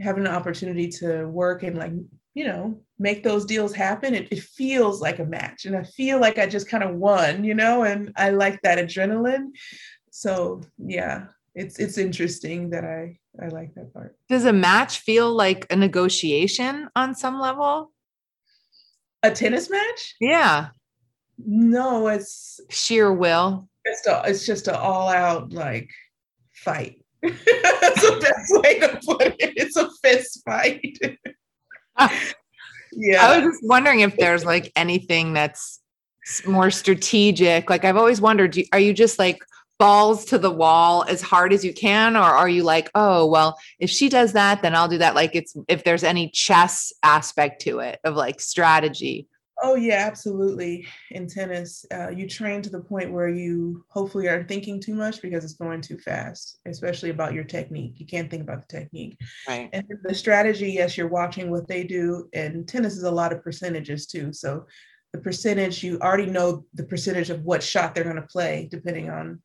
having 0.00 0.26
an 0.26 0.32
opportunity 0.32 0.88
to 0.88 1.26
work 1.26 1.62
and 1.62 1.76
like 1.76 1.92
you 2.34 2.44
know 2.44 2.80
make 2.98 3.22
those 3.22 3.44
deals 3.44 3.74
happen 3.74 4.14
it, 4.14 4.26
it 4.30 4.40
feels 4.40 5.00
like 5.00 5.18
a 5.18 5.24
match. 5.24 5.66
And 5.66 5.76
i 5.76 5.82
feel 5.82 6.18
like 6.18 6.38
i 6.38 6.46
just 6.46 6.68
kind 6.68 6.82
of 6.82 6.96
won 6.96 7.44
you 7.44 7.54
know 7.54 7.84
and 7.84 8.12
i 8.16 8.30
like 8.30 8.60
that 8.62 8.78
adrenaline. 8.78 9.48
So 10.10 10.62
yeah 10.78 11.26
it's 11.54 11.78
it's 11.78 11.98
interesting 11.98 12.70
that 12.70 12.84
i 12.84 13.18
i 13.42 13.48
like 13.48 13.74
that 13.74 13.92
part. 13.92 14.16
Does 14.28 14.46
a 14.46 14.52
match 14.52 15.00
feel 15.00 15.32
like 15.32 15.66
a 15.70 15.76
negotiation 15.76 16.88
on 16.96 17.14
some 17.14 17.38
level? 17.38 17.92
A 19.22 19.30
tennis 19.30 19.70
match? 19.70 20.16
Yeah 20.20 20.70
no 21.38 22.08
it's 22.08 22.60
sheer 22.68 23.12
will. 23.12 23.68
it's 23.84 24.06
a, 24.06 24.22
it's 24.26 24.46
just 24.46 24.68
an 24.68 24.74
all 24.74 25.08
out 25.08 25.52
like 25.52 25.90
fight. 26.52 26.98
That's 27.22 28.02
the 28.02 28.18
best 28.20 28.62
way 28.62 28.78
to 28.80 29.00
put 29.06 29.22
it. 29.38 29.52
It's 29.56 29.76
a 29.76 29.88
fist 30.02 30.42
fight. 30.44 30.98
Yeah. 32.94 33.26
I 33.26 33.38
was 33.38 33.54
just 33.54 33.66
wondering 33.66 34.00
if 34.00 34.16
there's 34.16 34.44
like 34.44 34.70
anything 34.76 35.32
that's 35.32 35.80
more 36.46 36.70
strategic. 36.70 37.70
Like 37.70 37.84
i've 37.84 37.96
always 37.96 38.20
wondered 38.20 38.56
are 38.72 38.78
you 38.78 38.92
just 38.92 39.18
like 39.18 39.38
balls 39.78 40.24
to 40.26 40.38
the 40.38 40.50
wall 40.50 41.04
as 41.08 41.22
hard 41.22 41.52
as 41.52 41.64
you 41.64 41.72
can? 41.72 42.16
Or 42.16 42.20
are 42.20 42.48
you 42.48 42.62
like 42.62 42.90
oh 42.94 43.26
well 43.26 43.58
if 43.78 43.90
she 43.90 44.08
does 44.08 44.34
that 44.34 44.62
then 44.62 44.74
i'll 44.74 44.88
do 44.88 44.98
that. 44.98 45.14
Like 45.14 45.34
it's 45.34 45.56
if 45.68 45.84
there's 45.84 46.04
any 46.04 46.28
chess 46.30 46.92
aspect 47.02 47.62
to 47.62 47.78
it 47.78 47.98
of 48.04 48.14
like 48.14 48.40
strategy 48.40 49.26
oh 49.62 49.74
yeah 49.74 50.06
absolutely. 50.06 50.86
In 51.10 51.26
tennis 51.26 51.84
uh, 51.92 52.10
you 52.10 52.28
train 52.28 52.62
to 52.62 52.70
the 52.70 52.80
point 52.80 53.12
where 53.12 53.28
you 53.28 53.84
hopefully 53.88 54.28
aren't 54.28 54.48
thinking 54.48 54.80
too 54.80 54.94
much 54.94 55.22
because 55.22 55.44
it's 55.44 55.54
going 55.54 55.80
too 55.80 55.98
fast 55.98 56.58
especially 56.66 57.10
about 57.10 57.34
your 57.34 57.44
technique. 57.44 57.94
You 57.98 58.06
can't 58.06 58.30
think 58.30 58.42
about 58.42 58.68
the 58.68 58.78
technique. 58.78 59.18
Right. 59.48 59.70
And 59.72 59.84
the 60.02 60.14
strategy 60.14 60.72
yes 60.72 60.96
you're 60.96 61.08
watching 61.08 61.50
what 61.50 61.68
they 61.68 61.84
do 61.84 62.28
and 62.32 62.66
tennis 62.66 62.96
is 62.96 63.04
a 63.04 63.10
lot 63.10 63.32
of 63.32 63.42
percentages 63.42 64.06
too. 64.06 64.32
So 64.32 64.66
the 65.12 65.18
percentage 65.18 65.82
you 65.82 65.98
already 66.00 66.26
know 66.26 66.64
the 66.74 66.84
percentage 66.84 67.30
of 67.30 67.42
what 67.42 67.62
shot 67.62 67.94
they're 67.94 68.04
going 68.04 68.16
to 68.16 68.22
play 68.22 68.68
depending 68.70 69.10
on 69.10 69.40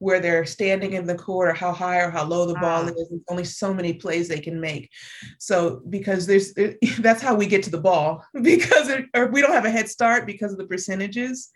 where 0.00 0.18
they're 0.18 0.46
standing 0.46 0.94
in 0.94 1.06
the 1.06 1.14
court 1.14 1.48
or 1.50 1.52
how 1.52 1.72
high 1.72 2.00
or 2.00 2.10
how 2.10 2.24
low 2.24 2.46
the 2.46 2.54
ball 2.54 2.82
ah. 2.82 2.86
is. 2.86 2.94
There's 2.94 3.20
only 3.28 3.44
so 3.44 3.72
many 3.72 3.92
plays 3.92 4.28
they 4.28 4.40
can 4.40 4.60
make. 4.60 4.90
So 5.38 5.82
because 5.88 6.26
there's 6.26 6.52
that's 6.98 7.22
how 7.22 7.34
we 7.34 7.46
get 7.46 7.62
to 7.64 7.70
the 7.70 7.80
ball 7.80 8.24
because 8.42 8.88
it, 8.88 9.04
or 9.14 9.26
we 9.26 9.40
don't 9.40 9.52
have 9.52 9.66
a 9.66 9.70
head 9.70 9.88
start 9.88 10.26
because 10.26 10.52
of 10.52 10.58
the 10.58 10.66
percentages. 10.66 11.50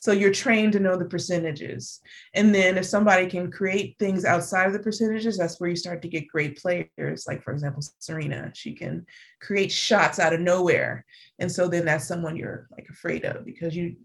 So 0.00 0.12
you're 0.12 0.32
trained 0.32 0.74
to 0.74 0.80
know 0.80 0.96
the 0.96 1.06
percentages. 1.06 2.00
And 2.34 2.54
then 2.54 2.78
if 2.78 2.84
somebody 2.84 3.26
can 3.26 3.50
create 3.50 3.96
things 3.98 4.24
outside 4.24 4.68
of 4.68 4.72
the 4.72 4.78
percentages, 4.78 5.36
that's 5.36 5.58
where 5.58 5.70
you 5.70 5.74
start 5.74 6.02
to 6.02 6.08
get 6.08 6.28
great 6.28 6.60
players. 6.60 7.24
Like 7.26 7.42
for 7.42 7.52
example, 7.52 7.82
Serena, 7.98 8.52
she 8.54 8.74
can 8.74 9.06
create 9.40 9.72
shots 9.72 10.20
out 10.20 10.34
of 10.34 10.40
nowhere. 10.40 11.04
And 11.38 11.50
so 11.50 11.66
then 11.66 11.86
that's 11.86 12.06
someone 12.06 12.36
you're 12.36 12.68
like 12.70 12.86
afraid 12.90 13.24
of 13.24 13.44
because 13.46 13.74
you 13.74 13.96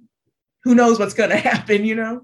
who 0.64 0.74
knows 0.74 1.00
what's 1.00 1.14
going 1.14 1.30
to 1.32 1.38
happen, 1.38 1.84
you 1.84 1.96
know? 1.96 2.22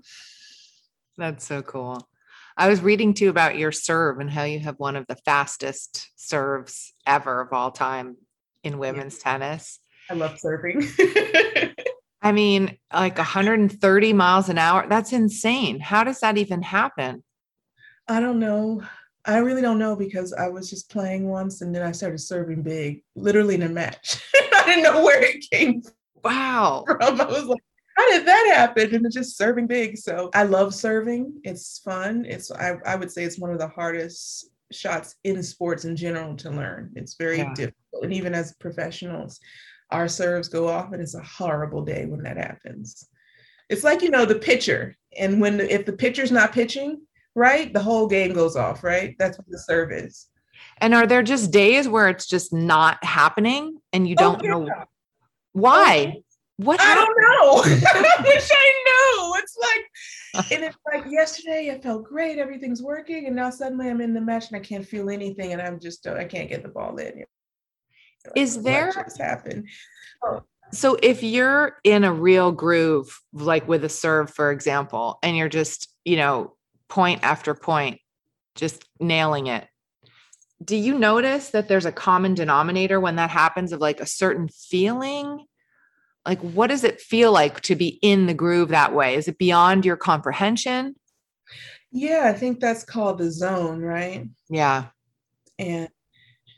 That's 1.20 1.46
so 1.46 1.62
cool. 1.62 2.08
I 2.56 2.70
was 2.70 2.82
reading 2.82 3.14
too 3.14 3.30
about 3.30 3.58
your 3.58 3.74
serve 3.74 4.20
and 4.20 4.30
how 4.30 4.44
you 4.44 4.60
have 4.60 4.76
one 4.80 4.96
of 4.96 5.06
the 5.08 5.18
fastest 5.18 6.10
serves 6.16 6.94
ever 7.06 7.42
of 7.42 7.52
all 7.52 7.72
time 7.72 8.16
in 8.64 8.80
women's 8.80 9.18
yeah. 9.18 9.32
tennis. 9.32 9.80
I 10.10 10.14
love 10.14 10.40
serving. 10.40 10.88
I 12.22 12.32
mean, 12.32 12.78
like 12.94 13.18
130 13.18 14.14
miles 14.14 14.48
an 14.48 14.58
hour. 14.58 14.86
That's 14.88 15.12
insane. 15.12 15.82
How 15.82 16.06
does 16.06 16.22
that 16.22 16.38
even 16.38 16.62
happen? 16.62 17.24
I 18.08 18.22
don't 18.22 18.40
know. 18.40 18.82
I 19.26 19.40
really 19.40 19.62
don't 19.62 19.78
know 19.78 19.98
because 19.98 20.32
I 20.32 20.48
was 20.48 20.70
just 20.70 20.90
playing 20.90 21.28
once 21.28 21.62
and 21.62 21.76
then 21.76 21.84
I 21.84 21.92
started 21.92 22.20
serving 22.20 22.64
big, 22.64 23.04
literally 23.16 23.56
in 23.56 23.64
a 23.64 23.70
match. 23.70 24.24
I 24.54 24.64
didn't 24.66 24.84
know 24.84 25.04
where 25.04 25.22
it 25.22 25.46
came 25.52 25.82
from. 25.82 25.94
Wow. 26.24 26.86
from. 26.88 27.20
I 27.22 27.26
was 27.26 27.44
like, 27.44 27.62
how 28.00 28.12
did 28.12 28.26
that 28.26 28.54
happen? 28.56 28.96
And 28.96 29.06
it's 29.06 29.16
just 29.16 29.38
serving 29.38 29.68
big. 29.68 29.98
So 29.98 30.30
I 30.34 30.44
love 30.44 30.74
serving. 30.74 31.34
It's 31.44 31.80
fun. 31.80 32.26
It's 32.26 32.50
I, 32.52 32.76
I 32.86 32.96
would 32.96 33.12
say 33.12 33.24
it's 33.24 33.38
one 33.40 33.52
of 33.52 33.60
the 33.60 33.68
hardest 33.68 34.50
shots 34.72 35.16
in 35.24 35.44
sports 35.44 35.84
in 35.84 35.96
general 35.98 36.36
to 36.38 36.50
learn. 36.50 36.92
It's 36.96 37.16
very 37.16 37.40
Yeah. 37.40 37.54
difficult. 37.54 38.04
And 38.04 38.14
even 38.14 38.34
as 38.34 38.54
professionals, 38.60 39.40
our 39.92 40.08
serves 40.08 40.48
go 40.48 40.68
off 40.70 40.94
and 40.94 41.02
it's 41.02 41.16
a 41.16 41.24
horrible 41.24 41.84
day 41.84 42.06
when 42.06 42.24
that 42.24 42.38
happens. 42.38 43.08
It's 43.70 43.84
like, 43.84 44.02
you 44.02 44.12
know, 44.12 44.26
the 44.26 44.36
pitcher. 44.40 44.96
And 45.18 45.42
when 45.42 45.60
if 45.60 45.86
the 45.86 45.94
pitcher's 45.94 46.32
not 46.32 46.54
pitching, 46.54 47.02
right, 47.36 47.74
the 47.74 47.82
whole 47.82 48.08
game 48.08 48.32
goes 48.34 48.56
off, 48.56 48.84
right? 48.84 49.16
That's 49.20 49.38
what 49.38 49.48
the 49.50 49.60
serve 49.60 49.92
is. 49.92 50.28
And 50.78 50.94
are 50.94 51.08
there 51.08 51.24
just 51.24 51.52
days 51.52 51.88
where 51.90 52.08
it's 52.08 52.28
just 52.28 52.54
not 52.54 53.04
happening 53.04 53.78
and 53.92 54.08
you 54.08 54.16
Oh, 54.20 54.22
don't 54.38 54.44
know 54.44 54.62
oh, 54.64 54.66
yeah. 54.68 54.84
why? 55.52 56.22
What 56.60 56.82
I 56.82 56.84
happened? 56.84 57.08
don't 57.08 57.22
know. 57.22 57.62
I 57.94 58.22
wish 58.22 58.50
I 58.52 58.74
knew. 58.86 59.34
It's 59.38 59.58
like, 59.58 60.52
and 60.52 60.64
it's 60.66 60.78
like 60.92 61.10
yesterday 61.10 61.68
it 61.68 61.82
felt 61.82 62.04
great, 62.04 62.38
everything's 62.38 62.82
working, 62.82 63.28
and 63.28 63.36
now 63.36 63.50
suddenly 63.50 63.90
I'm 63.90 64.02
in 64.02 64.14
the 64.14 64.20
match 64.20 64.48
and 64.50 64.58
I 64.58 64.60
can't 64.60 64.86
feel 64.86 65.10
anything, 65.10 65.54
and 65.54 65.62
I'm 65.62 65.80
just 65.80 66.06
I 66.06 66.26
can't 66.26 66.50
get 66.50 66.62
the 66.62 66.68
ball 66.68 66.98
in. 66.98 67.20
Like, 67.20 67.28
Is 68.36 68.62
there- 68.62 68.92
just 68.92 69.22
happened? 69.22 69.70
So 70.74 70.98
if 71.02 71.24
you're 71.24 71.78
in 71.86 72.04
a 72.04 72.12
real 72.12 72.52
groove, 72.52 73.18
like 73.32 73.66
with 73.68 73.86
a 73.86 73.90
serve, 73.90 74.30
for 74.30 74.52
example, 74.52 75.18
and 75.24 75.38
you're 75.38 75.50
just, 75.50 75.88
you 76.04 76.18
know, 76.18 76.58
point 76.90 77.22
after 77.24 77.56
point, 77.56 78.02
just 78.56 78.84
nailing 79.00 79.48
it. 79.48 79.66
Do 80.64 80.76
you 80.76 81.00
notice 81.00 81.52
that 81.52 81.70
there's 81.70 81.86
a 81.86 81.92
common 81.92 82.34
denominator 82.34 83.00
when 83.00 83.16
that 83.16 83.30
happens 83.30 83.72
of 83.72 83.80
like 83.80 84.02
a 84.02 84.06
certain 84.06 84.50
feeling? 84.50 85.46
Like, 86.26 86.40
what 86.42 86.68
does 86.68 86.84
it 86.84 87.00
feel 87.02 87.32
like 87.32 87.62
to 87.62 87.76
be 87.76 88.00
in 88.02 88.28
the 88.28 88.34
groove 88.34 88.70
that 88.70 88.94
way? 88.94 89.16
Is 89.16 89.28
it 89.28 89.38
beyond 89.38 89.86
your 89.86 89.98
comprehension? 89.98 90.96
Yeah, 91.92 92.24
I 92.26 92.34
think 92.38 92.60
that's 92.60 92.84
called 92.84 93.18
the 93.18 93.32
zone, 93.32 93.82
right? 93.82 94.28
Yeah. 94.50 94.88
And 95.58 95.90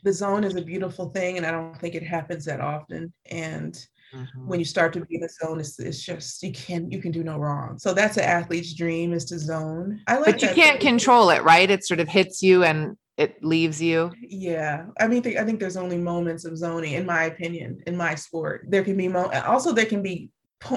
the 0.04 0.12
zone 0.12 0.44
is 0.44 0.56
a 0.56 0.62
beautiful 0.62 1.10
thing, 1.10 1.36
and 1.36 1.46
I 1.46 1.50
don't 1.52 1.78
think 1.78 1.94
it 1.94 2.02
happens 2.02 2.44
that 2.44 2.60
often. 2.60 3.12
And 3.30 3.78
Mm-hmm. 4.14 4.46
when 4.46 4.58
you 4.58 4.64
start 4.66 4.92
to 4.92 5.00
be 5.04 5.14
in 5.14 5.22
the 5.22 5.28
zone, 5.28 5.58
it's, 5.58 5.78
it's 5.78 6.02
just 6.02 6.42
you 6.42 6.52
can 6.52 6.90
you 6.90 7.00
can 7.00 7.12
do 7.12 7.22
no 7.24 7.38
wrong. 7.38 7.78
So 7.78 7.94
that's 7.94 8.16
an 8.18 8.24
athlete's 8.24 8.74
dream 8.74 9.12
is 9.14 9.24
to 9.26 9.38
zone. 9.38 10.00
I 10.06 10.16
like 10.16 10.26
But 10.26 10.42
you 10.42 10.48
can't 10.48 10.80
too. 10.80 10.86
control 10.86 11.30
it, 11.30 11.42
right? 11.42 11.70
It 11.70 11.84
sort 11.84 11.98
of 12.00 12.08
hits 12.08 12.42
you 12.42 12.62
and 12.64 12.96
it 13.16 13.42
leaves 13.42 13.80
you. 13.80 14.10
Yeah, 14.20 14.86
I 15.00 15.06
mean, 15.08 15.22
th- 15.22 15.36
I 15.36 15.44
think 15.44 15.60
there's 15.60 15.76
only 15.76 15.98
moments 15.98 16.44
of 16.44 16.56
zoning, 16.58 16.92
in 16.94 17.06
my 17.06 17.24
opinion, 17.24 17.80
in 17.86 17.96
my 17.96 18.14
sport. 18.14 18.66
There 18.68 18.84
can 18.84 18.96
be 18.96 19.08
mo- 19.08 19.30
also 19.46 19.72
there 19.72 19.86
can 19.86 20.02
be, 20.02 20.30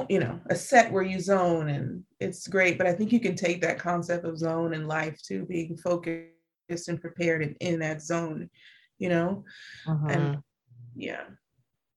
you 0.10 0.20
know, 0.20 0.40
a 0.50 0.56
set 0.56 0.92
where 0.92 1.04
you 1.04 1.20
zone, 1.20 1.70
and 1.70 2.04
it's 2.20 2.48
great. 2.48 2.78
But 2.78 2.88
I 2.88 2.94
think 2.94 3.12
you 3.12 3.20
can 3.20 3.36
take 3.36 3.62
that 3.62 3.80
concept 3.80 4.26
of 4.26 4.38
zone 4.38 4.74
in 4.74 4.88
life 4.88 5.20
to 5.28 5.46
being 5.46 5.76
focused 5.78 6.88
and 6.88 7.00
prepared 7.02 7.42
and 7.42 7.56
in 7.60 7.80
that 7.80 8.02
zone, 8.02 8.50
you 8.98 9.10
know. 9.10 9.44
Mhm. 9.88 10.12
And 10.12 10.38
yeah, 10.96 11.24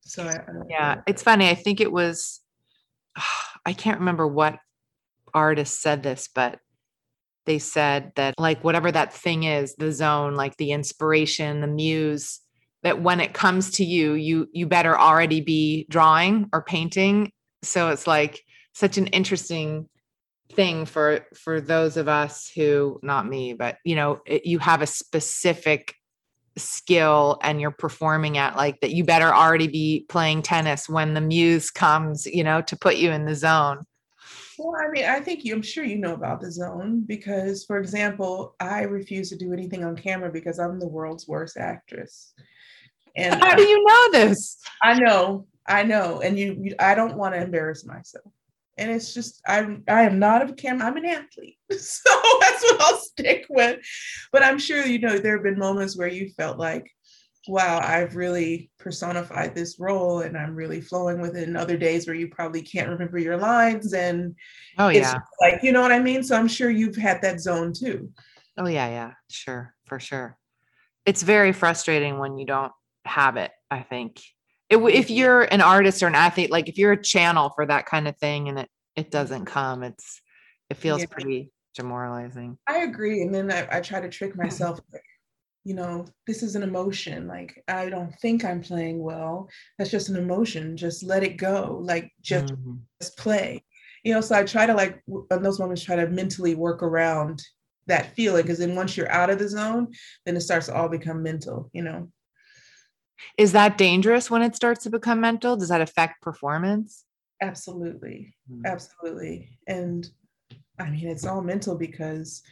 so 0.08 0.24
I, 0.24 0.36
I 0.36 0.52
Yeah, 0.68 0.94
know. 0.96 1.02
it's 1.06 1.22
funny. 1.22 1.48
I 1.48 1.54
think 1.54 1.80
it 1.80 1.92
was, 1.92 2.40
I 3.66 3.72
can't 3.74 4.00
remember 4.00 4.26
what 4.26 4.58
artist 5.34 5.82
said 5.82 6.02
this, 6.02 6.28
but 6.34 6.58
they 7.44 7.58
said 7.58 8.12
that, 8.16 8.34
like, 8.38 8.64
whatever 8.64 8.90
that 8.90 9.12
thing 9.12 9.44
is, 9.44 9.74
the 9.76 9.92
zone, 9.92 10.34
like 10.34 10.56
the 10.56 10.72
inspiration, 10.72 11.60
the 11.60 11.66
muse, 11.66 12.40
that 12.82 13.02
when 13.02 13.20
it 13.20 13.34
comes 13.34 13.70
to 13.72 13.84
you, 13.84 14.12
you 14.14 14.48
you 14.52 14.66
better 14.66 14.98
already 14.98 15.40
be 15.40 15.86
drawing 15.90 16.48
or 16.52 16.62
painting. 16.62 17.30
So 17.62 17.88
it's 17.90 18.06
like 18.06 18.40
such 18.72 18.98
an 18.98 19.08
interesting 19.08 19.88
thing 20.52 20.86
for 20.86 21.26
for 21.34 21.60
those 21.60 21.96
of 21.96 22.08
us 22.08 22.50
who 22.54 22.98
not 23.02 23.26
me 23.28 23.52
but 23.52 23.76
you 23.84 23.94
know 23.94 24.18
it, 24.24 24.46
you 24.46 24.58
have 24.58 24.80
a 24.80 24.86
specific 24.86 25.94
skill 26.58 27.38
and 27.42 27.60
you're 27.60 27.70
performing 27.70 28.38
at 28.38 28.56
like 28.56 28.80
that 28.80 28.92
you 28.92 29.04
better 29.04 29.32
already 29.32 29.68
be 29.68 30.04
playing 30.08 30.42
tennis 30.42 30.88
when 30.88 31.14
the 31.14 31.20
muse 31.20 31.70
comes 31.70 32.26
you 32.26 32.44
know 32.44 32.60
to 32.62 32.76
put 32.76 32.96
you 32.96 33.10
in 33.10 33.24
the 33.24 33.34
zone 33.34 33.84
Well, 34.58 34.74
I 34.76 34.90
mean, 34.90 35.04
I 35.04 35.20
think 35.20 35.44
you, 35.44 35.54
I'm 35.54 35.62
sure 35.62 35.84
you 35.84 35.98
know 35.98 36.14
about 36.14 36.40
the 36.40 36.50
zone 36.50 37.04
because, 37.06 37.64
for 37.64 37.78
example, 37.78 38.56
I 38.58 38.82
refuse 38.82 39.28
to 39.30 39.36
do 39.36 39.52
anything 39.52 39.84
on 39.84 39.94
camera 39.94 40.32
because 40.32 40.58
I'm 40.58 40.80
the 40.80 40.88
world's 40.88 41.28
worst 41.28 41.56
actress. 41.56 42.34
And 43.16 43.40
how 43.42 43.54
do 43.54 43.62
you 43.62 43.84
know 43.84 44.10
this 44.12 44.58
I 44.82 44.98
know, 44.98 45.46
I 45.66 45.82
know, 45.82 46.20
and 46.20 46.38
you, 46.38 46.56
you 46.60 46.74
I 46.78 46.94
don't 46.94 47.16
want 47.16 47.34
to 47.34 47.42
embarrass 47.42 47.84
myself. 47.84 48.32
And 48.78 48.90
it's 48.90 49.12
just 49.14 49.40
I'm 49.46 49.82
I 49.88 50.02
am 50.02 50.18
not 50.18 50.48
a 50.48 50.52
camera, 50.54 50.86
I'm 50.86 50.96
an 50.96 51.06
athlete. 51.06 51.58
So 51.72 52.10
that's 52.40 52.62
what 52.62 52.80
I'll 52.80 52.98
stick 52.98 53.46
with. 53.50 53.80
But 54.32 54.42
I'm 54.42 54.58
sure 54.58 54.84
you 54.84 54.98
know 54.98 55.18
there 55.18 55.34
have 55.36 55.44
been 55.44 55.58
moments 55.58 55.96
where 55.96 56.08
you 56.08 56.30
felt 56.36 56.58
like, 56.58 56.90
wow, 57.46 57.80
I've 57.82 58.16
really 58.16 58.70
personified 58.78 59.54
this 59.54 59.78
role 59.78 60.20
and 60.20 60.36
I'm 60.36 60.54
really 60.54 60.80
flowing 60.80 61.20
with 61.20 61.36
it. 61.36 61.48
And 61.48 61.56
other 61.56 61.76
days 61.76 62.06
where 62.06 62.16
you 62.16 62.28
probably 62.28 62.62
can't 62.62 62.88
remember 62.88 63.18
your 63.18 63.36
lines 63.36 63.92
and 63.94 64.34
oh 64.78 64.88
it's 64.88 65.12
yeah 65.12 65.18
like, 65.40 65.62
you 65.62 65.72
know 65.72 65.82
what 65.82 65.92
I 65.92 65.98
mean? 65.98 66.22
So 66.22 66.36
I'm 66.36 66.48
sure 66.48 66.70
you've 66.70 66.96
had 66.96 67.22
that 67.22 67.40
zone 67.40 67.72
too. 67.72 68.10
oh 68.58 68.66
yeah 68.66 68.88
yeah 68.88 69.12
sure 69.30 69.74
for 69.86 70.00
sure 70.00 70.36
it's 71.06 71.22
very 71.22 71.52
frustrating 71.52 72.18
when 72.18 72.38
you 72.38 72.44
don't 72.44 72.72
have 73.04 73.36
it 73.36 73.50
i 73.70 73.80
think 73.80 74.20
it, 74.70 74.76
if 74.78 75.10
you're 75.10 75.42
an 75.42 75.60
artist 75.60 76.02
or 76.02 76.06
an 76.06 76.14
athlete 76.14 76.50
like 76.50 76.68
if 76.68 76.78
you're 76.78 76.92
a 76.92 77.02
channel 77.02 77.50
for 77.54 77.64
that 77.66 77.86
kind 77.86 78.06
of 78.08 78.16
thing 78.18 78.48
and 78.48 78.58
it 78.58 78.68
it 78.96 79.10
doesn't 79.10 79.46
come 79.46 79.82
it's 79.82 80.20
it 80.70 80.76
feels 80.76 81.00
Yeah. 81.02 81.06
pretty 81.06 81.52
demoralizing 81.74 82.58
I 82.66 82.78
agree. 82.82 83.22
And 83.22 83.34
then 83.34 83.50
I, 83.50 83.78
I 83.78 83.80
try 83.80 84.00
to 84.00 84.08
trick 84.10 84.36
myself, 84.36 84.78
you 85.64 85.74
know, 85.74 86.06
this 86.26 86.42
is 86.42 86.54
an 86.54 86.62
emotion. 86.62 87.26
Like, 87.26 87.62
I 87.68 87.88
don't 87.88 88.12
think 88.20 88.44
I'm 88.44 88.60
playing 88.60 89.02
well. 89.02 89.48
That's 89.78 89.90
just 89.90 90.08
an 90.10 90.16
emotion. 90.16 90.76
Just 90.76 91.02
let 91.02 91.22
it 91.22 91.36
go. 91.38 91.78
Like, 91.82 92.10
just, 92.20 92.44
Mhm. 92.52 92.80
just 93.00 93.16
play. 93.16 93.64
You 94.04 94.12
know, 94.14 94.20
so 94.20 94.34
I 94.36 94.44
try 94.44 94.66
to, 94.66 94.74
like, 94.74 95.02
in 95.30 95.42
those 95.42 95.58
moments, 95.58 95.82
try 95.82 95.96
to 95.96 96.08
mentally 96.08 96.54
work 96.54 96.82
around 96.82 97.42
that 97.86 98.14
feeling. 98.14 98.42
Because 98.42 98.58
then 98.58 98.74
once 98.74 98.96
you're 98.96 99.10
out 99.10 99.30
of 99.30 99.38
the 99.38 99.48
zone, 99.48 99.88
then 100.26 100.36
it 100.36 100.40
starts 100.42 100.66
to 100.66 100.74
all 100.74 100.88
become 100.90 101.22
mental, 101.22 101.70
you 101.72 101.82
know? 101.82 102.10
Is 103.36 103.52
that 103.52 103.78
dangerous 103.78 104.30
when 104.30 104.42
it 104.42 104.54
starts 104.54 104.84
to 104.84 104.90
become 104.90 105.20
mental 105.20 105.56
does 105.56 105.68
that 105.68 105.80
affect 105.80 106.22
performance 106.22 107.04
Absolutely. 107.40 108.34
Mm. 108.50 108.64
Absolutely. 108.64 109.50
And 109.66 110.08
I 110.78 110.90
mean, 110.90 111.08
it's 111.08 111.26
all 111.26 111.42
mental 111.42 111.76
because, 111.76 112.42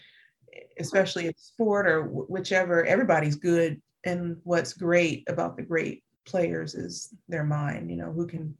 especially 0.78 1.26
in 1.26 1.36
sport 1.36 1.86
or 1.86 2.04
whichever, 2.04 2.84
everybody's 2.84 3.36
good. 3.36 3.80
And 4.04 4.36
what's 4.44 4.72
great 4.72 5.24
about 5.28 5.56
the 5.56 5.62
great 5.62 6.04
players 6.24 6.74
is 6.74 7.14
their 7.28 7.44
mind, 7.44 7.90
you 7.90 7.96
know, 7.96 8.12
who 8.12 8.26
can 8.26 8.56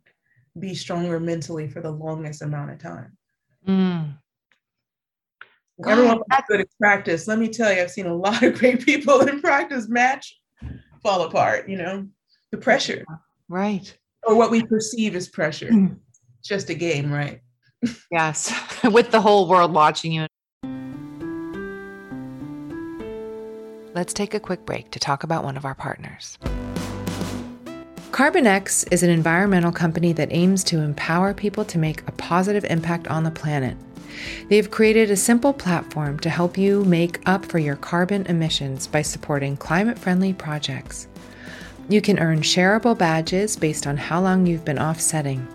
be 0.59 0.75
stronger 0.75 1.21
mentally 1.21 1.69
for 1.69 1.81
the 1.81 1.91
longest 1.91 2.43
amount 2.43 2.73
of 2.73 2.79
time. 2.79 3.17
Mm. 3.67 4.19
God, 5.81 5.91
Everyone's 5.91 6.23
good 6.49 6.61
at 6.63 6.69
practice. 6.79 7.29
Let 7.29 7.39
me 7.39 7.49
tell 7.49 7.73
you, 7.73 7.83
I've 7.83 7.91
seen 7.91 8.07
a 8.07 8.15
lot 8.15 8.43
of 8.43 8.59
great 8.59 8.85
people 8.87 9.21
in 9.21 9.41
practice 9.41 9.89
match 9.89 10.41
fall 11.07 11.23
apart, 11.23 11.69
you 11.69 11.77
know, 11.77 12.07
the 12.51 12.59
pressure 12.59 13.05
right 13.49 13.97
or 14.25 14.35
what 14.35 14.51
we 14.51 14.63
perceive 14.65 15.15
as 15.15 15.29
pressure. 15.29 15.69
Mm. 15.69 15.97
Just 16.43 16.69
a 16.71 16.75
game, 16.75 17.13
right? 17.13 17.41
Yes, 18.11 18.53
with 18.85 19.13
the 19.13 19.21
whole 19.21 19.49
world 19.49 19.73
watching 19.73 20.13
you. 20.13 20.27
Let's 23.95 24.13
take 24.13 24.35
a 24.35 24.41
quick 24.41 24.67
break 24.67 24.91
to 24.91 24.99
talk 24.99 25.23
about 25.23 25.45
one 25.45 25.57
of 25.57 25.65
our 25.65 25.75
partners. 25.75 26.39
Karbon-X 28.11 28.85
is 28.91 29.03
an 29.03 29.11
environmental 29.11 29.73
company 29.73 30.13
that 30.15 30.29
aims 30.33 30.65
to 30.65 30.81
empower 30.81 31.33
people 31.35 31.65
to 31.67 31.79
make 31.79 32.03
a 32.09 32.13
positive 32.13 32.65
impact 32.65 33.07
on 33.09 33.23
the 33.25 33.31
planet. 33.31 33.77
They've 34.49 34.71
created 34.71 35.11
a 35.11 35.17
simple 35.17 35.53
platform 35.53 36.19
to 36.21 36.31
help 36.31 36.57
you 36.57 36.85
make 36.85 37.21
up 37.27 37.45
for 37.45 37.59
your 37.59 37.77
carbon 37.77 38.27
emissions 38.27 38.87
by 38.87 39.03
supporting 39.03 39.57
climate 39.57 39.99
friendly 39.99 40.33
projects. 40.33 41.09
You 41.89 42.01
can 42.01 42.19
earn 42.19 42.41
shareable 42.41 42.99
badges 42.99 43.57
based 43.57 43.87
on 43.87 43.97
how 43.97 44.21
long 44.21 44.45
you've 44.45 44.65
been 44.65 44.79
offsetting, 44.79 45.47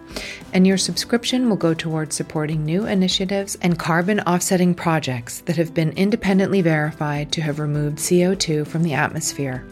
and 0.54 0.66
your 0.66 0.78
subscription 0.78 1.50
will 1.50 1.58
go 1.58 1.74
towards 1.74 2.16
supporting 2.16 2.64
new 2.64 2.86
initiatives 2.86 3.58
and 3.62 3.78
carbon 3.78 4.22
offsetting 4.22 4.74
projects 4.74 5.42
that 5.42 5.58
have 5.58 5.74
been 5.74 5.92
independently 5.92 6.62
verified 6.62 7.34
to 7.34 7.42
have 7.42 7.60
removed 7.60 7.98
CO2 7.98 8.66
from 8.66 8.84
the 8.84 8.94
atmosphere. 8.94 9.66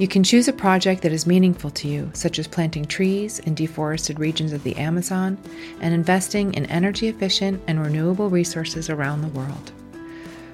You 0.00 0.08
can 0.08 0.24
choose 0.24 0.48
a 0.48 0.54
project 0.54 1.02
that 1.02 1.12
is 1.12 1.26
meaningful 1.26 1.68
to 1.72 1.86
you, 1.86 2.10
such 2.14 2.38
as 2.38 2.48
planting 2.48 2.86
trees 2.86 3.38
in 3.40 3.54
deforested 3.54 4.18
regions 4.18 4.54
of 4.54 4.62
the 4.62 4.74
Amazon 4.76 5.36
and 5.82 5.92
investing 5.92 6.54
in 6.54 6.64
energy 6.66 7.08
efficient 7.08 7.62
and 7.66 7.82
renewable 7.82 8.30
resources 8.30 8.88
around 8.88 9.20
the 9.20 9.28
world. 9.28 9.72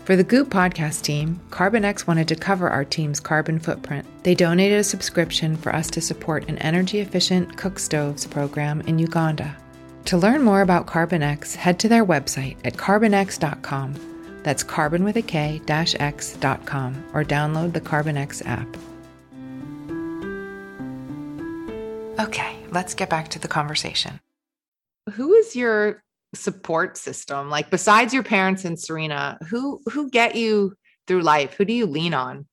For 0.04 0.16
the 0.16 0.24
Goop 0.24 0.50
podcast 0.50 1.02
team, 1.02 1.38
Karbon-X 1.50 2.08
wanted 2.08 2.26
to 2.26 2.34
cover 2.34 2.68
our 2.68 2.84
team's 2.84 3.20
carbon 3.20 3.60
footprint. 3.60 4.04
They 4.24 4.34
donated 4.34 4.80
a 4.80 4.84
subscription 4.84 5.56
for 5.56 5.72
us 5.72 5.92
to 5.92 6.00
support 6.00 6.48
an 6.48 6.58
energy 6.58 6.98
efficient 6.98 7.56
cook 7.56 7.78
stoves 7.78 8.26
program 8.26 8.80
in 8.80 8.98
Uganda. 8.98 9.56
To 10.06 10.18
learn 10.18 10.42
more 10.42 10.62
about 10.62 10.88
Karbon-X, 10.88 11.54
head 11.54 11.78
to 11.78 11.88
their 11.88 12.04
website 12.04 12.56
at 12.64 12.76
karbon-x.com. 12.76 13.94
That's 14.42 14.64
carbon 14.64 15.04
with 15.04 15.16
a 15.16 15.22
K 15.22 15.60
dash 15.66 15.94
X.com 16.00 17.04
or 17.14 17.22
download 17.22 17.74
the 17.74 17.80
Karbon-X 17.80 18.42
app. 18.44 18.76
Okay, 22.18 22.64
let's 22.70 22.94
get 22.94 23.10
back 23.10 23.28
to 23.28 23.38
the 23.38 23.48
conversation. 23.48 24.20
Who 25.12 25.34
is 25.34 25.54
your 25.54 26.02
support 26.34 26.96
system? 26.96 27.50
Like 27.50 27.70
besides 27.70 28.14
your 28.14 28.22
parents 28.22 28.64
and 28.64 28.78
Serena, 28.78 29.38
who 29.50 29.80
who 29.92 30.08
get 30.08 30.34
you 30.34 30.74
through 31.06 31.20
life? 31.20 31.54
Who 31.54 31.66
do 31.66 31.74
you 31.74 31.84
lean 31.84 32.14
on 32.14 32.46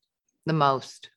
the 0.44 0.52
most? 0.52 1.08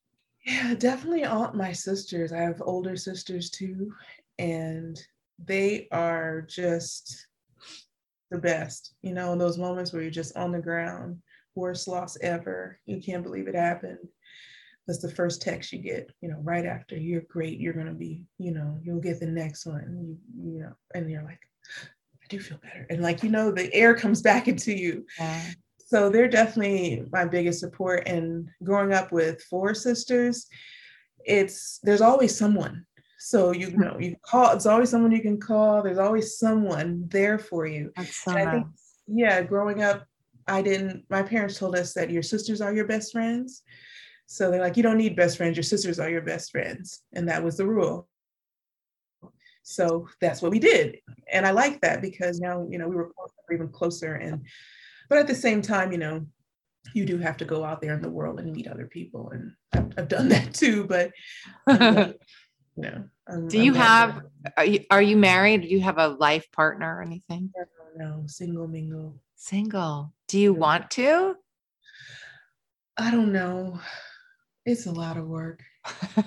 Yeah, 0.46 0.76
definitely 0.76 1.26
all 1.26 1.52
my 1.52 1.74
sisters. 1.74 2.32
I 2.32 2.38
have 2.38 2.62
older 2.62 2.96
sisters 2.96 3.50
too, 3.50 3.92
and 4.40 4.98
they 5.44 5.90
are 5.92 6.42
just 6.42 7.28
the 8.32 8.40
best. 8.40 8.94
You 9.02 9.14
know, 9.14 9.34
in 9.34 9.40
those 9.40 9.58
moments 9.58 9.92
where 9.92 10.02
you're 10.02 10.10
just 10.10 10.38
on 10.38 10.54
the 10.54 10.60
ground, 10.60 11.22
worst 11.56 11.86
loss 11.86 12.18
ever. 12.22 12.80
You 12.86 13.02
can't 13.02 13.24
believe 13.24 13.50
it 13.50 13.56
happened. 13.56 14.08
That's 14.88 15.02
the 15.02 15.12
first 15.12 15.42
text 15.42 15.74
you 15.74 15.80
get, 15.80 16.10
you 16.22 16.30
know, 16.30 16.40
right 16.42 16.66
after 16.66 16.96
you're 16.96 17.22
great, 17.22 17.60
you're 17.60 17.74
gonna 17.74 17.94
be, 17.94 18.24
you 18.38 18.52
know, 18.52 18.80
you'll 18.82 19.02
get 19.02 19.20
the 19.20 19.28
next 19.28 19.66
one, 19.66 20.18
you, 20.38 20.54
you 20.54 20.60
know, 20.62 20.74
and 20.96 21.12
you're 21.12 21.24
like, 21.24 21.42
I 21.84 22.26
do 22.30 22.40
feel 22.40 22.58
better. 22.64 22.88
And 22.90 23.02
like, 23.02 23.22
you 23.22 23.30
know, 23.30 23.52
the 23.52 23.74
air 23.74 23.96
comes 23.96 24.22
back 24.30 24.48
into 24.48 24.72
you. 24.72 25.06
Yeah. 25.20 25.42
So 25.88 26.10
they're 26.10 26.28
definitely 26.28 27.06
my 27.12 27.26
biggest 27.26 27.60
support. 27.60 28.08
And 28.08 28.50
growing 28.64 28.94
up 28.94 29.12
with 29.12 29.42
four 29.44 29.74
sisters, 29.74 30.48
it's 31.26 31.80
there's 31.84 32.02
always 32.02 32.38
someone. 32.38 32.86
So 33.20 33.52
you 33.52 33.72
hmm. 33.72 33.82
know, 33.82 33.98
you 34.00 34.16
call, 34.22 34.54
it's 34.54 34.66
always 34.66 34.90
someone 34.90 35.12
you 35.12 35.22
can 35.22 35.40
call. 35.40 35.82
There's 35.82 35.98
always 35.98 36.38
someone 36.38 37.08
there 37.10 37.40
for 37.40 37.66
you. 37.66 37.92
That's 37.96 38.24
so 38.24 38.34
nice. 38.34 38.52
Think, 38.52 38.68
yeah, 39.08 39.42
growing 39.42 39.82
up, 39.82 40.06
I 40.48 40.62
didn't, 40.62 41.04
my 41.10 41.24
parents 41.24 41.58
told 41.58 41.76
us 41.76 41.94
that 41.94 42.10
your 42.10 42.24
sisters 42.24 42.62
are 42.62 42.74
your 42.74 42.86
best 42.86 43.12
friends. 43.12 43.64
So 44.28 44.52
they're 44.52 44.62
like, 44.62 44.78
you 44.78 44.84
don't 44.84 44.98
need 44.98 45.16
best 45.16 45.38
friends, 45.38 45.56
your 45.56 45.64
sisters 45.64 46.00
are 46.00 46.10
your 46.10 46.22
best 46.22 46.52
friends. 46.52 47.02
And 47.14 47.30
that 47.30 47.44
was 47.44 47.58
the 47.58 47.66
rule. 47.66 48.08
So 49.64 50.08
that's 50.22 50.42
what 50.42 50.52
we 50.52 50.60
did. 50.60 50.98
And 51.32 51.46
I 51.46 51.52
like 51.52 51.82
that 51.82 52.02
because 52.02 52.40
now, 52.40 52.68
you 52.70 52.78
know, 52.78 52.88
we 52.88 52.96
were 52.96 53.12
even 53.52 53.70
closer. 53.70 54.16
And, 54.16 54.46
but 55.10 55.18
at 55.18 55.28
the 55.28 55.36
same 55.36 55.62
time, 55.62 55.92
you 55.92 55.98
know, 55.98 56.26
you 56.94 57.06
do 57.06 57.18
have 57.18 57.38
to 57.38 57.46
go 57.46 57.64
out 57.64 57.82
there 57.82 57.94
in 57.94 58.02
the 58.02 58.10
world 58.10 58.40
and 58.40 58.54
meet 58.54 58.68
other 58.68 58.86
people. 58.86 59.32
And 59.32 59.54
I've, 59.74 59.94
I've 59.98 60.08
done 60.08 60.30
that 60.30 60.54
too. 60.54 60.84
But, 60.84 61.12
you 61.68 62.16
know, 62.78 63.04
I'm, 63.28 63.48
do 63.48 63.62
you 63.62 63.74
I'm 63.74 63.78
have, 63.78 64.22
are 64.58 64.66
you, 64.66 64.86
are 64.92 65.02
you 65.02 65.16
married? 65.16 65.62
Do 65.62 65.68
you 65.68 65.82
have 65.82 65.98
a 65.98 66.10
life 66.10 66.50
partner 66.52 66.98
or 66.98 67.02
anything? 67.02 67.52
No, 67.98 68.06
no 68.06 68.24
single 68.28 68.68
mingle. 68.68 69.16
Single. 69.36 70.14
Do 70.28 70.40
you 70.40 70.54
want 70.54 70.92
to? 70.92 71.36
I 72.98 73.12
don't 73.12 73.32
know. 73.32 73.80
It's 74.68 74.86
a 74.86 74.92
lot 74.92 75.18
of 75.18 75.26
work 75.28 75.64
you 76.18 76.24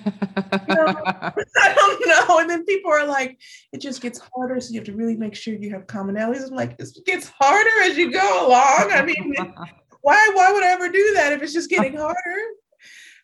know, 0.75 0.87
I 1.61 1.73
don't 1.73 2.07
know. 2.07 2.39
And 2.39 2.49
then 2.49 2.65
people 2.65 2.91
are 2.91 3.05
like, 3.05 3.39
it 3.71 3.79
just 3.79 4.01
gets 4.01 4.19
harder. 4.33 4.59
So 4.59 4.73
you 4.73 4.79
have 4.79 4.85
to 4.87 4.95
really 4.95 5.15
make 5.15 5.35
sure 5.35 5.53
you 5.53 5.71
have 5.71 5.87
commonalities. 5.87 6.47
I'm 6.47 6.55
like, 6.55 6.75
it 6.79 6.89
gets 7.05 7.31
harder 7.39 7.83
as 7.83 7.97
you 7.97 8.11
go 8.11 8.47
along. 8.47 8.91
I 8.91 9.03
mean, 9.05 9.35
why 10.01 10.31
why 10.33 10.51
would 10.51 10.63
I 10.63 10.71
ever 10.71 10.89
do 10.89 11.13
that 11.15 11.33
if 11.33 11.41
it's 11.41 11.53
just 11.53 11.69
getting 11.69 11.97
harder? 11.97 12.15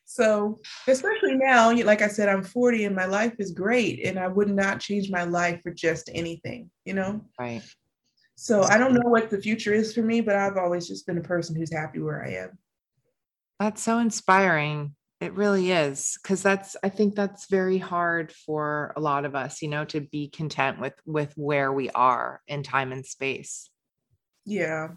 So, 0.05 0.57
especially 0.87 1.35
now, 1.35 1.73
like 1.83 2.01
I 2.01 2.07
said, 2.07 2.29
I'm 2.29 2.43
40 2.43 2.85
and 2.85 2.95
my 2.95 3.05
life 3.05 3.35
is 3.39 3.51
great, 3.51 4.05
and 4.05 4.17
I 4.17 4.27
would 4.27 4.49
not 4.49 4.79
change 4.79 5.11
my 5.11 5.23
life 5.25 5.59
for 5.61 5.71
just 5.71 6.09
anything, 6.13 6.71
you 6.85 6.93
know? 6.93 7.25
Right. 7.37 7.61
So, 8.35 8.63
I 8.63 8.77
don't 8.77 8.93
know 8.93 9.09
what 9.09 9.29
the 9.29 9.41
future 9.41 9.73
is 9.73 9.93
for 9.93 10.01
me, 10.01 10.21
but 10.21 10.35
I've 10.35 10.55
always 10.55 10.87
just 10.87 11.05
been 11.07 11.17
a 11.17 11.21
person 11.21 11.57
who's 11.57 11.73
happy 11.73 11.99
where 11.99 12.23
I 12.23 12.35
am. 12.35 12.57
That's 13.59 13.81
so 13.81 13.99
inspiring. 13.99 14.95
It 15.19 15.33
really 15.33 15.71
is 15.71 16.17
because 16.21 16.43
that's 16.43 16.77
I 16.83 16.89
think 16.89 17.15
that's 17.15 17.47
very 17.47 17.79
hard 17.79 18.31
for 18.31 18.93
a 18.95 18.99
lot 18.99 19.25
of 19.25 19.33
us, 19.33 19.63
you 19.63 19.67
know, 19.67 19.83
to 19.85 20.01
be 20.01 20.29
content 20.29 20.79
with 20.79 20.93
with 21.05 21.33
where 21.35 21.73
we 21.73 21.89
are 21.91 22.41
in 22.47 22.61
time 22.61 22.91
and 22.91 23.03
space. 23.03 23.71
Yeah, 24.45 24.89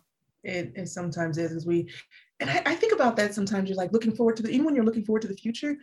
it, 0.45 0.73
it 0.77 0.89
sometimes 0.89 1.39
is 1.39 1.53
as 1.53 1.67
we 1.67 1.91
and 2.39 2.51
I, 2.51 2.63
I, 2.67 2.75
think 2.75 2.93
about 2.93 3.17
that 3.17 3.35
sometimes 3.35 3.69
you're 3.69 3.77
like 3.77 3.93
looking 3.93 4.15
forward 4.15 4.37
to 4.37 4.43
the 4.43 4.51
even 4.51 4.65
when 4.65 4.75
you're 4.75 4.85
looking 4.85 5.05
forward 5.05 5.23
to 5.23 5.29
the 5.29 5.37
future, 5.37 5.77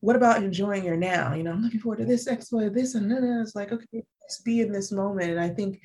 what 0.00 0.16
about 0.16 0.42
enjoying 0.42 0.84
your 0.84 0.96
now? 0.96 1.34
You 1.34 1.42
know, 1.42 1.52
I'm 1.52 1.62
looking 1.62 1.80
forward 1.80 1.98
to 1.98 2.04
this 2.04 2.26
exploit, 2.26 2.72
this 2.74 2.94
and 2.94 3.10
then 3.10 3.24
it's 3.42 3.54
like, 3.54 3.72
okay, 3.72 4.04
let's 4.22 4.40
be 4.40 4.60
in 4.60 4.72
this 4.72 4.90
moment. 4.90 5.30
And 5.30 5.40
I 5.40 5.48
think 5.48 5.80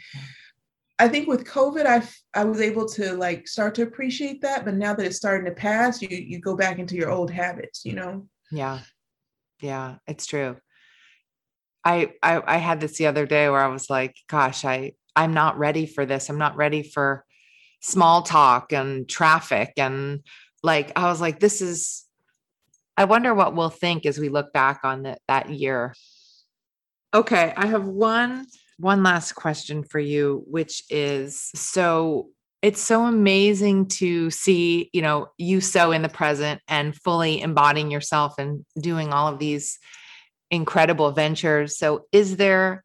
I 0.97 1.07
think 1.07 1.27
with 1.27 1.45
COVID, 1.45 1.85
I 1.85 2.07
I 2.33 2.45
was 2.45 2.61
able 2.61 2.87
to 2.89 3.13
like 3.13 3.47
start 3.47 3.75
to 3.75 3.83
appreciate 3.83 4.41
that, 4.41 4.63
but 4.63 4.75
now 4.75 4.93
that 4.93 5.05
it's 5.05 5.17
starting 5.17 5.45
to 5.45 5.51
pass, 5.51 6.01
you 6.01 6.09
you 6.09 6.39
go 6.39 6.55
back 6.55 6.79
into 6.79 6.95
your 6.95 7.11
old 7.11 7.29
habits, 7.31 7.85
you 7.85 7.93
know. 7.93 8.27
Yeah, 8.51 8.79
yeah, 9.61 9.95
it's 10.07 10.25
true. 10.25 10.57
I 11.83 12.13
I, 12.23 12.41
I 12.45 12.57
had 12.57 12.79
this 12.79 12.97
the 12.97 13.07
other 13.07 13.25
day 13.25 13.49
where 13.49 13.61
I 13.61 13.67
was 13.67 13.89
like, 13.89 14.15
gosh, 14.29 14.63
I 14.63 14.93
I'm 15.15 15.33
not 15.33 15.57
ready 15.57 15.85
for 15.85 16.05
this. 16.05 16.29
I'm 16.29 16.37
not 16.37 16.55
ready 16.55 16.83
for 16.83 17.25
small 17.81 18.21
talk 18.21 18.71
and 18.71 19.07
traffic 19.07 19.73
and 19.77 20.21
like 20.63 20.91
I 20.95 21.05
was 21.05 21.21
like, 21.21 21.39
this 21.39 21.61
is. 21.61 22.03
I 22.97 23.03
wonder 23.03 23.33
what 23.33 23.53
we'll 23.53 23.69
think 23.69 24.05
as 24.05 24.17
we 24.17 24.29
look 24.29 24.53
back 24.53 24.79
on 24.85 25.03
that 25.03 25.19
that 25.27 25.49
year. 25.49 25.93
Okay, 27.13 27.53
I 27.55 27.67
have 27.67 27.85
one 27.85 28.47
one 28.77 29.03
last 29.03 29.33
question 29.33 29.83
for 29.83 29.99
you, 29.99 30.43
which 30.47 30.83
is 30.89 31.49
so 31.55 32.29
it's 32.61 32.81
so 32.81 33.05
amazing 33.05 33.87
to 33.87 34.31
see, 34.31 34.89
you 34.91 35.03
know, 35.03 35.27
you 35.37 35.61
so 35.61 35.91
in 35.91 36.01
the 36.01 36.09
present 36.09 36.61
and 36.67 36.95
fully 36.95 37.39
embodying 37.39 37.91
yourself 37.91 38.39
and 38.39 38.65
doing 38.79 39.13
all 39.13 39.27
of 39.27 39.37
these 39.37 39.77
incredible 40.49 41.11
ventures. 41.11 41.77
So 41.77 42.07
is 42.11 42.37
there 42.37 42.83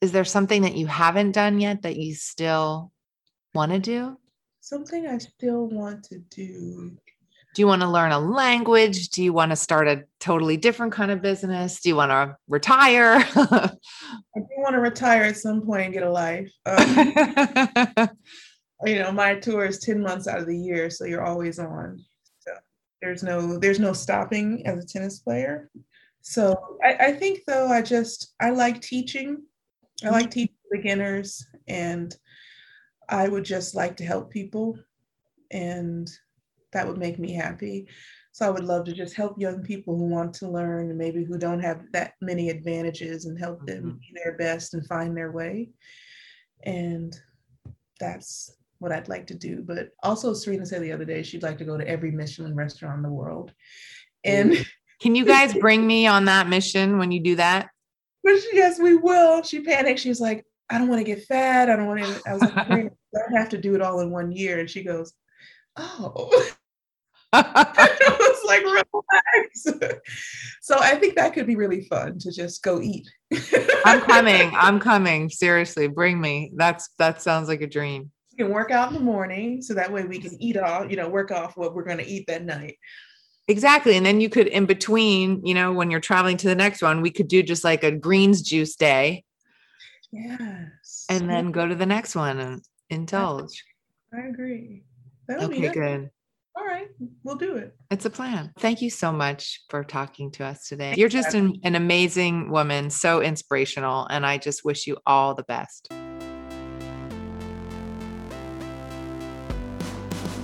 is 0.00 0.12
there 0.12 0.24
something 0.24 0.62
that 0.62 0.76
you 0.76 0.86
haven't 0.86 1.32
done 1.32 1.60
yet 1.60 1.82
that 1.82 1.96
you 1.96 2.14
still 2.14 2.92
want 3.54 3.72
to 3.72 3.78
do? 3.78 4.18
Something 4.60 5.06
I 5.06 5.16
still 5.16 5.66
want 5.66 6.04
to 6.04 6.18
do 6.18 6.98
do 7.54 7.62
you 7.62 7.68
want 7.68 7.82
to 7.82 7.88
learn 7.88 8.10
a 8.10 8.18
language? 8.18 9.10
Do 9.10 9.22
you 9.22 9.32
want 9.32 9.52
to 9.52 9.56
start 9.56 9.86
a 9.86 10.04
totally 10.18 10.56
different 10.56 10.92
kind 10.92 11.12
of 11.12 11.22
business? 11.22 11.80
Do 11.80 11.88
you 11.88 11.96
want 11.96 12.10
to 12.10 12.36
retire? 12.48 13.24
I 13.36 13.70
do 14.34 14.46
want 14.58 14.74
to 14.74 14.80
retire 14.80 15.22
at 15.22 15.36
some 15.36 15.62
point 15.62 15.82
and 15.82 15.94
get 15.94 16.02
a 16.02 16.10
life. 16.10 16.52
Um, 16.66 18.08
you 18.84 18.98
know 18.98 19.12
my 19.12 19.36
tour 19.36 19.64
is 19.64 19.78
10 19.78 20.02
months 20.02 20.26
out 20.26 20.40
of 20.40 20.46
the 20.46 20.58
year 20.58 20.90
so 20.90 21.04
you're 21.04 21.24
always 21.24 21.60
on. 21.60 22.04
So 22.40 22.52
there's 23.00 23.22
no 23.22 23.56
there's 23.58 23.78
no 23.78 23.92
stopping 23.92 24.66
as 24.66 24.82
a 24.82 24.86
tennis 24.86 25.20
player. 25.20 25.70
So 26.22 26.78
I, 26.84 26.94
I 26.94 27.12
think 27.12 27.40
though 27.46 27.68
i 27.68 27.82
just 27.82 28.34
i 28.40 28.50
like 28.50 28.80
teaching. 28.80 29.44
I 30.04 30.10
like 30.10 30.30
teaching 30.32 30.56
beginners 30.72 31.46
and 31.68 32.14
i 33.08 33.28
would 33.28 33.44
just 33.44 33.76
like 33.76 33.96
to 33.98 34.04
help 34.04 34.32
people. 34.32 34.76
And 35.52 36.10
that 36.74 36.86
would 36.86 36.98
make 36.98 37.18
me 37.18 37.32
happy. 37.32 37.88
So 38.32 38.46
I 38.46 38.50
would 38.50 38.64
love 38.64 38.84
to 38.86 38.92
just 38.92 39.14
help 39.14 39.40
young 39.40 39.62
people 39.62 39.96
who 39.96 40.04
want 40.04 40.34
to 40.34 40.48
learn 40.48 40.90
and 40.90 40.98
maybe 40.98 41.24
who 41.24 41.38
don't 41.38 41.60
have 41.60 41.82
that 41.92 42.14
many 42.20 42.50
advantages 42.50 43.24
and 43.24 43.38
help 43.38 43.64
them 43.64 43.84
mm-hmm. 43.84 43.98
be 43.98 44.12
their 44.22 44.36
best 44.36 44.74
and 44.74 44.86
find 44.86 45.16
their 45.16 45.30
way. 45.30 45.70
And 46.64 47.18
that's 48.00 48.56
what 48.80 48.90
I'd 48.92 49.08
like 49.08 49.28
to 49.28 49.34
do. 49.34 49.62
But 49.64 49.90
also, 50.02 50.34
Serena 50.34 50.66
said 50.66 50.82
the 50.82 50.92
other 50.92 51.04
day 51.04 51.22
she'd 51.22 51.44
like 51.44 51.58
to 51.58 51.64
go 51.64 51.78
to 51.78 51.88
every 51.88 52.10
Michelin 52.10 52.56
restaurant 52.56 52.96
in 52.96 53.02
the 53.02 53.08
world. 53.08 53.52
And 54.24 54.66
can 55.00 55.14
you 55.14 55.24
guys 55.24 55.54
bring 55.60 55.86
me 55.86 56.08
on 56.08 56.24
that 56.24 56.48
mission 56.48 56.98
when 56.98 57.12
you 57.12 57.20
do 57.20 57.36
that? 57.36 57.70
But 58.24 58.40
she, 58.40 58.50
yes, 58.54 58.80
we 58.80 58.96
will. 58.96 59.42
She 59.42 59.60
panicked. 59.60 60.00
She's 60.00 60.20
like, 60.20 60.44
I 60.70 60.78
don't 60.78 60.88
want 60.88 60.98
to 60.98 61.04
get 61.04 61.24
fat. 61.24 61.70
I 61.70 61.76
don't 61.76 61.86
want 61.86 62.02
to. 62.02 62.22
I 62.26 62.32
was 62.32 62.42
like, 62.42 62.56
I 62.56 62.90
don't 63.12 63.36
have 63.36 63.50
to 63.50 63.58
do 63.58 63.76
it 63.76 63.82
all 63.82 64.00
in 64.00 64.10
one 64.10 64.32
year. 64.32 64.58
And 64.58 64.68
she 64.68 64.82
goes, 64.82 65.12
Oh. 65.76 66.30
was 68.18 68.44
like 68.46 68.62
relax. 68.64 70.00
so 70.60 70.78
I 70.78 70.96
think 70.96 71.16
that 71.16 71.34
could 71.34 71.46
be 71.46 71.56
really 71.56 71.82
fun 71.84 72.18
to 72.20 72.30
just 72.30 72.62
go 72.62 72.80
eat. 72.80 73.08
I'm 73.84 74.00
coming. 74.02 74.52
I'm 74.54 74.78
coming. 74.80 75.30
Seriously, 75.30 75.88
bring 75.88 76.20
me. 76.20 76.52
That's 76.54 76.90
that 76.98 77.22
sounds 77.22 77.48
like 77.48 77.60
a 77.60 77.66
dream. 77.66 78.10
You 78.32 78.44
can 78.44 78.52
work 78.52 78.70
out 78.70 78.88
in 78.88 78.94
the 78.94 79.00
morning 79.00 79.62
so 79.62 79.74
that 79.74 79.92
way 79.92 80.04
we 80.04 80.18
can 80.18 80.40
eat 80.42 80.56
all, 80.56 80.90
you 80.90 80.96
know, 80.96 81.08
work 81.08 81.30
off 81.30 81.56
what 81.56 81.74
we're 81.74 81.84
going 81.84 81.98
to 81.98 82.06
eat 82.06 82.26
that 82.26 82.44
night. 82.44 82.78
Exactly. 83.46 83.96
And 83.96 84.04
then 84.04 84.20
you 84.20 84.28
could 84.28 84.46
in 84.46 84.66
between, 84.66 85.44
you 85.44 85.54
know, 85.54 85.72
when 85.72 85.90
you're 85.90 86.00
traveling 86.00 86.36
to 86.38 86.48
the 86.48 86.54
next 86.54 86.82
one, 86.82 87.02
we 87.02 87.10
could 87.10 87.28
do 87.28 87.42
just 87.42 87.62
like 87.62 87.84
a 87.84 87.90
greens 87.90 88.42
juice 88.42 88.74
day. 88.74 89.24
Yes. 90.10 91.04
And 91.08 91.28
then 91.28 91.52
go 91.52 91.66
to 91.66 91.74
the 91.74 91.86
next 91.86 92.14
one 92.14 92.38
and 92.38 92.62
indulge. 92.88 93.62
I 94.14 94.28
agree. 94.28 94.84
That'll 95.28 95.46
Okay, 95.46 95.68
good. 95.68 96.10
All 96.56 96.64
right, 96.64 96.86
we'll 97.24 97.34
do 97.34 97.56
it. 97.56 97.74
It's 97.90 98.04
a 98.04 98.10
plan. 98.10 98.52
Thank 98.58 98.80
you 98.80 98.88
so 98.88 99.10
much 99.10 99.62
for 99.70 99.82
talking 99.82 100.30
to 100.32 100.44
us 100.44 100.68
today. 100.68 100.94
You're 100.96 101.08
just 101.08 101.34
an, 101.34 101.58
an 101.64 101.74
amazing 101.74 102.48
woman, 102.48 102.90
so 102.90 103.20
inspirational, 103.20 104.06
and 104.06 104.24
I 104.24 104.38
just 104.38 104.64
wish 104.64 104.86
you 104.86 104.96
all 105.04 105.34
the 105.34 105.42
best. 105.42 105.88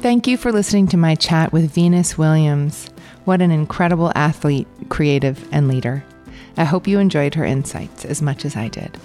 Thank 0.03 0.27
you 0.27 0.37
for 0.37 0.51
listening 0.51 0.89
to 0.89 0.97
my 0.97 1.15
chat 1.15 1.53
with 1.53 1.71
Venus 1.71 2.19
Williams. 2.19 2.89
What 3.25 3.41
an 3.41 3.53
incredible 3.53 4.11
athlete, 4.17 4.67
creative, 4.89 5.47
and 5.53 5.69
leader. 5.69 6.03
I 6.57 6.65
hope 6.65 6.89
you 6.89 6.99
enjoyed 6.99 7.35
her 7.35 7.45
insights 7.45 8.05
as 8.05 8.21
much 8.21 8.45
as 8.45 8.57
I 8.57 8.67
did. 8.69 8.99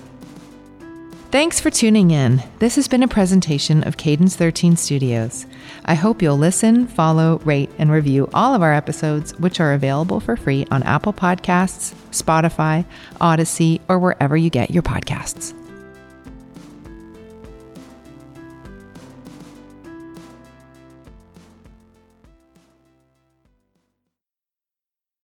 Thanks 1.31 1.59
for 1.59 1.69
tuning 1.69 2.11
in. 2.11 2.41
This 2.59 2.75
has 2.77 2.87
been 2.87 3.03
a 3.03 3.09
presentation 3.09 3.83
of 3.85 3.97
Cadence 3.97 4.37
13 4.37 4.77
Studios. 4.77 5.45
I 5.83 5.95
hope 5.95 6.21
you'll 6.21 6.37
listen, 6.37 6.87
follow, 6.87 7.39
rate, 7.43 7.69
and 7.77 7.91
review 7.91 8.29
all 8.33 8.53
of 8.53 8.61
our 8.61 8.73
episodes, 8.73 9.37
which 9.37 9.59
are 9.59 9.73
available 9.73 10.21
for 10.21 10.37
free 10.37 10.65
on 10.71 10.83
Apple 10.83 11.11
Podcasts, 11.11 11.93
Spotify, 12.11 12.85
Odyssey, 13.19 13.81
or 13.89 13.99
wherever 13.99 14.37
you 14.37 14.49
get 14.49 14.71
your 14.71 14.83
podcasts. 14.83 15.53